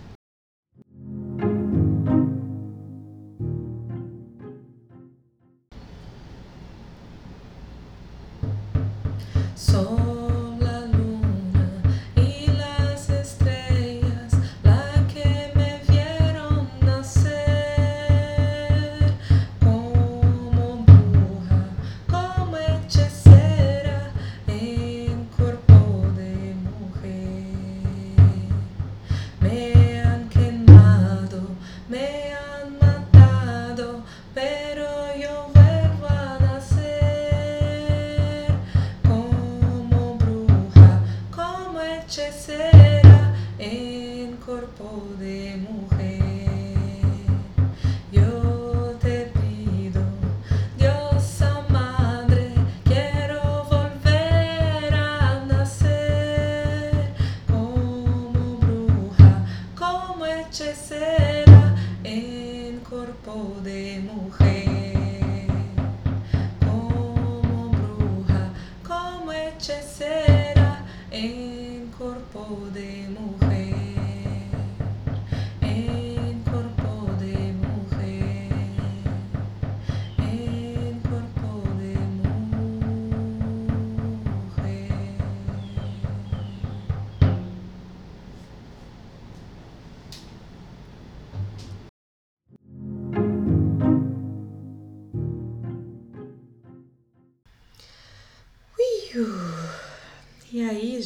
E 44.59 46.03
aí, 46.03 46.26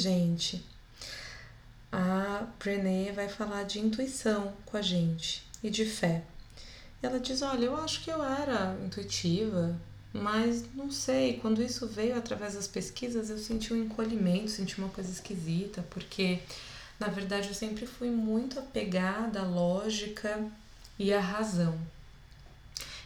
gente, 0.02 0.66
a 1.92 2.48
Brené 2.58 3.12
vai 3.12 3.30
falar 3.30 3.64
de 3.64 3.80
intuição 3.80 4.54
com 4.66 4.76
a 4.76 4.82
gente 4.82 5.46
e 5.62 5.70
de 5.70 5.86
fé. 5.86 6.24
Ela 7.02 7.20
diz: 7.20 7.42
Olha, 7.42 7.66
eu 7.66 7.78
acho 7.78 8.04
que 8.04 8.10
eu 8.10 8.24
era 8.24 8.78
intuitiva, 8.84 9.80
mas 10.12 10.66
não 10.74 10.92
sei, 10.92 11.40
quando 11.40 11.62
isso 11.62 11.88
veio 11.88 12.18
através 12.18 12.56
das 12.56 12.68
pesquisas, 12.68 13.30
eu 13.30 13.38
senti 13.38 13.74
um 13.74 13.84
encolhimento, 13.84 14.50
senti 14.50 14.78
uma 14.80 14.90
coisa 14.90 15.12
esquisita, 15.12 15.86
porque 15.90 16.40
na 17.00 17.08
verdade 17.08 17.50
eu 17.50 17.56
sempre 17.56 17.86
fui 17.86 18.10
muito 18.10 18.60
apegada 18.60 19.42
à 19.42 19.46
lógica 19.46 20.44
e 20.98 21.14
à 21.14 21.20
razão. 21.20 21.78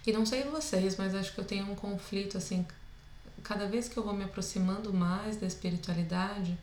E 0.07 0.13
não 0.13 0.25
sei 0.25 0.43
vocês, 0.43 0.95
mas 0.95 1.13
acho 1.15 1.33
que 1.33 1.39
eu 1.39 1.45
tenho 1.45 1.69
um 1.69 1.75
conflito 1.75 2.37
assim 2.37 2.65
cada 3.45 3.67
vez 3.67 3.87
que 3.87 3.95
eu 3.95 4.03
vou 4.03 4.13
me 4.13 4.23
aproximando 4.23 4.91
mais 4.91 5.37
da 5.37 5.45
espiritualidade, 5.45 6.57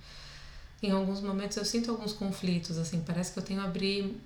em 0.83 0.91
alguns 0.91 1.21
momentos 1.21 1.57
eu 1.57 1.65
sinto 1.65 1.91
alguns 1.91 2.13
conflitos, 2.13 2.79
assim, 2.79 3.03
parece 3.07 3.33
que 3.33 3.39
eu 3.39 3.43
tenho 3.43 3.61
abrir 3.61 4.21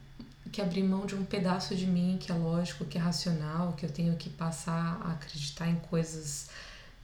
que 0.52 0.62
abrir 0.62 0.82
mão 0.84 1.04
de 1.04 1.14
um 1.14 1.24
pedaço 1.24 1.74
de 1.74 1.86
mim 1.86 2.18
que 2.20 2.30
é 2.30 2.34
lógico, 2.34 2.84
que 2.84 2.96
é 2.96 3.00
racional, 3.00 3.72
que 3.72 3.84
eu 3.84 3.90
tenho 3.90 4.16
que 4.16 4.30
passar 4.30 5.00
a 5.02 5.12
acreditar 5.12 5.68
em 5.68 5.74
coisas, 5.76 6.48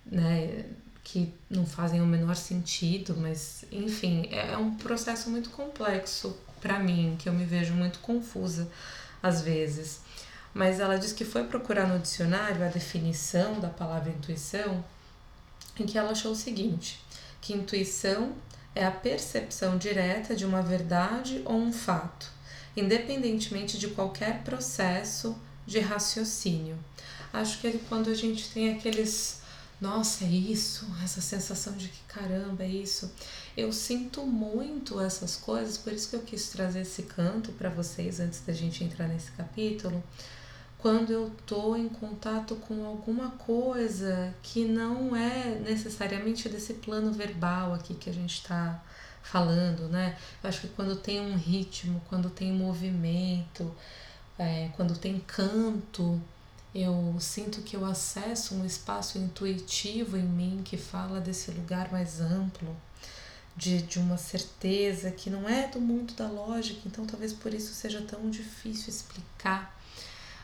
né, 0.06 0.64
que 1.02 1.34
não 1.50 1.66
fazem 1.66 2.00
o 2.00 2.06
menor 2.06 2.36
sentido, 2.36 3.16
mas 3.18 3.64
enfim, 3.72 4.28
é, 4.30 4.52
é 4.52 4.56
um 4.56 4.74
processo 4.76 5.28
muito 5.28 5.50
complexo 5.50 6.36
para 6.60 6.78
mim, 6.78 7.16
que 7.18 7.28
eu 7.28 7.32
me 7.32 7.44
vejo 7.44 7.74
muito 7.74 7.98
confusa 7.98 8.70
às 9.22 9.42
vezes. 9.42 10.00
Mas 10.54 10.80
ela 10.80 10.98
diz 10.98 11.12
que 11.12 11.24
foi 11.24 11.44
procurar 11.44 11.86
no 11.86 11.98
dicionário 11.98 12.64
a 12.64 12.68
definição 12.68 13.58
da 13.58 13.68
palavra 13.68 14.10
intuição, 14.10 14.84
em 15.78 15.86
que 15.86 15.96
ela 15.96 16.12
achou 16.12 16.32
o 16.32 16.36
seguinte: 16.36 17.00
que 17.40 17.54
intuição 17.54 18.32
é 18.74 18.84
a 18.84 18.90
percepção 18.90 19.76
direta 19.76 20.34
de 20.34 20.44
uma 20.44 20.62
verdade 20.62 21.42
ou 21.44 21.56
um 21.56 21.72
fato, 21.72 22.30
independentemente 22.76 23.78
de 23.78 23.88
qualquer 23.88 24.42
processo 24.42 25.36
de 25.66 25.78
raciocínio. 25.78 26.78
Acho 27.32 27.60
que 27.60 27.78
quando 27.88 28.10
a 28.10 28.14
gente 28.14 28.48
tem 28.50 28.72
aqueles 28.72 29.42
nossa, 29.82 30.22
é 30.24 30.28
isso, 30.28 30.86
essa 31.02 31.20
sensação 31.20 31.72
de 31.72 31.88
que 31.88 32.00
caramba, 32.06 32.62
é 32.62 32.68
isso. 32.68 33.10
Eu 33.56 33.72
sinto 33.72 34.24
muito 34.24 35.00
essas 35.00 35.34
coisas, 35.34 35.76
por 35.76 35.92
isso 35.92 36.08
que 36.08 36.14
eu 36.14 36.22
quis 36.22 36.50
trazer 36.50 36.82
esse 36.82 37.02
canto 37.02 37.50
para 37.50 37.68
vocês 37.68 38.20
antes 38.20 38.42
da 38.46 38.52
gente 38.52 38.84
entrar 38.84 39.08
nesse 39.08 39.32
capítulo. 39.32 40.00
Quando 40.82 41.12
eu 41.12 41.30
tô 41.46 41.76
em 41.76 41.88
contato 41.88 42.56
com 42.56 42.84
alguma 42.84 43.30
coisa 43.30 44.34
que 44.42 44.64
não 44.64 45.14
é 45.14 45.60
necessariamente 45.60 46.48
desse 46.48 46.74
plano 46.74 47.12
verbal 47.12 47.72
aqui 47.72 47.94
que 47.94 48.10
a 48.10 48.12
gente 48.12 48.34
está 48.34 48.82
falando, 49.22 49.88
né? 49.88 50.18
Eu 50.42 50.48
acho 50.48 50.62
que 50.62 50.68
quando 50.68 50.96
tem 50.96 51.20
um 51.20 51.36
ritmo, 51.36 52.02
quando 52.08 52.28
tem 52.28 52.52
movimento, 52.52 53.72
é, 54.36 54.70
quando 54.74 54.98
tem 54.98 55.20
canto, 55.20 56.20
eu 56.74 57.16
sinto 57.20 57.62
que 57.62 57.76
eu 57.76 57.84
acesso 57.86 58.56
um 58.56 58.66
espaço 58.66 59.18
intuitivo 59.18 60.16
em 60.16 60.24
mim 60.24 60.62
que 60.64 60.76
fala 60.76 61.20
desse 61.20 61.52
lugar 61.52 61.92
mais 61.92 62.20
amplo, 62.20 62.76
de, 63.56 63.82
de 63.82 64.00
uma 64.00 64.16
certeza 64.16 65.12
que 65.12 65.30
não 65.30 65.48
é 65.48 65.68
do 65.68 65.80
mundo 65.80 66.12
da 66.14 66.26
lógica, 66.26 66.80
então 66.86 67.06
talvez 67.06 67.32
por 67.32 67.54
isso 67.54 67.72
seja 67.72 68.02
tão 68.02 68.28
difícil 68.28 68.88
explicar. 68.88 69.80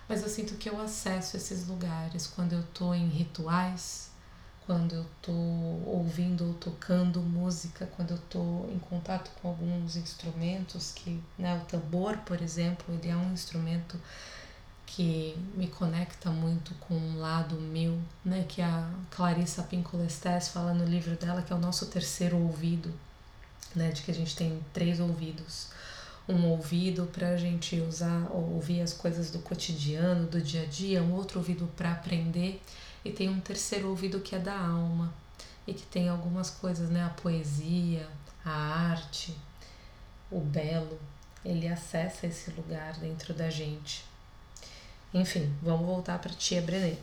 Mas 0.09 0.22
eu 0.22 0.28
sinto 0.28 0.54
que 0.54 0.70
eu 0.70 0.80
acesso 0.80 1.36
esses 1.36 1.66
lugares 1.66 2.26
quando 2.26 2.54
eu 2.54 2.61
estou 2.61 2.94
em 2.94 3.09
rituais, 3.09 4.09
quando 4.68 4.94
eu 4.94 5.02
estou 5.02 5.34
ouvindo 5.86 6.46
ou 6.46 6.54
tocando 6.54 7.20
música, 7.20 7.86
quando 7.96 8.11
eu 8.12 8.16
estou 8.16 8.70
em 8.70 8.78
contato 8.78 9.30
com 9.40 9.48
alguns 9.48 9.96
instrumentos 9.96 10.92
que, 10.92 11.22
né, 11.38 11.56
o 11.56 11.64
tambor, 11.66 12.16
por 12.18 12.40
exemplo, 12.40 12.94
ele 12.94 13.09
é 13.09 13.16
um 13.16 13.32
instrumento 13.32 13.98
que 14.86 15.36
me 15.54 15.68
conecta 15.68 16.30
muito 16.30 16.74
com 16.76 16.94
um 16.94 17.18
lado 17.18 17.54
meu, 17.56 17.98
né, 18.24 18.44
que 18.48 18.62
a 18.62 18.90
Clarissa 19.11 19.62
Pinkola 19.62 20.06
Estés 20.06 20.48
fala 20.48 20.72
no 20.72 20.84
livro 20.84 21.16
dela, 21.16 21.42
que 21.42 21.52
é 21.52 21.56
o 21.56 21.59
nosso 21.59 21.86
terceiro 21.86 22.36
ouvido, 22.36 22.92
né, 23.74 23.90
de 23.90 24.02
que 24.02 24.11
a 24.11 24.14
gente 24.14 24.34
tem 24.34 24.62
três 24.72 25.00
ouvidos. 25.00 25.68
Um 26.29 26.47
ouvido 26.49 27.07
para 27.07 27.31
a 27.31 27.37
gente 27.37 27.81
usar 27.81 28.29
ou 28.31 28.55
ouvir 28.55 28.83
as 28.83 28.93
coisas 28.93 29.31
do 29.31 29.39
cotidiano, 29.39 30.26
do 30.26 30.43
dia 30.43 30.62
a 30.62 30.66
dia, 30.66 31.03
um 31.03 31.14
outro 31.14 31.39
ouvido 31.39 31.66
para 31.74 31.93
aprender, 31.93 32.61
e 33.05 33.11
tem 33.11 33.29
um 33.29 33.41
terceiro 33.41 33.89
ouvido 33.89 34.20
que 34.20 34.35
é 34.35 34.39
da 34.39 34.59
alma, 34.59 35.12
e 35.66 35.72
que 35.72 35.87
tem 35.87 36.09
algumas 36.09 36.51
coisas, 36.51 36.91
né, 36.91 37.03
a 37.03 37.09
poesia, 37.09 38.07
a 38.45 38.51
arte, 38.51 39.35
o 40.31 40.41
belo, 40.41 40.99
ele 41.45 41.66
acessa 41.66 42.26
esse 42.26 42.51
lugar 42.51 42.95
dentro 42.99 43.33
da 43.33 43.49
gente. 43.49 44.05
Enfim, 45.14 45.51
vamos 45.62 45.87
voltar 45.87 46.18
para 46.18 46.33
tia 46.33 46.61
Brené. 46.61 46.97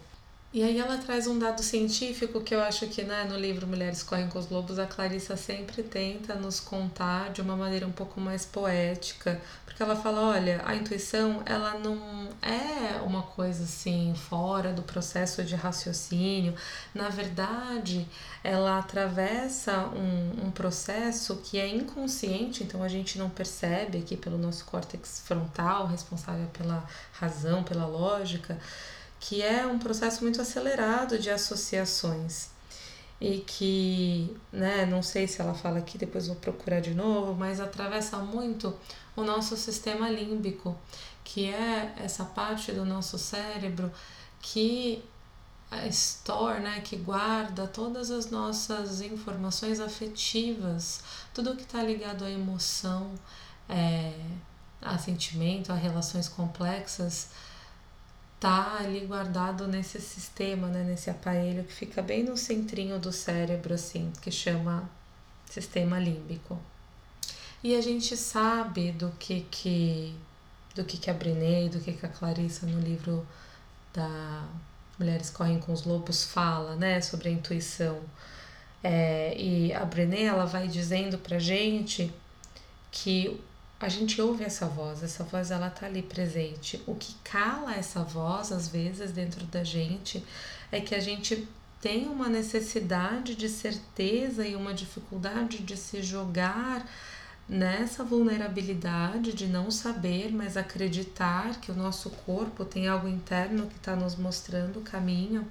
E 0.56 0.64
aí 0.64 0.80
ela 0.80 0.98
traz 0.98 1.28
um 1.28 1.38
dado 1.38 1.62
científico 1.62 2.40
que 2.40 2.56
eu 2.56 2.62
acho 2.62 2.88
que 2.88 3.04
né, 3.04 3.26
no 3.26 3.38
livro 3.38 3.68
Mulheres 3.68 4.02
Correm 4.02 4.30
com 4.30 4.40
os 4.40 4.50
Lobos 4.50 4.80
a 4.80 4.86
Clarissa 4.86 5.36
sempre 5.36 5.84
tenta 5.84 6.34
nos 6.34 6.62
contar 6.62 7.30
de 7.34 7.42
uma 7.42 7.58
maneira 7.58 7.86
um 7.86 7.92
pouco 7.92 8.22
mais 8.22 8.46
poética, 8.46 9.42
porque 9.66 9.84
ela 9.84 9.98
fala, 9.98 10.22
olha, 10.22 10.62
a 10.66 10.74
intuição 10.74 11.44
ela 11.46 11.78
não 11.78 12.30
é 12.42 13.02
uma 13.02 13.22
coisa 13.22 13.66
assim 13.66 14.14
fora 14.16 14.72
do 14.72 14.82
processo 14.82 15.44
de 15.44 15.56
raciocínio, 15.56 16.56
na 16.94 17.10
verdade 17.10 18.08
ela 18.42 18.80
atravessa 18.80 19.90
um, 19.90 20.48
um 20.48 20.52
processo 20.52 21.36
que 21.44 21.60
é 21.60 21.68
inconsciente, 21.68 22.64
então 22.64 22.82
a 22.82 22.88
gente 22.88 23.20
não 23.20 23.30
percebe 23.30 23.98
aqui 23.98 24.16
pelo 24.16 24.38
nosso 24.38 24.64
córtex 24.64 25.22
frontal, 25.26 25.86
responsável 25.88 26.48
pela 26.58 26.82
razão, 27.12 27.62
pela 27.62 27.86
lógica, 27.86 28.58
que 29.20 29.42
é 29.42 29.66
um 29.66 29.80
processo 29.80 30.24
muito 30.24 30.42
acelerado 30.42 31.18
de 31.18 31.30
associações. 31.30 32.50
E 33.20 33.40
que, 33.40 34.36
né, 34.52 34.86
não 34.86 35.02
sei 35.02 35.28
se 35.28 35.42
ela 35.42 35.54
fala 35.54 35.80
aqui, 35.80 35.98
depois 35.98 36.28
vou 36.28 36.36
procurar 36.36 36.82
de 36.82 36.94
novo, 36.94 37.34
mas 37.34 37.60
atravessa 37.62 38.18
muito 38.18 38.76
o 39.16 39.24
nosso 39.24 39.56
sistema 39.56 40.10
límbico, 40.10 40.78
que 41.24 41.46
é 41.46 41.94
essa 41.98 42.26
parte 42.26 42.72
do 42.74 42.86
nosso 42.86 43.18
cérebro 43.18 43.92
que 44.42 45.04
store, 45.90 46.60
né, 46.60 46.82
que 46.82 46.96
guarda 46.96 47.68
todas 47.68 48.12
as 48.12 48.30
nossas 48.30 49.02
informações 49.02 49.80
afetivas, 49.80 51.02
tudo 51.34 51.56
que 51.56 51.64
está 51.64 51.82
ligado 51.82 52.24
à 52.24 52.30
emoção, 52.30 53.12
é, 53.68 54.14
a 54.82 54.98
sentimento, 54.98 55.72
a 55.72 55.76
relações 55.76 56.30
complexas, 56.30 57.30
tá 58.46 58.78
ali 58.80 59.08
guardado 59.08 59.68
nesse 59.68 60.00
sistema, 60.00 60.68
né, 60.68 60.84
nesse 60.84 61.10
aparelho 61.10 61.64
que 61.64 61.74
fica 61.74 62.00
bem 62.00 62.24
no 62.24 62.38
centrinho 62.38 63.00
do 63.00 63.12
cérebro, 63.12 63.74
assim, 63.74 64.14
que 64.22 64.30
chama 64.30 64.88
sistema 65.50 65.98
límbico. 65.98 66.60
E 67.64 67.76
a 67.76 67.82
gente 67.82 68.16
sabe 68.16 68.92
do 68.92 69.10
que 69.18 69.48
que 69.50 70.16
do 70.76 70.84
que 70.84 70.98
que 70.98 71.10
a 71.10 71.14
Brené, 71.14 71.70
do 71.70 71.80
que 71.80 71.94
que 71.94 72.06
a 72.06 72.10
Clarissa 72.10 72.68
no 72.68 72.80
livro 72.80 73.26
da 73.92 74.44
Mulheres 75.00 75.32
Correm 75.32 75.60
com 75.60 75.74
os 75.74 75.84
Lobos 75.84 76.24
fala, 76.24 76.76
né, 76.76 77.02
sobre 77.02 77.30
a 77.30 77.32
intuição. 77.32 78.00
É, 78.84 79.36
e 79.36 79.74
a 79.74 79.84
Brené 79.84 80.26
ela 80.26 80.46
vai 80.46 80.68
dizendo 80.68 81.18
pra 81.18 81.40
gente 81.40 82.14
que 82.92 83.42
a 83.80 83.90
gente 83.90 84.22
ouve 84.22 84.44
essa 84.44 84.66
voz, 84.68 85.04
essa 85.04 85.24
voz 85.24 85.52
ela 85.52 85.70
tá 85.70 85.86
ali 85.86 86.02
presente. 86.02 86.82
O 86.88 86.96
que 86.96 87.14
cala 87.24 87.76
essa 87.76 88.02
voz 88.04 88.52
às 88.52 88.68
vezes 88.68 89.12
dentro 89.12 89.46
da 89.46 89.64
gente 89.64 90.24
é 90.72 90.80
que 90.80 90.96
a 90.96 91.00
gente 91.00 91.48
tem 91.82 92.08
uma 92.08 92.28
necessidade 92.28 93.36
de 93.36 93.50
certeza 93.50 94.48
e 94.48 94.56
uma 94.56 94.74
dificuldade 94.74 95.60
de 95.60 95.78
se 95.78 96.02
jogar 96.02 96.88
nessa 97.48 98.04
vulnerabilidade 98.04 99.34
de 99.34 99.46
não 99.46 99.70
saber, 99.70 100.32
mas 100.32 100.58
acreditar 100.58 101.60
que 101.62 101.72
o 101.72 101.76
nosso 101.76 102.10
corpo 102.10 102.66
tem 102.66 102.88
algo 102.88 103.08
interno 103.08 103.68
que 103.68 103.78
está 103.78 103.96
nos 103.96 104.16
mostrando 104.16 104.80
o 104.80 104.82
caminho, 104.82 105.48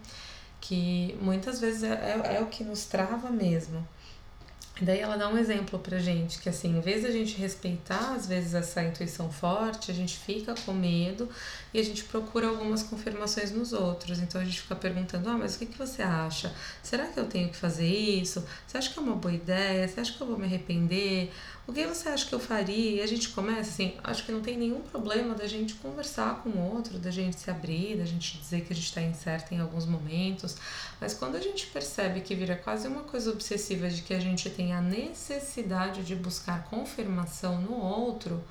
que 0.60 1.16
muitas 1.20 1.60
vezes 1.60 1.84
é, 1.84 1.92
é, 1.92 2.36
é 2.36 2.40
o 2.40 2.46
que 2.46 2.64
nos 2.64 2.84
trava 2.84 3.30
mesmo. 3.30 3.86
Daí 4.80 4.98
ela 4.98 5.16
dá 5.16 5.28
um 5.28 5.38
exemplo 5.38 5.78
pra 5.78 5.98
gente, 6.00 6.40
que 6.40 6.48
assim, 6.48 6.76
em 6.76 6.80
vez 6.80 7.02
de 7.02 7.06
a 7.06 7.10
gente 7.12 7.36
respeitar 7.36 8.12
às 8.14 8.26
vezes 8.26 8.54
essa 8.54 8.82
intuição 8.82 9.30
forte, 9.30 9.88
a 9.88 9.94
gente 9.94 10.16
fica 10.18 10.52
com 10.66 10.72
medo 10.72 11.28
e 11.72 11.78
a 11.78 11.82
gente 11.82 12.02
procura 12.04 12.48
algumas 12.48 12.82
confirmações 12.82 13.52
nos 13.52 13.72
outros. 13.72 14.18
Então 14.18 14.40
a 14.40 14.44
gente 14.44 14.60
fica 14.62 14.74
perguntando: 14.74 15.28
"Ah, 15.28 15.38
mas 15.38 15.54
o 15.54 15.58
que 15.60 15.66
que 15.66 15.78
você 15.78 16.02
acha? 16.02 16.52
Será 16.82 17.06
que 17.06 17.20
eu 17.20 17.26
tenho 17.26 17.50
que 17.50 17.56
fazer 17.56 17.86
isso? 17.86 18.44
Você 18.66 18.76
acha 18.76 18.92
que 18.92 18.98
é 18.98 19.02
uma 19.02 19.14
boa 19.14 19.32
ideia? 19.32 19.86
Você 19.86 20.00
acha 20.00 20.12
que 20.12 20.20
eu 20.20 20.26
vou 20.26 20.36
me 20.38 20.44
arrepender? 20.44 21.32
O 21.66 21.72
que 21.72 21.86
você 21.86 22.10
acha 22.10 22.26
que 22.26 22.34
eu 22.34 22.40
faria? 22.40 22.96
E 22.96 23.00
a 23.00 23.06
gente 23.06 23.30
começa 23.30 23.70
assim, 23.70 23.94
acho 24.04 24.26
que 24.26 24.30
não 24.30 24.42
tem 24.42 24.58
nenhum 24.58 24.82
problema 24.82 25.34
da 25.34 25.46
gente 25.46 25.72
conversar 25.74 26.42
com 26.42 26.50
o 26.50 26.74
outro, 26.74 26.98
da 26.98 27.10
gente 27.10 27.40
se 27.40 27.50
abrir, 27.50 27.96
da 27.96 28.04
gente 28.04 28.36
dizer 28.36 28.60
que 28.60 28.72
a 28.74 28.76
gente 28.76 28.84
está 28.84 29.00
incerta 29.00 29.54
em 29.54 29.60
alguns 29.60 29.86
momentos, 29.86 30.56
mas 31.00 31.14
quando 31.14 31.36
a 31.36 31.40
gente 31.40 31.66
percebe 31.68 32.20
que 32.20 32.34
vira 32.34 32.54
quase 32.54 32.86
uma 32.86 33.02
coisa 33.04 33.30
obsessiva 33.30 33.88
de 33.88 34.02
que 34.02 34.12
a 34.12 34.20
gente 34.20 34.50
tem 34.50 34.74
a 34.74 34.80
necessidade 34.82 36.04
de 36.04 36.14
buscar 36.14 36.64
confirmação 36.64 37.58
no 37.62 37.74
outro, 37.80 38.44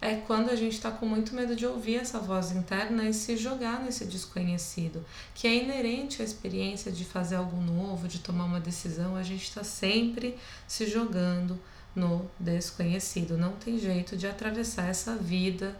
é 0.00 0.14
quando 0.14 0.48
a 0.48 0.56
gente 0.56 0.72
está 0.72 0.90
com 0.90 1.04
muito 1.04 1.34
medo 1.34 1.54
de 1.54 1.66
ouvir 1.66 1.96
essa 1.96 2.18
voz 2.18 2.52
interna 2.52 3.04
e 3.04 3.12
se 3.12 3.36
jogar 3.36 3.80
nesse 3.80 4.06
desconhecido, 4.06 5.04
que 5.34 5.46
é 5.46 5.62
inerente 5.62 6.22
à 6.22 6.24
experiência 6.24 6.90
de 6.90 7.04
fazer 7.04 7.36
algo 7.36 7.60
novo, 7.60 8.08
de 8.08 8.20
tomar 8.20 8.44
uma 8.44 8.60
decisão, 8.60 9.14
a 9.14 9.22
gente 9.22 9.42
está 9.42 9.62
sempre 9.62 10.38
se 10.66 10.86
jogando 10.86 11.60
no 11.94 12.30
desconhecido. 12.38 13.36
Não 13.36 13.52
tem 13.52 13.78
jeito 13.78 14.16
de 14.16 14.26
atravessar 14.26 14.88
essa 14.88 15.16
vida 15.16 15.76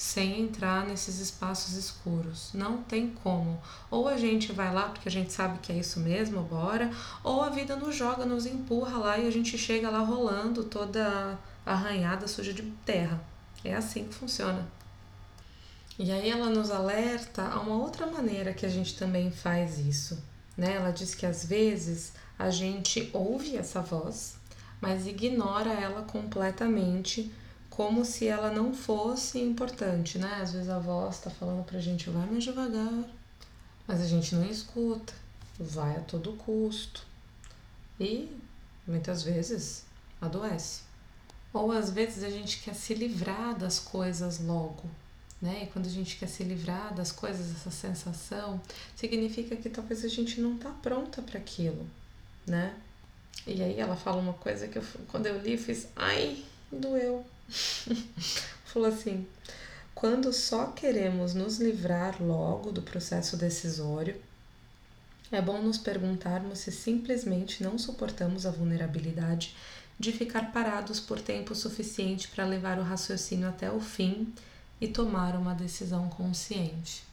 sem 0.00 0.40
entrar 0.40 0.86
nesses 0.86 1.18
espaços 1.18 1.74
escuros. 1.74 2.50
Não 2.54 2.82
tem 2.82 3.10
como. 3.10 3.60
Ou 3.90 4.08
a 4.08 4.16
gente 4.16 4.50
vai 4.50 4.72
lá 4.72 4.88
porque 4.88 5.08
a 5.08 5.12
gente 5.12 5.30
sabe 5.30 5.58
que 5.58 5.70
é 5.70 5.76
isso 5.76 6.00
mesmo, 6.00 6.42
bora, 6.42 6.90
ou 7.22 7.42
a 7.42 7.50
vida 7.50 7.76
nos 7.76 7.94
joga, 7.94 8.24
nos 8.24 8.46
empurra 8.46 8.96
lá 8.96 9.18
e 9.18 9.28
a 9.28 9.30
gente 9.30 9.58
chega 9.58 9.90
lá 9.90 9.98
rolando 9.98 10.64
toda 10.64 11.38
arranhada, 11.66 12.26
suja 12.26 12.54
de 12.54 12.62
terra. 12.84 13.20
É 13.62 13.74
assim 13.74 14.04
que 14.04 14.14
funciona. 14.14 14.66
E 15.98 16.10
aí 16.10 16.30
ela 16.30 16.48
nos 16.48 16.70
alerta 16.70 17.42
a 17.42 17.60
uma 17.60 17.76
outra 17.76 18.06
maneira 18.06 18.54
que 18.54 18.64
a 18.64 18.70
gente 18.70 18.96
também 18.96 19.30
faz 19.30 19.78
isso. 19.78 20.18
Né? 20.56 20.76
Ela 20.76 20.92
diz 20.92 21.14
que 21.14 21.26
às 21.26 21.44
vezes 21.44 22.14
a 22.38 22.48
gente 22.48 23.10
ouve 23.12 23.54
essa 23.54 23.82
voz, 23.82 24.36
mas 24.80 25.06
ignora 25.06 25.70
ela 25.70 26.02
completamente, 26.02 27.32
como 27.68 28.04
se 28.04 28.26
ela 28.26 28.50
não 28.50 28.74
fosse 28.74 29.38
importante, 29.38 30.18
né? 30.18 30.38
Às 30.40 30.52
vezes 30.52 30.68
a 30.68 30.78
voz 30.78 31.16
está 31.16 31.30
falando 31.30 31.64
pra 31.64 31.80
gente, 31.80 32.10
vai 32.10 32.26
mais 32.26 32.44
devagar, 32.44 33.04
mas 33.86 34.00
a 34.00 34.06
gente 34.06 34.34
não 34.34 34.48
escuta, 34.48 35.12
vai 35.58 35.96
a 35.96 36.00
todo 36.00 36.32
custo. 36.32 37.06
E 37.98 38.34
muitas 38.86 39.22
vezes 39.22 39.84
adoece. 40.20 40.82
Ou 41.52 41.72
às 41.72 41.90
vezes 41.90 42.22
a 42.22 42.30
gente 42.30 42.60
quer 42.60 42.74
se 42.74 42.94
livrar 42.94 43.56
das 43.58 43.78
coisas 43.78 44.40
logo, 44.40 44.84
né? 45.42 45.64
E 45.64 45.66
quando 45.66 45.86
a 45.86 45.90
gente 45.90 46.16
quer 46.16 46.28
se 46.28 46.44
livrar 46.44 46.94
das 46.94 47.10
coisas, 47.10 47.50
essa 47.50 47.70
sensação, 47.70 48.60
significa 48.94 49.56
que 49.56 49.68
talvez 49.68 50.04
a 50.04 50.08
gente 50.08 50.40
não 50.40 50.54
está 50.54 50.70
pronta 50.70 51.20
para 51.20 51.38
aquilo, 51.38 51.86
né? 52.46 52.74
E 53.46 53.62
aí 53.62 53.78
ela 53.78 53.96
fala 53.96 54.18
uma 54.18 54.34
coisa 54.34 54.68
que 54.68 54.78
eu, 54.78 54.84
quando 55.08 55.26
eu 55.26 55.38
li, 55.40 55.56
fiz, 55.56 55.88
ai, 55.96 56.44
doeu. 56.70 57.24
Falou 58.64 58.88
assim: 58.88 59.26
quando 59.94 60.32
só 60.32 60.66
queremos 60.66 61.34
nos 61.34 61.58
livrar 61.58 62.22
logo 62.22 62.70
do 62.70 62.82
processo 62.82 63.36
decisório, 63.36 64.20
é 65.32 65.40
bom 65.40 65.62
nos 65.62 65.78
perguntarmos 65.78 66.60
se 66.60 66.72
simplesmente 66.72 67.62
não 67.62 67.78
suportamos 67.78 68.46
a 68.46 68.50
vulnerabilidade 68.50 69.54
de 69.98 70.12
ficar 70.12 70.52
parados 70.52 70.98
por 70.98 71.20
tempo 71.20 71.54
suficiente 71.54 72.28
para 72.28 72.44
levar 72.44 72.78
o 72.78 72.82
raciocínio 72.82 73.48
até 73.48 73.70
o 73.70 73.80
fim 73.80 74.32
e 74.80 74.88
tomar 74.88 75.36
uma 75.36 75.54
decisão 75.54 76.08
consciente. 76.08 77.04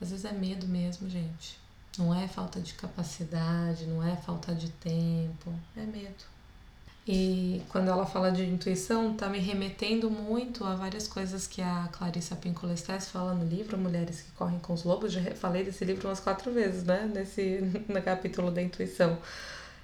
Às 0.00 0.10
vezes 0.10 0.24
é 0.24 0.32
medo 0.32 0.66
mesmo, 0.68 1.10
gente. 1.10 1.58
Não 1.98 2.14
é 2.14 2.26
falta 2.26 2.60
de 2.60 2.72
capacidade, 2.74 3.86
não 3.86 4.02
é 4.06 4.16
falta 4.16 4.54
de 4.54 4.70
tempo, 4.70 5.52
é 5.76 5.82
medo. 5.82 6.32
E 7.06 7.60
quando 7.68 7.88
ela 7.88 8.06
fala 8.06 8.30
de 8.30 8.44
intuição, 8.44 9.14
tá 9.14 9.28
me 9.28 9.40
remetendo 9.40 10.08
muito 10.08 10.64
a 10.64 10.76
várias 10.76 11.08
coisas 11.08 11.48
que 11.48 11.60
a 11.60 11.88
Clarissa 11.90 12.36
Pinkola 12.36 12.74
Estes 12.74 13.08
fala 13.08 13.34
no 13.34 13.44
livro 13.44 13.76
Mulheres 13.76 14.20
que 14.20 14.30
Correm 14.32 14.60
com 14.60 14.72
os 14.72 14.84
Lobos. 14.84 15.12
Já 15.12 15.20
falei 15.34 15.64
desse 15.64 15.84
livro 15.84 16.08
umas 16.08 16.20
quatro 16.20 16.52
vezes, 16.52 16.84
né? 16.84 17.10
Nesse, 17.12 17.58
no 17.88 18.00
capítulo 18.00 18.52
da 18.52 18.62
intuição. 18.62 19.18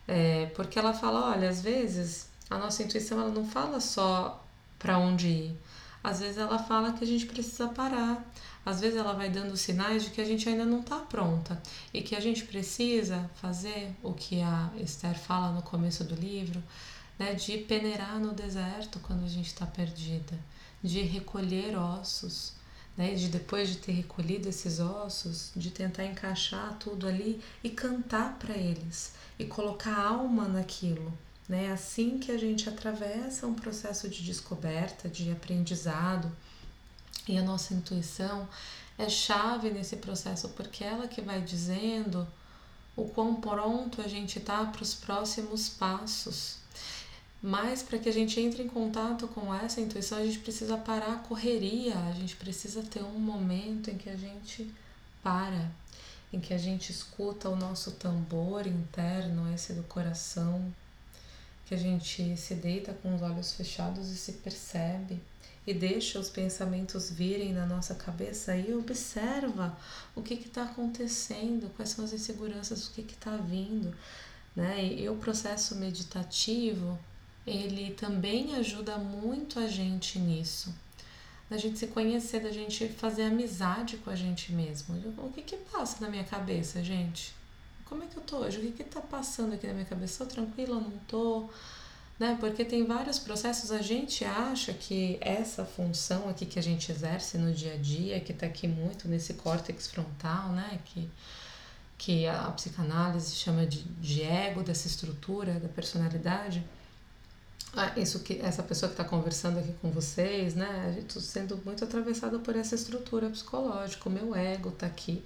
É, 0.06 0.46
porque 0.54 0.78
ela 0.78 0.94
fala, 0.94 1.32
olha, 1.32 1.48
às 1.48 1.61
vezes 1.61 2.28
a 2.48 2.56
nossa 2.56 2.82
intuição 2.82 3.20
ela 3.20 3.30
não 3.30 3.44
fala 3.44 3.80
só 3.80 4.42
para 4.78 4.96
onde 4.98 5.26
ir. 5.28 5.56
Às 6.03 6.20
vezes 6.20 6.38
ela 6.38 6.59
fala 6.59 6.92
que 6.92 7.05
a 7.05 7.07
gente 7.07 7.26
precisa 7.26 7.68
parar. 7.68 8.24
Às 8.64 8.80
vezes 8.80 8.96
ela 8.96 9.12
vai 9.12 9.30
dando 9.30 9.57
sinais 9.57 10.05
de 10.05 10.11
que 10.11 10.20
a 10.20 10.24
gente 10.24 10.49
ainda 10.49 10.64
não 10.64 10.80
está 10.80 10.96
pronta 10.96 11.61
e 11.92 12.03
que 12.03 12.14
a 12.14 12.20
gente 12.20 12.44
precisa 12.44 13.30
fazer 13.36 13.94
o 14.03 14.12
que 14.12 14.40
a 14.42 14.70
Esther 14.76 15.18
fala 15.18 15.53
no 15.53 15.62
começo 15.62 16.05
do 16.05 16.14
livro, 16.14 16.62
né, 17.18 17.34
de 17.34 17.59
peneirar 17.59 18.18
no 18.18 18.32
deserto 18.32 19.01
quando 19.01 19.24
a 19.24 19.28
gente 19.28 19.46
está 19.46 19.66
perdida, 19.66 20.38
de 20.82 21.01
recolher 21.01 21.76
ossos, 21.76 22.53
né, 22.96 23.14
de 23.14 23.28
depois 23.28 23.68
de 23.68 23.78
ter 23.78 23.92
recolhido 23.92 24.49
esses 24.49 24.80
ossos, 24.80 25.51
de 25.57 25.70
tentar 25.70 26.05
encaixar 26.05 26.76
tudo 26.78 27.09
ali 27.09 27.40
e 27.62 27.70
cantar 27.70 28.38
para 28.38 28.57
eles 28.57 29.14
e 29.38 29.44
colocar 29.46 29.96
alma 29.99 30.46
naquilo. 30.46 31.16
Né? 31.49 31.72
Assim 31.72 32.18
que 32.18 32.30
a 32.30 32.38
gente 32.38 32.68
atravessa 32.68 33.46
um 33.46 33.55
processo 33.55 34.09
de 34.09 34.22
descoberta, 34.22 35.09
de 35.09 35.30
aprendizado, 35.30 36.30
e 37.26 37.36
a 37.36 37.42
nossa 37.42 37.74
intuição 37.74 38.49
é 38.96 39.09
chave 39.09 39.70
nesse 39.70 39.96
processo 39.96 40.49
porque 40.51 40.82
ela 40.82 41.07
que 41.07 41.20
vai 41.20 41.40
dizendo 41.40 42.26
o 42.96 43.05
quão 43.05 43.36
pronto 43.36 44.03
a 44.03 44.09
gente 44.09 44.38
está 44.38 44.64
para 44.64 44.82
os 44.82 44.94
próximos 44.94 45.68
passos. 45.68 46.57
Mas 47.40 47.82
para 47.82 47.99
que 47.99 48.09
a 48.09 48.12
gente 48.12 48.40
entre 48.40 48.64
em 48.64 48.68
contato 48.68 49.28
com 49.28 49.55
essa 49.55 49.80
intuição, 49.80 50.18
a 50.18 50.24
gente 50.24 50.40
precisa 50.40 50.76
parar 50.76 51.12
a 51.12 51.18
correria, 51.18 51.96
a 51.96 52.12
gente 52.12 52.34
precisa 52.34 52.82
ter 52.82 53.03
um 53.05 53.20
momento 53.20 53.90
em 53.90 53.96
que 53.96 54.11
a 54.11 54.16
gente 54.16 54.68
para, 55.22 55.70
em 56.32 56.40
que 56.40 56.53
a 56.53 56.59
gente 56.59 56.90
escuta 56.90 57.49
o 57.49 57.55
nosso 57.55 57.92
tambor 57.92 58.66
interno, 58.66 59.53
esse 59.55 59.72
do 59.72 59.84
coração, 59.84 60.74
que 61.68 61.74
a 61.74 61.78
gente 61.78 62.34
se 62.34 62.54
deita 62.54 62.94
com 62.94 63.14
os 63.14 63.20
olhos 63.20 63.52
fechados 63.52 64.08
e 64.08 64.16
se 64.16 64.32
percebe 64.32 65.20
e 65.66 65.74
deixa 65.74 66.18
os 66.18 66.30
pensamentos 66.30 67.10
virem 67.10 67.52
na 67.52 67.66
nossa 67.66 67.94
cabeça 67.94 68.56
e 68.56 68.72
observa 68.72 69.76
o 70.16 70.22
que 70.22 70.32
está 70.32 70.62
acontecendo, 70.62 71.70
quais 71.76 71.90
são 71.90 72.06
as 72.06 72.14
inseguranças, 72.14 72.86
o 72.86 72.92
que 72.92 73.02
está 73.02 73.36
vindo. 73.36 73.94
Né? 74.56 74.82
E, 74.82 75.02
e 75.02 75.08
o 75.10 75.16
processo 75.16 75.76
meditativo, 75.76 76.98
ele 77.46 77.92
também 77.92 78.54
ajuda 78.56 78.96
muito 78.96 79.58
a 79.58 79.66
gente 79.66 80.18
nisso. 80.18 80.74
Da 81.50 81.58
gente 81.58 81.78
se 81.78 81.88
conhecer, 81.88 82.40
da 82.40 82.50
gente 82.50 82.88
fazer 82.88 83.24
amizade 83.24 83.98
com 83.98 84.08
a 84.08 84.16
gente 84.16 84.52
mesmo. 84.52 84.96
O 85.18 85.30
que 85.30 85.42
que 85.42 85.56
passa 85.70 86.02
na 86.02 86.08
minha 86.08 86.24
cabeça, 86.24 86.82
gente? 86.82 87.38
Como 87.89 88.03
é 88.03 88.07
que 88.07 88.16
eu 88.16 88.22
tô 88.22 88.39
hoje? 88.39 88.59
O 88.59 88.61
que 88.61 88.70
que 88.70 88.84
tá 88.84 89.01
passando 89.01 89.55
aqui 89.55 89.66
na 89.66 89.72
minha 89.72 89.86
cabeça? 89.86 90.24
Tô 90.24 90.34
tranquila 90.34 90.76
ou 90.76 90.82
não 90.82 90.99
tô? 91.09 91.49
Né? 92.18 92.36
Porque 92.39 92.64
tem 92.64 92.84
vários 92.84 93.18
processos, 93.18 93.70
a 93.70 93.80
gente 93.80 94.24
acha 94.24 94.72
que 94.72 95.18
essa 95.20 95.64
função 95.64 96.28
aqui 96.28 96.45
que 96.45 96.59
a 96.59 96.62
gente 96.62 96.91
exerce 96.91 97.39
no 97.39 97.53
dia 97.53 97.74
a 97.74 97.76
dia, 97.76 98.20
que 98.20 98.32
está 98.32 98.47
aqui 98.47 98.66
muito 98.66 99.09
nesse 99.09 99.34
córtex 99.34 99.86
frontal, 99.86 100.51
né? 100.51 100.80
Que, 100.84 101.09
que 101.97 102.26
a 102.26 102.51
psicanálise 102.51 103.34
chama 103.36 103.64
de, 103.64 103.82
de 103.84 104.22
ego, 104.22 104.62
dessa 104.62 104.89
estrutura 104.89 105.55
da 105.61 105.68
personalidade, 105.68 106.64
ah, 107.74 107.93
isso 107.97 108.20
que 108.20 108.41
essa 108.41 108.62
pessoa 108.62 108.89
que 108.89 108.95
está 109.01 109.05
conversando 109.05 109.59
aqui 109.59 109.72
com 109.80 109.91
vocês, 109.91 110.55
né? 110.55 110.97
Estou 110.99 111.22
sendo 111.22 111.57
muito 111.64 111.84
atravessada 111.84 112.39
por 112.39 112.57
essa 112.57 112.74
estrutura 112.74 113.30
psicológica, 113.30 114.09
o 114.09 114.12
meu 114.12 114.34
ego 114.34 114.70
está 114.70 114.86
aqui. 114.86 115.22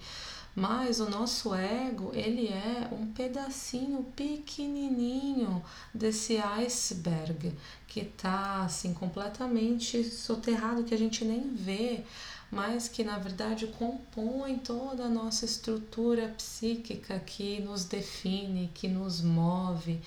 Mas 0.55 1.01
o 1.01 1.09
nosso 1.09 1.55
ego, 1.55 2.11
ele 2.13 2.49
é 2.49 2.89
um 2.93 3.07
pedacinho 3.07 4.05
pequenininho 4.15 5.65
desse 5.95 6.37
iceberg 6.37 7.55
que 7.87 8.01
está 8.01 8.63
assim 8.63 8.93
completamente 8.93 10.05
soterrado 10.05 10.85
que 10.85 10.95
a 10.95 10.99
gente 10.99 11.25
nem 11.25 11.55
vê, 11.55 12.05
mas 12.51 12.87
que 12.87 13.03
na 13.03 13.19
verdade 13.19 13.67
compõe 13.67 14.59
toda 14.59 15.05
a 15.05 15.09
nossa 15.09 15.47
estrutura 15.47 16.29
psíquica 16.37 17.19
que 17.19 17.61
nos 17.63 17.87
define, 17.87 18.71
que 18.75 18.89
nos 18.89 19.23
move. 19.23 20.03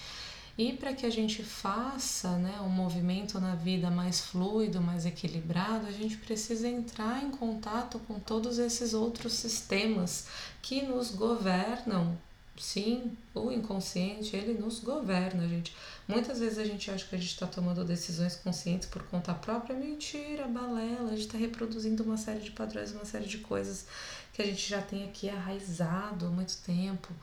E 0.58 0.72
para 0.72 0.94
que 0.94 1.06
a 1.06 1.10
gente 1.10 1.44
faça 1.44 2.38
né, 2.38 2.62
um 2.62 2.70
movimento 2.70 3.42
na 3.42 3.56
vida 3.56 3.90
mais 3.90 4.22
fluido, 4.22 4.80
mais 4.80 5.06
equilibrado, 5.06 5.86
a 5.86 5.92
gente 5.92 6.16
precisa 6.18 6.68
entrar 6.68 7.22
em 7.22 7.30
contato 7.30 8.00
com 8.08 8.20
todos 8.20 8.58
esses 8.58 8.94
outros 8.94 9.34
sistemas 9.34 10.28
que 10.62 10.82
nos 10.82 11.12
governam. 11.12 12.18
Sim, 12.58 13.18
o 13.34 13.52
inconsciente, 13.52 14.34
ele 14.34 14.54
nos 14.58 14.80
governa, 14.80 15.46
gente. 15.46 15.76
Muitas 16.08 16.40
vezes 16.40 16.58
a 16.58 16.64
gente 16.64 16.90
acha 16.90 17.06
que 17.06 17.14
a 17.14 17.18
gente 17.18 17.32
está 17.32 17.46
tomando 17.46 17.84
decisões 17.84 18.38
conscientes 18.38 18.88
por 18.88 19.04
conta 19.04 19.34
própria. 19.34 19.76
Mentira, 19.76 20.48
balela. 20.48 21.10
A 21.10 21.16
gente 21.18 21.26
está 21.26 21.38
reproduzindo 21.38 22.02
uma 22.02 22.16
série 22.16 22.40
de 22.40 22.52
padrões, 22.52 22.94
uma 22.94 23.04
série 23.04 23.26
de 23.26 23.40
coisas 23.40 23.86
que 24.32 24.42
a 24.42 24.46
gente 24.46 24.70
já 24.70 24.82
tem 24.82 25.04
aqui 25.04 25.30
arraizado 25.30 26.28
há 26.28 26.30
muito 26.30 26.58
tempo 26.60 27.14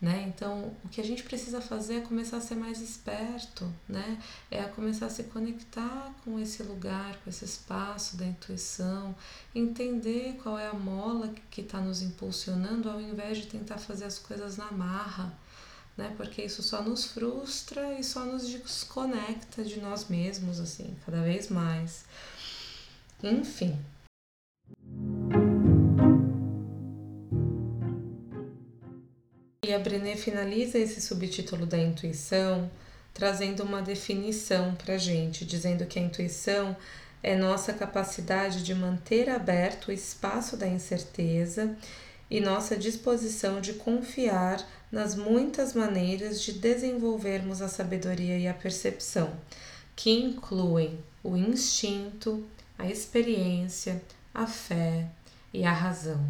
né? 0.00 0.24
Então, 0.34 0.72
o 0.82 0.88
que 0.88 1.00
a 1.00 1.04
gente 1.04 1.22
precisa 1.22 1.60
fazer 1.60 1.96
é 1.96 2.00
começar 2.00 2.38
a 2.38 2.40
ser 2.40 2.54
mais 2.54 2.80
esperto, 2.80 3.70
né? 3.86 4.18
É 4.50 4.62
começar 4.62 5.06
a 5.06 5.10
se 5.10 5.24
conectar 5.24 6.14
com 6.24 6.38
esse 6.40 6.62
lugar, 6.62 7.18
com 7.22 7.28
esse 7.28 7.44
espaço 7.44 8.16
da 8.16 8.24
intuição, 8.24 9.14
entender 9.54 10.38
qual 10.42 10.58
é 10.58 10.66
a 10.66 10.72
mola 10.72 11.34
que 11.50 11.60
está 11.60 11.80
nos 11.80 12.00
impulsionando, 12.00 12.88
ao 12.88 12.98
invés 12.98 13.38
de 13.38 13.46
tentar 13.46 13.76
fazer 13.76 14.06
as 14.06 14.18
coisas 14.18 14.56
na 14.56 14.72
marra, 14.72 15.32
né? 15.98 16.14
Porque 16.16 16.42
isso 16.42 16.62
só 16.62 16.80
nos 16.82 17.04
frustra 17.04 17.98
e 17.98 18.02
só 18.02 18.24
nos 18.24 18.48
desconecta 18.48 19.62
de 19.62 19.80
nós 19.80 20.08
mesmos, 20.08 20.60
assim, 20.60 20.96
cada 21.04 21.20
vez 21.20 21.50
mais. 21.50 22.06
Enfim. 23.22 23.78
E 29.70 29.72
a 29.72 29.78
Brené 29.78 30.16
finaliza 30.16 30.80
esse 30.80 31.00
subtítulo 31.00 31.64
da 31.64 31.78
intuição 31.78 32.68
trazendo 33.14 33.62
uma 33.62 33.80
definição 33.80 34.74
para 34.74 34.94
a 34.94 34.98
gente, 34.98 35.44
dizendo 35.44 35.86
que 35.86 35.96
a 35.96 36.02
intuição 36.02 36.76
é 37.22 37.36
nossa 37.36 37.72
capacidade 37.72 38.64
de 38.64 38.74
manter 38.74 39.30
aberto 39.30 39.86
o 39.86 39.92
espaço 39.92 40.56
da 40.56 40.66
incerteza 40.66 41.76
e 42.28 42.40
nossa 42.40 42.76
disposição 42.76 43.60
de 43.60 43.74
confiar 43.74 44.60
nas 44.90 45.14
muitas 45.14 45.72
maneiras 45.72 46.42
de 46.42 46.54
desenvolvermos 46.54 47.62
a 47.62 47.68
sabedoria 47.68 48.36
e 48.36 48.48
a 48.48 48.54
percepção, 48.54 49.32
que 49.94 50.10
incluem 50.10 50.98
o 51.22 51.36
instinto, 51.36 52.44
a 52.76 52.88
experiência, 52.88 54.02
a 54.34 54.48
fé 54.48 55.06
e 55.54 55.64
a 55.64 55.72
razão. 55.72 56.20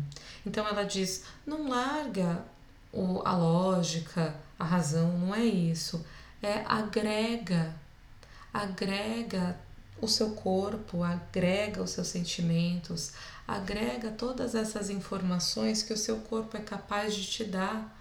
Então 0.45 0.69
ela 0.69 0.85
diz: 0.85 1.25
não 1.47 1.71
larga 1.71 2.45
o, 2.93 3.23
a 3.25 3.37
lógica, 3.37 4.35
a 4.59 4.65
razão, 4.65 5.19
não 5.19 5.35
é 5.35 5.45
isso. 5.45 6.05
É 6.43 6.65
agrega, 6.67 7.75
agrega 8.53 9.59
o 10.01 10.09
seu 10.09 10.31
corpo, 10.33 11.03
agrega 11.03 11.83
os 11.83 11.91
seus 11.91 12.09
sentimentos, 12.09 13.13
agrega 13.47 14.11
todas 14.11 14.55
essas 14.55 14.91
informações 14.91 15.83
que 15.83 15.93
o 15.93 15.99
seu 15.99 16.19
corpo 16.19 16.57
é 16.57 16.61
capaz 16.61 17.15
de 17.15 17.27
te 17.27 17.45
dar 17.45 17.97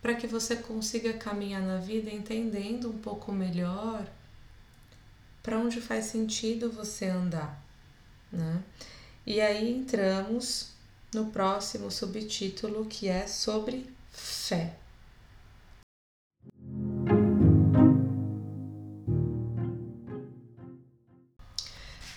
para 0.00 0.14
que 0.14 0.26
você 0.26 0.56
consiga 0.56 1.14
caminhar 1.14 1.62
na 1.62 1.78
vida 1.78 2.10
entendendo 2.10 2.90
um 2.90 2.98
pouco 2.98 3.32
melhor 3.32 4.06
para 5.42 5.58
onde 5.58 5.80
faz 5.80 6.06
sentido 6.06 6.70
você 6.70 7.06
andar, 7.06 7.62
né? 8.32 8.62
E 9.26 9.40
aí 9.40 9.70
entramos 9.70 10.72
no 11.14 11.26
próximo 11.26 11.90
subtítulo 11.90 12.86
que 12.86 13.08
é 13.08 13.26
sobre 13.26 13.93
fé. 14.14 14.76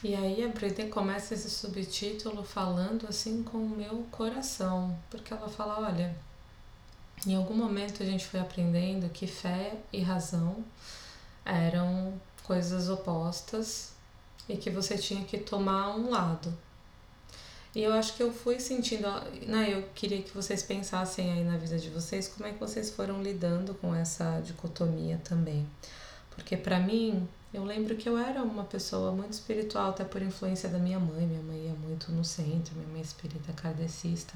E 0.03 0.15
aí 0.15 0.43
a 0.45 0.47
Britney 0.47 0.89
começa 0.89 1.33
esse 1.33 1.49
subtítulo 1.49 2.43
falando 2.43 3.07
assim 3.09 3.43
com 3.43 3.57
o 3.57 3.69
meu 3.69 4.05
coração, 4.11 4.97
porque 5.09 5.33
ela 5.33 5.49
fala, 5.49 5.81
olha, 5.85 6.15
em 7.25 7.35
algum 7.35 7.55
momento 7.55 8.03
a 8.03 8.05
gente 8.05 8.25
foi 8.25 8.39
aprendendo 8.39 9.09
que 9.09 9.25
fé 9.25 9.75
e 9.91 9.99
razão 10.01 10.63
eram 11.43 12.13
coisas 12.43 12.89
opostas 12.89 13.93
e 14.47 14.55
que 14.55 14.69
você 14.69 14.97
tinha 14.97 15.25
que 15.25 15.39
tomar 15.39 15.95
um 15.97 16.11
lado. 16.11 16.57
E 17.77 17.83
eu 17.83 17.93
acho 17.93 18.15
que 18.15 18.23
eu 18.23 18.33
fui 18.33 18.59
sentindo, 18.59 19.07
né, 19.45 19.71
eu 19.71 19.83
queria 19.93 20.19
que 20.23 20.33
vocês 20.33 20.63
pensassem 20.63 21.31
aí 21.31 21.43
na 21.43 21.57
vida 21.57 21.77
de 21.77 21.91
vocês 21.91 22.27
como 22.27 22.49
é 22.49 22.51
que 22.51 22.59
vocês 22.59 22.89
foram 22.89 23.21
lidando 23.21 23.75
com 23.75 23.93
essa 23.93 24.39
dicotomia 24.39 25.21
também. 25.23 25.63
Porque 26.31 26.57
para 26.57 26.79
mim, 26.79 27.27
eu 27.53 27.63
lembro 27.63 27.95
que 27.95 28.09
eu 28.09 28.17
era 28.17 28.41
uma 28.41 28.63
pessoa 28.63 29.11
muito 29.11 29.33
espiritual, 29.33 29.91
até 29.91 30.03
por 30.03 30.23
influência 30.23 30.67
da 30.67 30.79
minha 30.79 30.99
mãe. 30.99 31.27
Minha 31.27 31.43
mãe 31.43 31.65
ia 31.65 31.73
muito 31.73 32.11
no 32.11 32.25
centro, 32.25 32.73
minha 32.73 32.87
mãe 32.87 33.01
é 33.01 33.03
espírita 33.03 33.53
kardecista. 33.53 34.33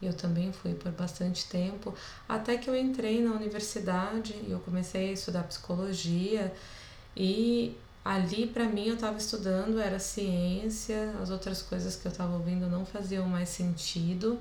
E 0.00 0.06
eu 0.06 0.14
também 0.14 0.50
fui 0.50 0.72
por 0.72 0.90
bastante 0.90 1.46
tempo, 1.46 1.94
até 2.26 2.56
que 2.56 2.70
eu 2.70 2.74
entrei 2.74 3.22
na 3.22 3.32
universidade 3.32 4.32
e 4.48 4.50
eu 4.50 4.60
comecei 4.60 5.10
a 5.10 5.12
estudar 5.12 5.42
psicologia. 5.42 6.50
E 7.14 7.76
ali 8.04 8.46
para 8.46 8.64
mim 8.64 8.88
eu 8.88 8.94
estava 8.94 9.16
estudando 9.16 9.80
era 9.80 9.98
ciência, 9.98 11.14
as 11.22 11.30
outras 11.30 11.62
coisas 11.62 11.96
que 11.96 12.06
eu 12.06 12.12
estava 12.12 12.34
ouvindo 12.34 12.68
não 12.68 12.84
faziam 12.84 13.26
mais 13.26 13.48
sentido. 13.48 14.38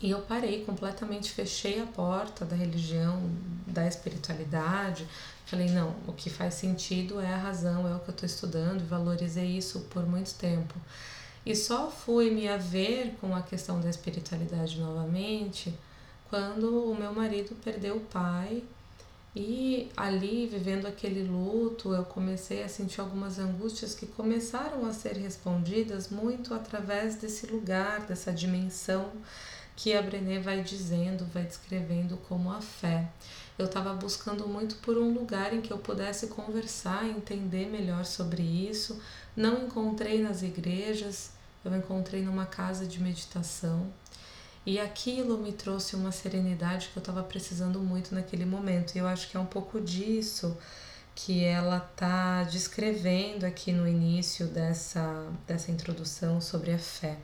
E 0.00 0.10
eu 0.10 0.20
parei 0.20 0.62
completamente, 0.64 1.30
fechei 1.30 1.80
a 1.80 1.86
porta 1.86 2.44
da 2.44 2.54
religião, 2.54 3.22
da 3.66 3.86
espiritualidade. 3.86 5.06
Falei, 5.46 5.70
não, 5.70 5.94
o 6.06 6.12
que 6.12 6.28
faz 6.28 6.54
sentido 6.54 7.18
é 7.18 7.32
a 7.32 7.36
razão, 7.36 7.88
é 7.88 7.94
o 7.94 8.00
que 8.00 8.10
eu 8.10 8.14
estou 8.14 8.26
estudando, 8.26 8.80
e 8.82 8.84
valorizei 8.84 9.56
isso 9.56 9.80
por 9.88 10.04
muito 10.06 10.34
tempo. 10.34 10.74
E 11.46 11.54
só 11.54 11.90
fui 11.90 12.30
me 12.30 12.48
haver 12.48 13.14
com 13.20 13.34
a 13.34 13.40
questão 13.40 13.80
da 13.80 13.88
espiritualidade 13.88 14.78
novamente 14.78 15.72
quando 16.28 16.90
o 16.90 16.94
meu 16.94 17.12
marido 17.14 17.54
perdeu 17.62 17.96
o 17.96 18.00
pai 18.00 18.62
e 19.38 19.92
ali, 19.94 20.46
vivendo 20.46 20.86
aquele 20.86 21.22
luto, 21.22 21.92
eu 21.92 22.06
comecei 22.06 22.62
a 22.62 22.70
sentir 22.70 23.02
algumas 23.02 23.38
angústias 23.38 23.94
que 23.94 24.06
começaram 24.06 24.86
a 24.86 24.94
ser 24.94 25.14
respondidas 25.14 26.08
muito 26.08 26.54
através 26.54 27.16
desse 27.16 27.46
lugar, 27.46 28.00
dessa 28.06 28.32
dimensão 28.32 29.12
que 29.76 29.94
a 29.94 30.00
Brené 30.00 30.40
vai 30.40 30.62
dizendo, 30.62 31.26
vai 31.34 31.42
descrevendo 31.42 32.16
como 32.26 32.50
a 32.50 32.62
fé. 32.62 33.10
Eu 33.58 33.66
estava 33.66 33.92
buscando 33.92 34.48
muito 34.48 34.76
por 34.76 34.96
um 34.96 35.12
lugar 35.12 35.52
em 35.52 35.60
que 35.60 35.70
eu 35.70 35.76
pudesse 35.76 36.28
conversar, 36.28 37.06
entender 37.06 37.66
melhor 37.66 38.06
sobre 38.06 38.42
isso. 38.42 38.98
Não 39.36 39.66
encontrei 39.66 40.22
nas 40.22 40.40
igrejas, 40.40 41.32
eu 41.62 41.76
encontrei 41.76 42.22
numa 42.22 42.46
casa 42.46 42.86
de 42.86 43.02
meditação 43.02 43.92
e 44.66 44.80
aquilo 44.80 45.38
me 45.38 45.52
trouxe 45.52 45.94
uma 45.94 46.10
serenidade 46.10 46.88
que 46.88 46.98
eu 46.98 47.00
estava 47.00 47.22
precisando 47.22 47.78
muito 47.78 48.12
naquele 48.12 48.44
momento. 48.44 48.96
E 48.96 48.98
eu 48.98 49.06
acho 49.06 49.30
que 49.30 49.36
é 49.36 49.40
um 49.40 49.46
pouco 49.46 49.80
disso 49.80 50.58
que 51.14 51.44
ela 51.44 51.78
está 51.78 52.42
descrevendo 52.42 53.46
aqui 53.46 53.70
no 53.70 53.86
início 53.88 54.48
dessa, 54.48 55.32
dessa 55.46 55.70
introdução 55.70 56.40
sobre 56.40 56.72
a 56.72 56.78
fé. 56.78 57.16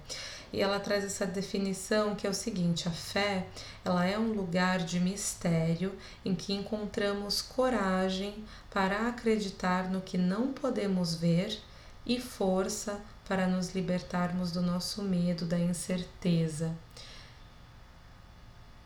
E 0.53 0.61
ela 0.61 0.79
traz 0.79 1.05
essa 1.05 1.27
definição 1.27 2.15
que 2.15 2.29
é 2.29 2.31
o 2.31 2.35
seguinte: 2.35 2.87
a 2.89 2.93
fé, 2.93 3.47
ela 3.85 4.07
é 4.07 4.17
um 4.17 4.33
lugar 4.33 4.79
de 4.79 5.01
mistério 5.01 5.93
em 6.25 6.37
que 6.37 6.53
encontramos 6.53 7.43
coragem 7.43 8.45
para 8.71 9.09
acreditar 9.09 9.91
no 9.91 10.01
que 10.01 10.17
não 10.17 10.53
podemos 10.53 11.17
ver 11.17 11.59
e 12.07 12.21
força 12.21 13.01
para 13.27 13.49
nos 13.49 13.75
libertarmos 13.75 14.53
do 14.53 14.63
nosso 14.63 15.03
medo, 15.03 15.45
da 15.45 15.59
incerteza. 15.59 16.73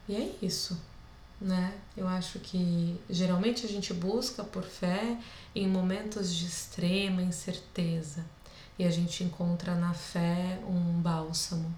E 0.09 0.14
é 0.14 0.34
isso, 0.40 0.80
né? 1.40 1.74
Eu 1.96 2.07
acho 2.07 2.38
que 2.38 2.98
geralmente 3.11 3.66
a 3.66 3.68
gente 3.68 3.92
busca 3.92 4.44
por 4.44 4.62
fé 4.62 5.18
em 5.54 5.66
momentos 5.66 6.34
de 6.34 6.46
extrema 6.46 7.22
incerteza 7.22 8.24
e 8.78 8.84
a 8.84 8.90
gente 8.90 9.24
encontra 9.24 9.74
na 9.74 9.94
fé 9.94 10.61
um 10.68 11.00
bálsamo. 11.00 11.74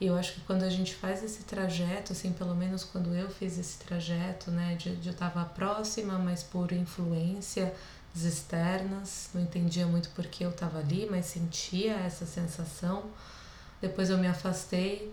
E 0.00 0.06
eu 0.06 0.16
acho 0.16 0.34
que 0.34 0.40
quando 0.42 0.62
a 0.62 0.70
gente 0.70 0.94
faz 0.94 1.24
esse 1.24 1.42
trajeto, 1.42 2.12
assim, 2.12 2.32
pelo 2.32 2.54
menos 2.54 2.84
quando 2.84 3.14
eu 3.14 3.28
fiz 3.28 3.58
esse 3.58 3.78
trajeto, 3.78 4.50
né, 4.50 4.76
de, 4.76 4.94
de 4.96 5.08
eu 5.08 5.12
estava 5.12 5.44
próxima, 5.44 6.18
mas 6.18 6.42
por 6.42 6.70
influência 6.70 7.74
externas, 8.24 9.28
não 9.34 9.42
entendia 9.42 9.86
muito 9.86 10.08
porque 10.10 10.44
eu 10.44 10.50
estava 10.50 10.78
ali, 10.78 11.06
mas 11.10 11.26
sentia 11.26 11.94
essa 11.94 12.26
sensação. 12.26 13.04
Depois 13.80 14.10
eu 14.10 14.18
me 14.18 14.26
afastei 14.26 15.12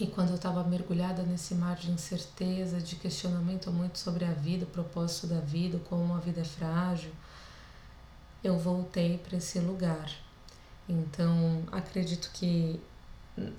e 0.00 0.06
quando 0.06 0.30
eu 0.30 0.36
estava 0.36 0.64
mergulhada 0.64 1.22
nesse 1.22 1.54
mar 1.54 1.76
de 1.76 1.90
incerteza, 1.90 2.80
de 2.80 2.96
questionamento 2.96 3.70
muito 3.70 3.98
sobre 3.98 4.24
a 4.24 4.32
vida, 4.32 4.64
o 4.64 4.68
propósito 4.68 5.26
da 5.26 5.40
vida, 5.40 5.78
como 5.90 6.14
a 6.14 6.18
vida 6.18 6.40
é 6.40 6.44
frágil, 6.44 7.12
eu 8.42 8.58
voltei 8.58 9.18
para 9.18 9.36
esse 9.36 9.58
lugar. 9.58 10.10
Então, 10.88 11.62
acredito 11.70 12.30
que 12.32 12.80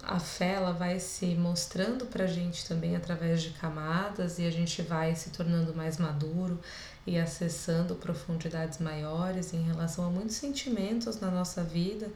a 0.04 0.20
fé 0.20 0.54
ela 0.54 0.74
vai 0.74 1.00
se 1.00 1.36
mostrando 1.36 2.06
para 2.08 2.24
a 2.24 2.28
gente 2.28 2.68
também 2.68 2.96
através 2.96 3.42
de 3.42 3.52
camadas 3.52 4.40
e 4.40 4.46
a 4.46 4.52
gente 4.52 4.82
vai 4.82 5.16
se 5.16 5.30
tornando 5.30 5.74
mais 5.76 5.98
maduro 5.98 6.60
e 7.06 7.20
acessando 7.20 7.96
profundidades 7.96 8.80
maiores 8.80 9.54
em 9.54 9.62
relação 9.62 10.06
a 10.06 10.10
muitos 10.10 10.36
sentimentos 10.36 11.20
na 11.20 11.32
nossa 11.32 11.64
vida, 11.64 12.10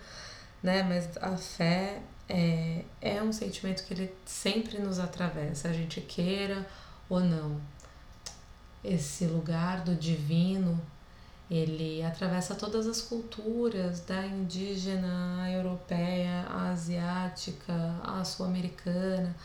né? 0.62 0.84
Mas 0.84 1.16
a 1.18 1.38
fé 1.38 2.02
é, 2.28 2.84
é 3.02 3.22
um 3.22 3.32
sentimento 3.32 3.84
que 3.84 3.94
ele 3.94 4.14
sempre 4.26 4.80
nos 4.80 5.00
atravessa, 5.00 5.70
a 5.70 5.74
gente 5.74 6.02
queira 6.02 6.68
ou 7.10 7.20
não. 7.20 7.60
Esse 8.84 9.26
lugar 9.26 9.82
do 9.82 9.96
divino, 9.96 10.80
ele 11.50 12.04
atravessa 12.04 12.56
todas 12.56 12.88
as 12.88 13.02
culturas, 13.02 14.00
da 14.02 14.26
indígena, 14.26 15.44
a 15.44 15.52
europeia, 15.52 16.46
a 16.50 16.70
asiática, 16.70 17.74
a 18.04 18.24
sul-americana. 18.24 19.36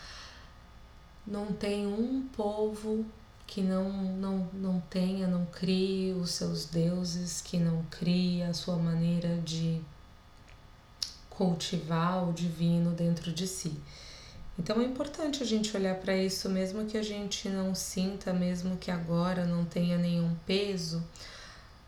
Não 1.25 1.47
tem 1.53 1.85
um 1.85 2.27
povo 2.35 3.05
que 3.45 3.61
não, 3.61 3.91
não, 3.91 4.49
não 4.53 4.79
tenha, 4.89 5.27
não 5.27 5.45
crie 5.45 6.13
os 6.13 6.31
seus 6.31 6.65
deuses, 6.65 7.41
que 7.41 7.57
não 7.57 7.83
crie 7.91 8.41
a 8.43 8.53
sua 8.53 8.77
maneira 8.77 9.37
de 9.39 9.81
cultivar 11.41 12.29
o 12.29 12.31
divino 12.31 12.91
dentro 12.91 13.31
de 13.31 13.47
si. 13.47 13.73
Então 14.59 14.79
é 14.79 14.83
importante 14.83 15.41
a 15.41 15.45
gente 15.45 15.75
olhar 15.75 15.95
para 15.95 16.15
isso, 16.15 16.47
mesmo 16.47 16.85
que 16.85 16.95
a 16.95 17.01
gente 17.01 17.49
não 17.49 17.73
sinta, 17.73 18.31
mesmo 18.31 18.77
que 18.77 18.91
agora 18.91 19.43
não 19.43 19.65
tenha 19.65 19.97
nenhum 19.97 20.35
peso 20.45 21.03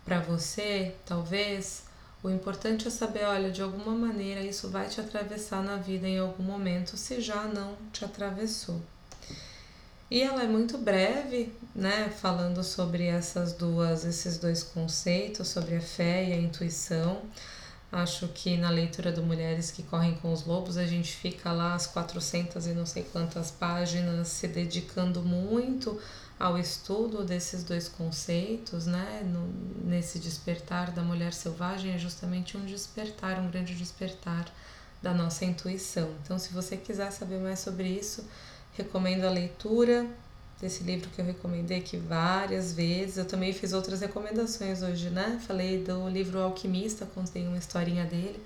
para 0.04 0.20
você, 0.20 0.95
talvez. 1.06 1.84
O 2.24 2.32
importante 2.32 2.88
é 2.88 2.89
saber, 2.89 3.26
olha, 3.26 3.51
de 3.51 3.62
alguma 3.62 3.93
maneira 3.93 4.41
isso 4.41 4.70
vai 4.70 4.88
te 4.88 4.99
atravessar 4.99 5.62
na 5.62 5.76
vida 5.76 6.08
em 6.08 6.18
algum 6.18 6.41
momento, 6.41 6.97
se 6.97 7.22
já 7.22 7.43
não 7.43 7.76
te 7.91 8.04
atravessou. 8.04 8.82
E 10.10 10.24
ela 10.24 10.41
é 10.41 10.47
muito 10.47 10.80
breve, 10.80 11.54
né, 11.76 12.10
falando 12.10 12.64
sobre 12.64 13.06
essas 13.06 13.54
duas, 13.54 14.04
esses 14.04 14.39
dois 14.39 14.64
conceitos, 14.64 15.47
sobre 15.47 15.76
a 15.76 15.82
fé 15.82 16.28
e 16.28 16.34
a 16.34 16.38
intuição. 16.38 17.22
Acho 17.94 18.28
que 18.30 18.58
na 18.58 18.72
leitura 18.72 19.12
do 19.12 19.22
Mulheres 19.22 19.70
que 19.70 19.84
Correm 19.84 20.16
com 20.16 20.34
os 20.34 20.48
Lobos, 20.48 20.78
a 20.78 20.86
gente 20.88 21.16
fica 21.16 21.52
lá 21.52 21.76
as 21.76 21.86
400 21.86 22.66
e 22.66 22.74
não 22.74 22.88
sei 22.88 23.04
quantas 23.04 23.52
páginas 23.52 24.30
se 24.30 24.48
dedicando 24.48 25.22
muito 25.22 26.02
ao 26.39 26.58
estudo 26.58 27.24
desses 27.24 27.64
dois 27.64 27.88
conceitos, 27.88 28.88
né, 28.88 29.22
no, 29.24 29.88
nesse 29.88 30.18
despertar 30.18 30.89
da 30.89 31.04
mulher 31.04 31.34
selvagem, 31.34 31.94
é 31.94 32.00
justamente 32.00 32.58
um 32.58 32.66
despertar, 32.66 33.39
um 33.39 33.52
grande 33.52 33.76
despertar 33.76 34.52
da 35.00 35.14
nossa 35.14 35.46
intuição. 35.46 36.10
Então, 36.24 36.39
se 36.39 36.52
você 36.52 36.76
quiser 36.76 37.12
saber 37.12 37.38
mais 37.38 37.60
sobre 37.60 37.88
isso, 37.88 38.28
recomendo 38.76 39.26
a 39.26 39.30
leitura 39.30 40.10
desse 40.60 40.84
livro 40.84 41.10
que 41.10 41.20
eu 41.20 41.26
recomendei 41.26 41.80
aqui 41.80 41.97
várias 41.97 42.74
vezes. 42.74 43.18
Eu 43.18 43.26
também 43.26 43.54
fiz 43.54 43.74
outras 43.74 44.01
recomendações 44.01 44.82
hoje, 44.82 45.10
né? 45.10 45.39
Falei 45.45 45.84
do 45.84 46.08
livro 46.10 46.39
Alquimista, 46.39 47.06
contei 47.06 47.45
uma 47.47 47.58
historinha 47.58 48.06
dele, 48.06 48.41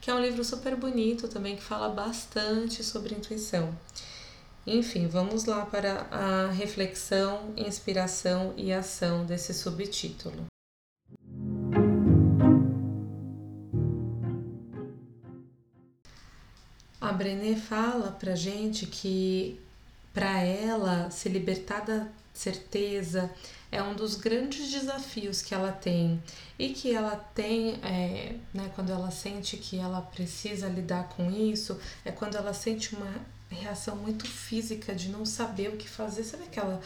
que 0.00 0.10
é 0.10 0.14
um 0.14 0.20
livro 0.20 0.44
super 0.44 0.76
bonito 0.76 1.28
também 1.28 1.56
que 1.56 1.62
fala 1.62 1.88
bastante 1.88 2.82
sobre 2.82 3.14
intuição. 3.14 3.74
Enfim, 4.66 5.06
vamos 5.06 5.46
lá 5.46 5.64
para 5.64 6.06
a 6.10 6.50
reflexão, 6.50 7.52
inspiração 7.56 8.52
e 8.56 8.72
ação 8.72 9.24
desse 9.24 9.54
subtítulo. 9.54 10.46
A 17.00 17.12
Brené 17.12 17.56
fala 17.56 18.12
pra 18.12 18.36
gente 18.36 18.86
que 18.86 19.58
para 20.12 20.40
ela 20.40 21.10
se 21.10 21.28
libertar 21.28 21.80
da 21.80 22.06
certeza 22.32 23.30
é 23.72 23.82
um 23.82 23.94
dos 23.94 24.16
grandes 24.16 24.70
desafios 24.70 25.42
que 25.42 25.54
ela 25.54 25.70
tem. 25.70 26.20
E 26.58 26.70
que 26.70 26.92
ela 26.92 27.16
tem 27.16 27.74
é, 27.84 28.34
né, 28.52 28.70
quando 28.74 28.90
ela 28.90 29.10
sente 29.10 29.56
que 29.56 29.78
ela 29.78 30.00
precisa 30.00 30.68
lidar 30.68 31.08
com 31.10 31.30
isso 31.30 31.78
é 32.04 32.10
quando 32.10 32.36
ela 32.36 32.52
sente 32.52 32.94
uma 32.94 33.14
reação 33.48 33.96
muito 33.96 34.26
física 34.26 34.94
de 34.94 35.08
não 35.08 35.24
saber 35.24 35.68
o 35.68 35.76
que 35.76 35.88
fazer. 35.88 36.24
Sabe 36.24 36.44
aquela 36.44 36.80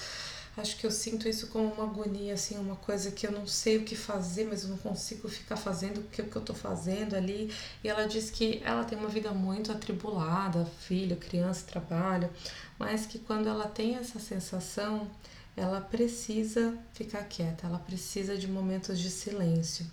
acho 0.57 0.77
que 0.77 0.87
eu 0.87 0.91
sinto 0.91 1.29
isso 1.29 1.49
como 1.49 1.67
uma 1.73 1.83
agonia 1.83 2.35
assim 2.35 2.57
uma 2.57 2.77
coisa 2.77 3.11
que 3.11 3.27
eu 3.27 3.33
não 3.33 3.45
sei 3.45 3.79
o 3.79 3.83
que 3.83 3.97
fazer 3.97 4.47
mas 4.47 4.63
eu 4.63 4.69
não 4.69 4.77
consigo 4.77 5.29
ficar 5.29 5.57
fazendo 5.57 5.99
o 5.99 6.05
que, 6.05 6.21
eu 6.21 6.43
tô 6.43 6.55
fazendo 6.55 7.17
ali. 7.17 7.53
E 7.83 7.89
ela 7.89 8.07
diz 8.07 8.31
que 8.31 8.63
ela 8.65 8.85
tem 8.85 8.97
uma 8.99 9.09
vida 9.09 9.33
muito 9.33 9.73
atribulada 9.73 10.65
filho 10.81 11.17
criança 11.17 11.65
trabalho 11.67 12.31
mas 12.79 13.07
que 13.07 13.19
quando 13.19 13.49
ela 13.49 13.67
tem 13.69 13.97
essa 13.97 14.19
sensação, 14.19 15.09
ela 15.57 15.81
precisa 15.81 16.77
ficar 16.93 17.25
quieta, 17.25 17.67
ela 17.67 17.79
precisa 17.79 18.37
de 18.37 18.49
momentos 18.49 18.99
de 18.99 19.11
silêncio. 19.11 19.87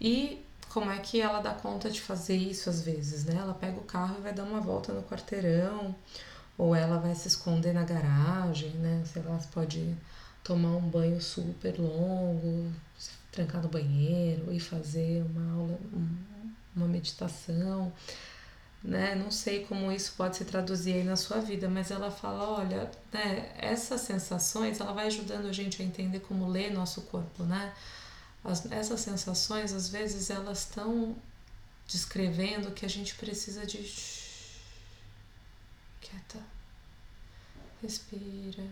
E 0.00 0.44
como 0.68 0.90
é 0.90 0.98
que 0.98 1.20
ela 1.20 1.40
dá 1.40 1.52
conta 1.52 1.90
de 1.90 2.00
fazer 2.00 2.36
isso 2.36 2.70
às 2.70 2.82
vezes, 2.82 3.24
né? 3.24 3.36
Ela 3.36 3.54
pega 3.54 3.78
o 3.78 3.84
carro 3.84 4.16
e 4.18 4.22
vai 4.22 4.32
dar 4.32 4.44
uma 4.44 4.60
volta 4.60 4.92
no 4.92 5.02
quarteirão, 5.02 5.94
ou 6.56 6.74
ela 6.74 6.98
vai 6.98 7.14
se 7.14 7.28
esconder 7.28 7.74
na 7.74 7.84
garagem, 7.84 8.70
né? 8.70 9.02
Sei 9.12 9.22
lá, 9.22 9.38
pode 9.52 9.94
tomar 10.42 10.76
um 10.76 10.88
banho 10.88 11.20
super 11.20 11.78
longo, 11.78 12.72
se 12.98 13.10
trancar 13.30 13.62
no 13.62 13.68
banheiro 13.68 14.52
e 14.52 14.58
fazer 14.58 15.24
uma 15.24 15.52
aula, 15.52 15.78
uma 16.74 16.88
meditação 16.88 17.92
né? 18.82 19.14
Não 19.14 19.30
sei 19.30 19.64
como 19.64 19.92
isso 19.92 20.14
pode 20.16 20.36
se 20.36 20.44
traduzir 20.44 20.94
aí 20.94 21.04
na 21.04 21.16
sua 21.16 21.38
vida, 21.40 21.68
mas 21.68 21.90
ela 21.90 22.10
fala, 22.10 22.60
olha, 22.60 22.90
né, 23.12 23.54
essas 23.56 24.00
sensações, 24.00 24.80
ela 24.80 24.92
vai 24.92 25.06
ajudando 25.06 25.46
a 25.46 25.52
gente 25.52 25.80
a 25.80 25.84
entender 25.84 26.20
como 26.20 26.48
ler 26.48 26.72
nosso 26.72 27.02
corpo, 27.02 27.44
né? 27.44 27.74
As, 28.44 28.66
essas 28.72 29.00
sensações, 29.00 29.72
às 29.72 29.88
vezes, 29.88 30.30
elas 30.30 30.60
estão 30.60 31.16
descrevendo 31.86 32.72
que 32.72 32.84
a 32.84 32.88
gente 32.88 33.14
precisa 33.14 33.64
de 33.64 33.78
quieta, 36.00 36.40
respira, 37.80 38.64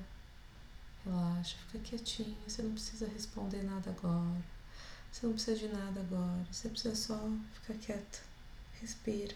relaxa, 1.05 1.57
fica 1.71 1.85
quietinho, 1.85 2.37
você 2.47 2.63
não 2.63 2.73
precisa 2.73 3.07
responder 3.07 3.63
nada 3.63 3.91
agora, 3.91 4.43
você 5.13 5.27
não 5.27 5.35
precisa 5.35 5.57
de 5.57 5.69
nada 5.69 6.01
agora, 6.01 6.47
você 6.51 6.69
precisa 6.69 6.97
só 6.97 7.17
ficar 7.55 7.75
quieta, 7.75 8.19
respira 8.81 9.35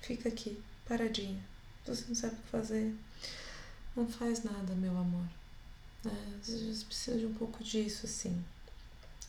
Fica 0.00 0.28
aqui, 0.28 0.60
paradinha. 0.86 1.42
Você 1.86 2.04
não 2.08 2.14
sabe 2.14 2.34
o 2.34 2.38
que 2.38 2.48
fazer. 2.48 2.94
Não 3.96 4.06
faz 4.06 4.44
nada, 4.44 4.74
meu 4.74 4.96
amor. 4.96 5.24
É, 6.06 6.10
às 6.40 6.48
vezes 6.48 6.82
precisa 6.82 7.18
de 7.18 7.26
um 7.26 7.34
pouco 7.34 7.62
disso, 7.62 8.06
assim. 8.06 8.44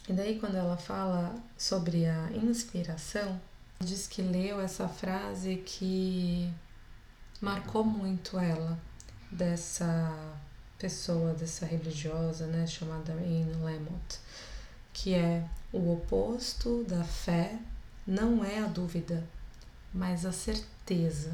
E 0.08 0.14
daí, 0.14 0.40
quando 0.40 0.56
ela 0.56 0.78
fala 0.78 1.36
sobre 1.58 2.06
a 2.06 2.32
inspiração, 2.32 3.40
diz 3.80 4.08
que 4.08 4.22
leu 4.22 4.60
essa 4.60 4.88
frase 4.88 5.58
que 5.66 6.52
marcou 7.42 7.84
muito 7.84 8.38
ela, 8.38 8.78
dessa 9.32 10.38
pessoa, 10.78 11.34
dessa 11.34 11.66
religiosa, 11.66 12.48
né, 12.48 12.66
chamada 12.66 13.14
Anne 13.14 13.54
Lamott, 13.62 14.20
que 14.94 15.14
é 15.14 15.48
o 15.72 15.94
oposto 15.94 16.84
da 16.86 17.04
fé 17.04 17.60
não 18.08 18.44
é 18.44 18.60
a 18.60 18.66
dúvida, 18.66 19.24
mas 19.94 20.26
a 20.26 20.32
certeza. 20.32 21.32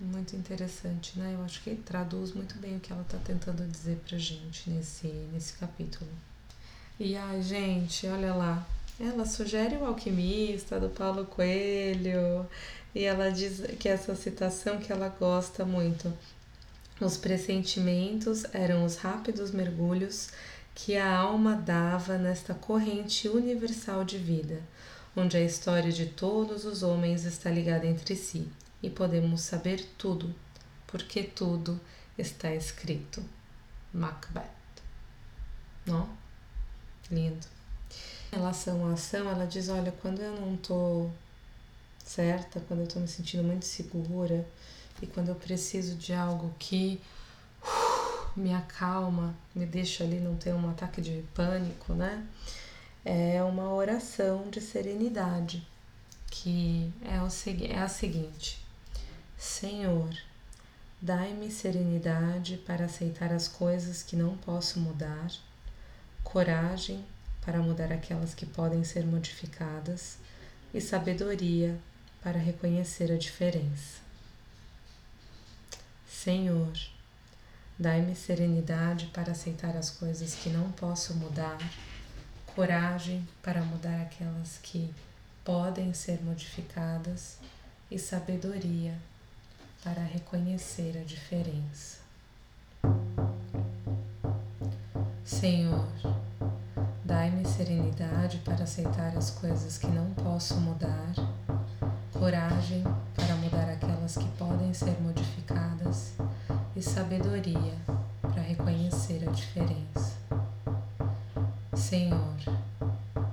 Muito 0.00 0.34
interessante, 0.36 1.18
né? 1.18 1.34
Eu 1.34 1.44
acho 1.44 1.62
que 1.62 1.74
traduz 1.76 2.32
muito 2.32 2.56
bem 2.58 2.76
o 2.76 2.80
que 2.80 2.92
ela 2.92 3.02
está 3.02 3.18
tentando 3.18 3.66
dizer 3.66 3.96
pra 4.06 4.18
gente 4.18 4.68
nesse, 4.68 5.06
nesse 5.32 5.54
capítulo. 5.54 6.10
E 6.98 7.16
ai, 7.16 7.42
gente, 7.42 8.06
olha 8.06 8.34
lá. 8.34 8.66
Ela 8.98 9.24
sugere 9.24 9.76
o 9.76 9.84
alquimista 9.84 10.78
do 10.78 10.88
Paulo 10.88 11.24
Coelho 11.24 12.46
e 12.94 13.02
ela 13.04 13.30
diz 13.30 13.62
que 13.78 13.88
essa 13.88 14.14
citação 14.14 14.78
que 14.78 14.92
ela 14.92 15.08
gosta 15.08 15.64
muito. 15.64 16.12
Os 17.00 17.16
pressentimentos 17.16 18.44
eram 18.52 18.84
os 18.84 18.96
rápidos 18.96 19.50
mergulhos 19.50 20.28
que 20.74 20.96
a 20.96 21.16
alma 21.16 21.56
dava 21.56 22.18
nesta 22.18 22.54
corrente 22.54 23.28
universal 23.28 24.04
de 24.04 24.18
vida 24.18 24.60
onde 25.16 25.36
a 25.36 25.40
história 25.40 25.92
de 25.92 26.06
todos 26.06 26.64
os 26.64 26.82
homens 26.82 27.24
está 27.24 27.50
ligada 27.50 27.86
entre 27.86 28.16
si 28.16 28.48
e 28.82 28.90
podemos 28.90 29.40
saber 29.42 29.84
tudo, 29.96 30.34
porque 30.86 31.22
tudo 31.22 31.80
está 32.18 32.54
escrito. 32.54 33.22
Macbeth. 33.92 34.50
Não? 35.86 36.08
Lindo. 37.10 37.46
Em 38.32 38.36
relação 38.36 38.88
à 38.88 38.94
ação, 38.94 39.28
ela 39.28 39.46
diz: 39.46 39.68
olha, 39.68 39.92
quando 40.02 40.20
eu 40.20 40.40
não 40.40 40.56
tô 40.56 41.08
certa, 42.04 42.60
quando 42.60 42.80
eu 42.80 42.86
tô 42.86 43.00
me 43.00 43.08
sentindo 43.08 43.44
muito 43.44 43.64
segura 43.64 44.46
e 45.00 45.06
quando 45.06 45.28
eu 45.28 45.34
preciso 45.34 45.94
de 45.94 46.12
algo 46.12 46.52
que 46.58 47.00
uh, 47.62 48.38
me 48.38 48.52
acalma, 48.52 49.34
me 49.54 49.64
deixa 49.64 50.04
ali 50.04 50.18
não 50.18 50.36
ter 50.36 50.52
um 50.52 50.68
ataque 50.68 51.00
de 51.00 51.24
pânico, 51.34 51.92
né? 51.94 52.26
É 53.04 53.42
uma 53.42 53.72
oração 53.72 54.48
de 54.48 54.60
serenidade, 54.60 55.66
que 56.30 56.90
é, 57.02 57.20
o, 57.20 57.28
é 57.70 57.78
a 57.78 57.88
seguinte: 57.88 58.64
Senhor, 59.36 60.10
dai-me 61.02 61.50
serenidade 61.50 62.56
para 62.56 62.86
aceitar 62.86 63.30
as 63.32 63.46
coisas 63.46 64.02
que 64.02 64.16
não 64.16 64.36
posso 64.38 64.80
mudar, 64.80 65.30
coragem 66.22 67.04
para 67.42 67.58
mudar 67.58 67.92
aquelas 67.92 68.34
que 68.34 68.46
podem 68.46 68.82
ser 68.84 69.04
modificadas 69.04 70.16
e 70.72 70.80
sabedoria 70.80 71.78
para 72.22 72.38
reconhecer 72.38 73.12
a 73.12 73.18
diferença. 73.18 74.02
Senhor, 76.08 76.72
dai-me 77.78 78.16
serenidade 78.16 79.08
para 79.08 79.32
aceitar 79.32 79.76
as 79.76 79.90
coisas 79.90 80.34
que 80.36 80.48
não 80.48 80.72
posso 80.72 81.12
mudar 81.14 81.58
coragem 82.54 83.26
para 83.42 83.60
mudar 83.62 84.00
aquelas 84.02 84.58
que 84.62 84.88
podem 85.44 85.92
ser 85.92 86.22
modificadas 86.22 87.38
e 87.90 87.98
sabedoria 87.98 88.94
para 89.82 90.00
reconhecer 90.00 90.96
a 90.96 91.04
diferença. 91.04 91.98
Senhor, 95.24 95.88
dai-me 97.04 97.44
serenidade 97.44 98.38
para 98.38 98.62
aceitar 98.62 99.16
as 99.16 99.30
coisas 99.30 99.76
que 99.76 99.88
não 99.88 100.10
posso 100.14 100.54
mudar, 100.54 101.12
coragem 102.12 102.84
para 103.16 103.34
mudar 103.36 103.68
aquelas 103.68 104.16
que 104.16 104.28
podem 104.38 104.72
ser 104.72 104.96
modificadas 105.00 106.12
e 106.76 106.80
sabedoria 106.80 107.74
para 108.22 108.42
reconhecer 108.42 109.28
a 109.28 109.32
diferença. 109.32 110.13
Senhor, 111.76 112.36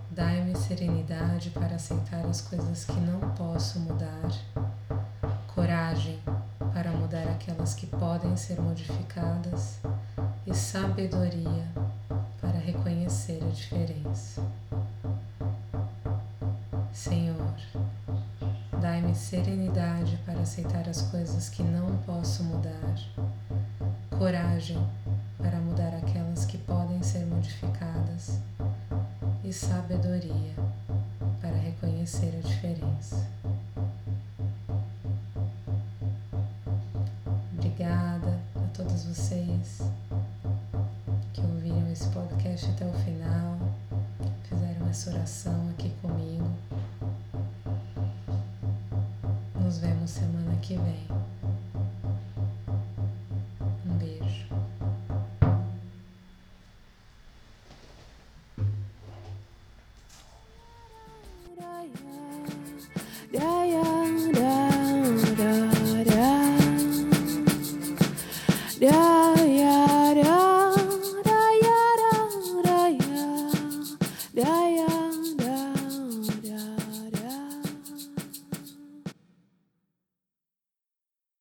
dai-me 0.10 0.56
serenidade 0.56 1.52
para 1.52 1.76
aceitar 1.76 2.26
as 2.26 2.42
coisas 2.42 2.86
que 2.86 3.00
não 3.00 3.20
posso 3.36 3.80
mudar, 3.80 4.32
coragem 5.54 6.20
para 6.74 6.92
mudar 6.92 7.28
aquelas 7.30 7.76
que 7.76 7.86
podem 7.86 8.36
ser 8.36 8.60
modificadas. 8.60 9.80
E 10.46 10.56
sabedoria 10.56 11.68
para 12.42 12.58
reconhecer 12.58 13.40
a 13.44 13.50
diferença. 13.50 14.42
Senhor, 16.92 17.56
dai-me 18.82 19.14
serenidade 19.14 20.18
para 20.26 20.40
aceitar 20.40 20.90
as 20.90 21.04
coisas 21.04 21.48
que 21.48 21.62
não 21.62 21.96
posso 22.00 22.44
mudar, 22.44 22.96
coragem 24.18 24.84
para 25.38 25.60
mudar 25.60 25.91
sabedoria 29.62 30.56
para 31.40 31.56
reconhecer 31.56 32.36
a 32.36 32.48
diferença. 32.48 33.28
Obrigada 37.54 38.40
a 38.56 38.68
todos 38.76 39.06
vocês 39.06 39.82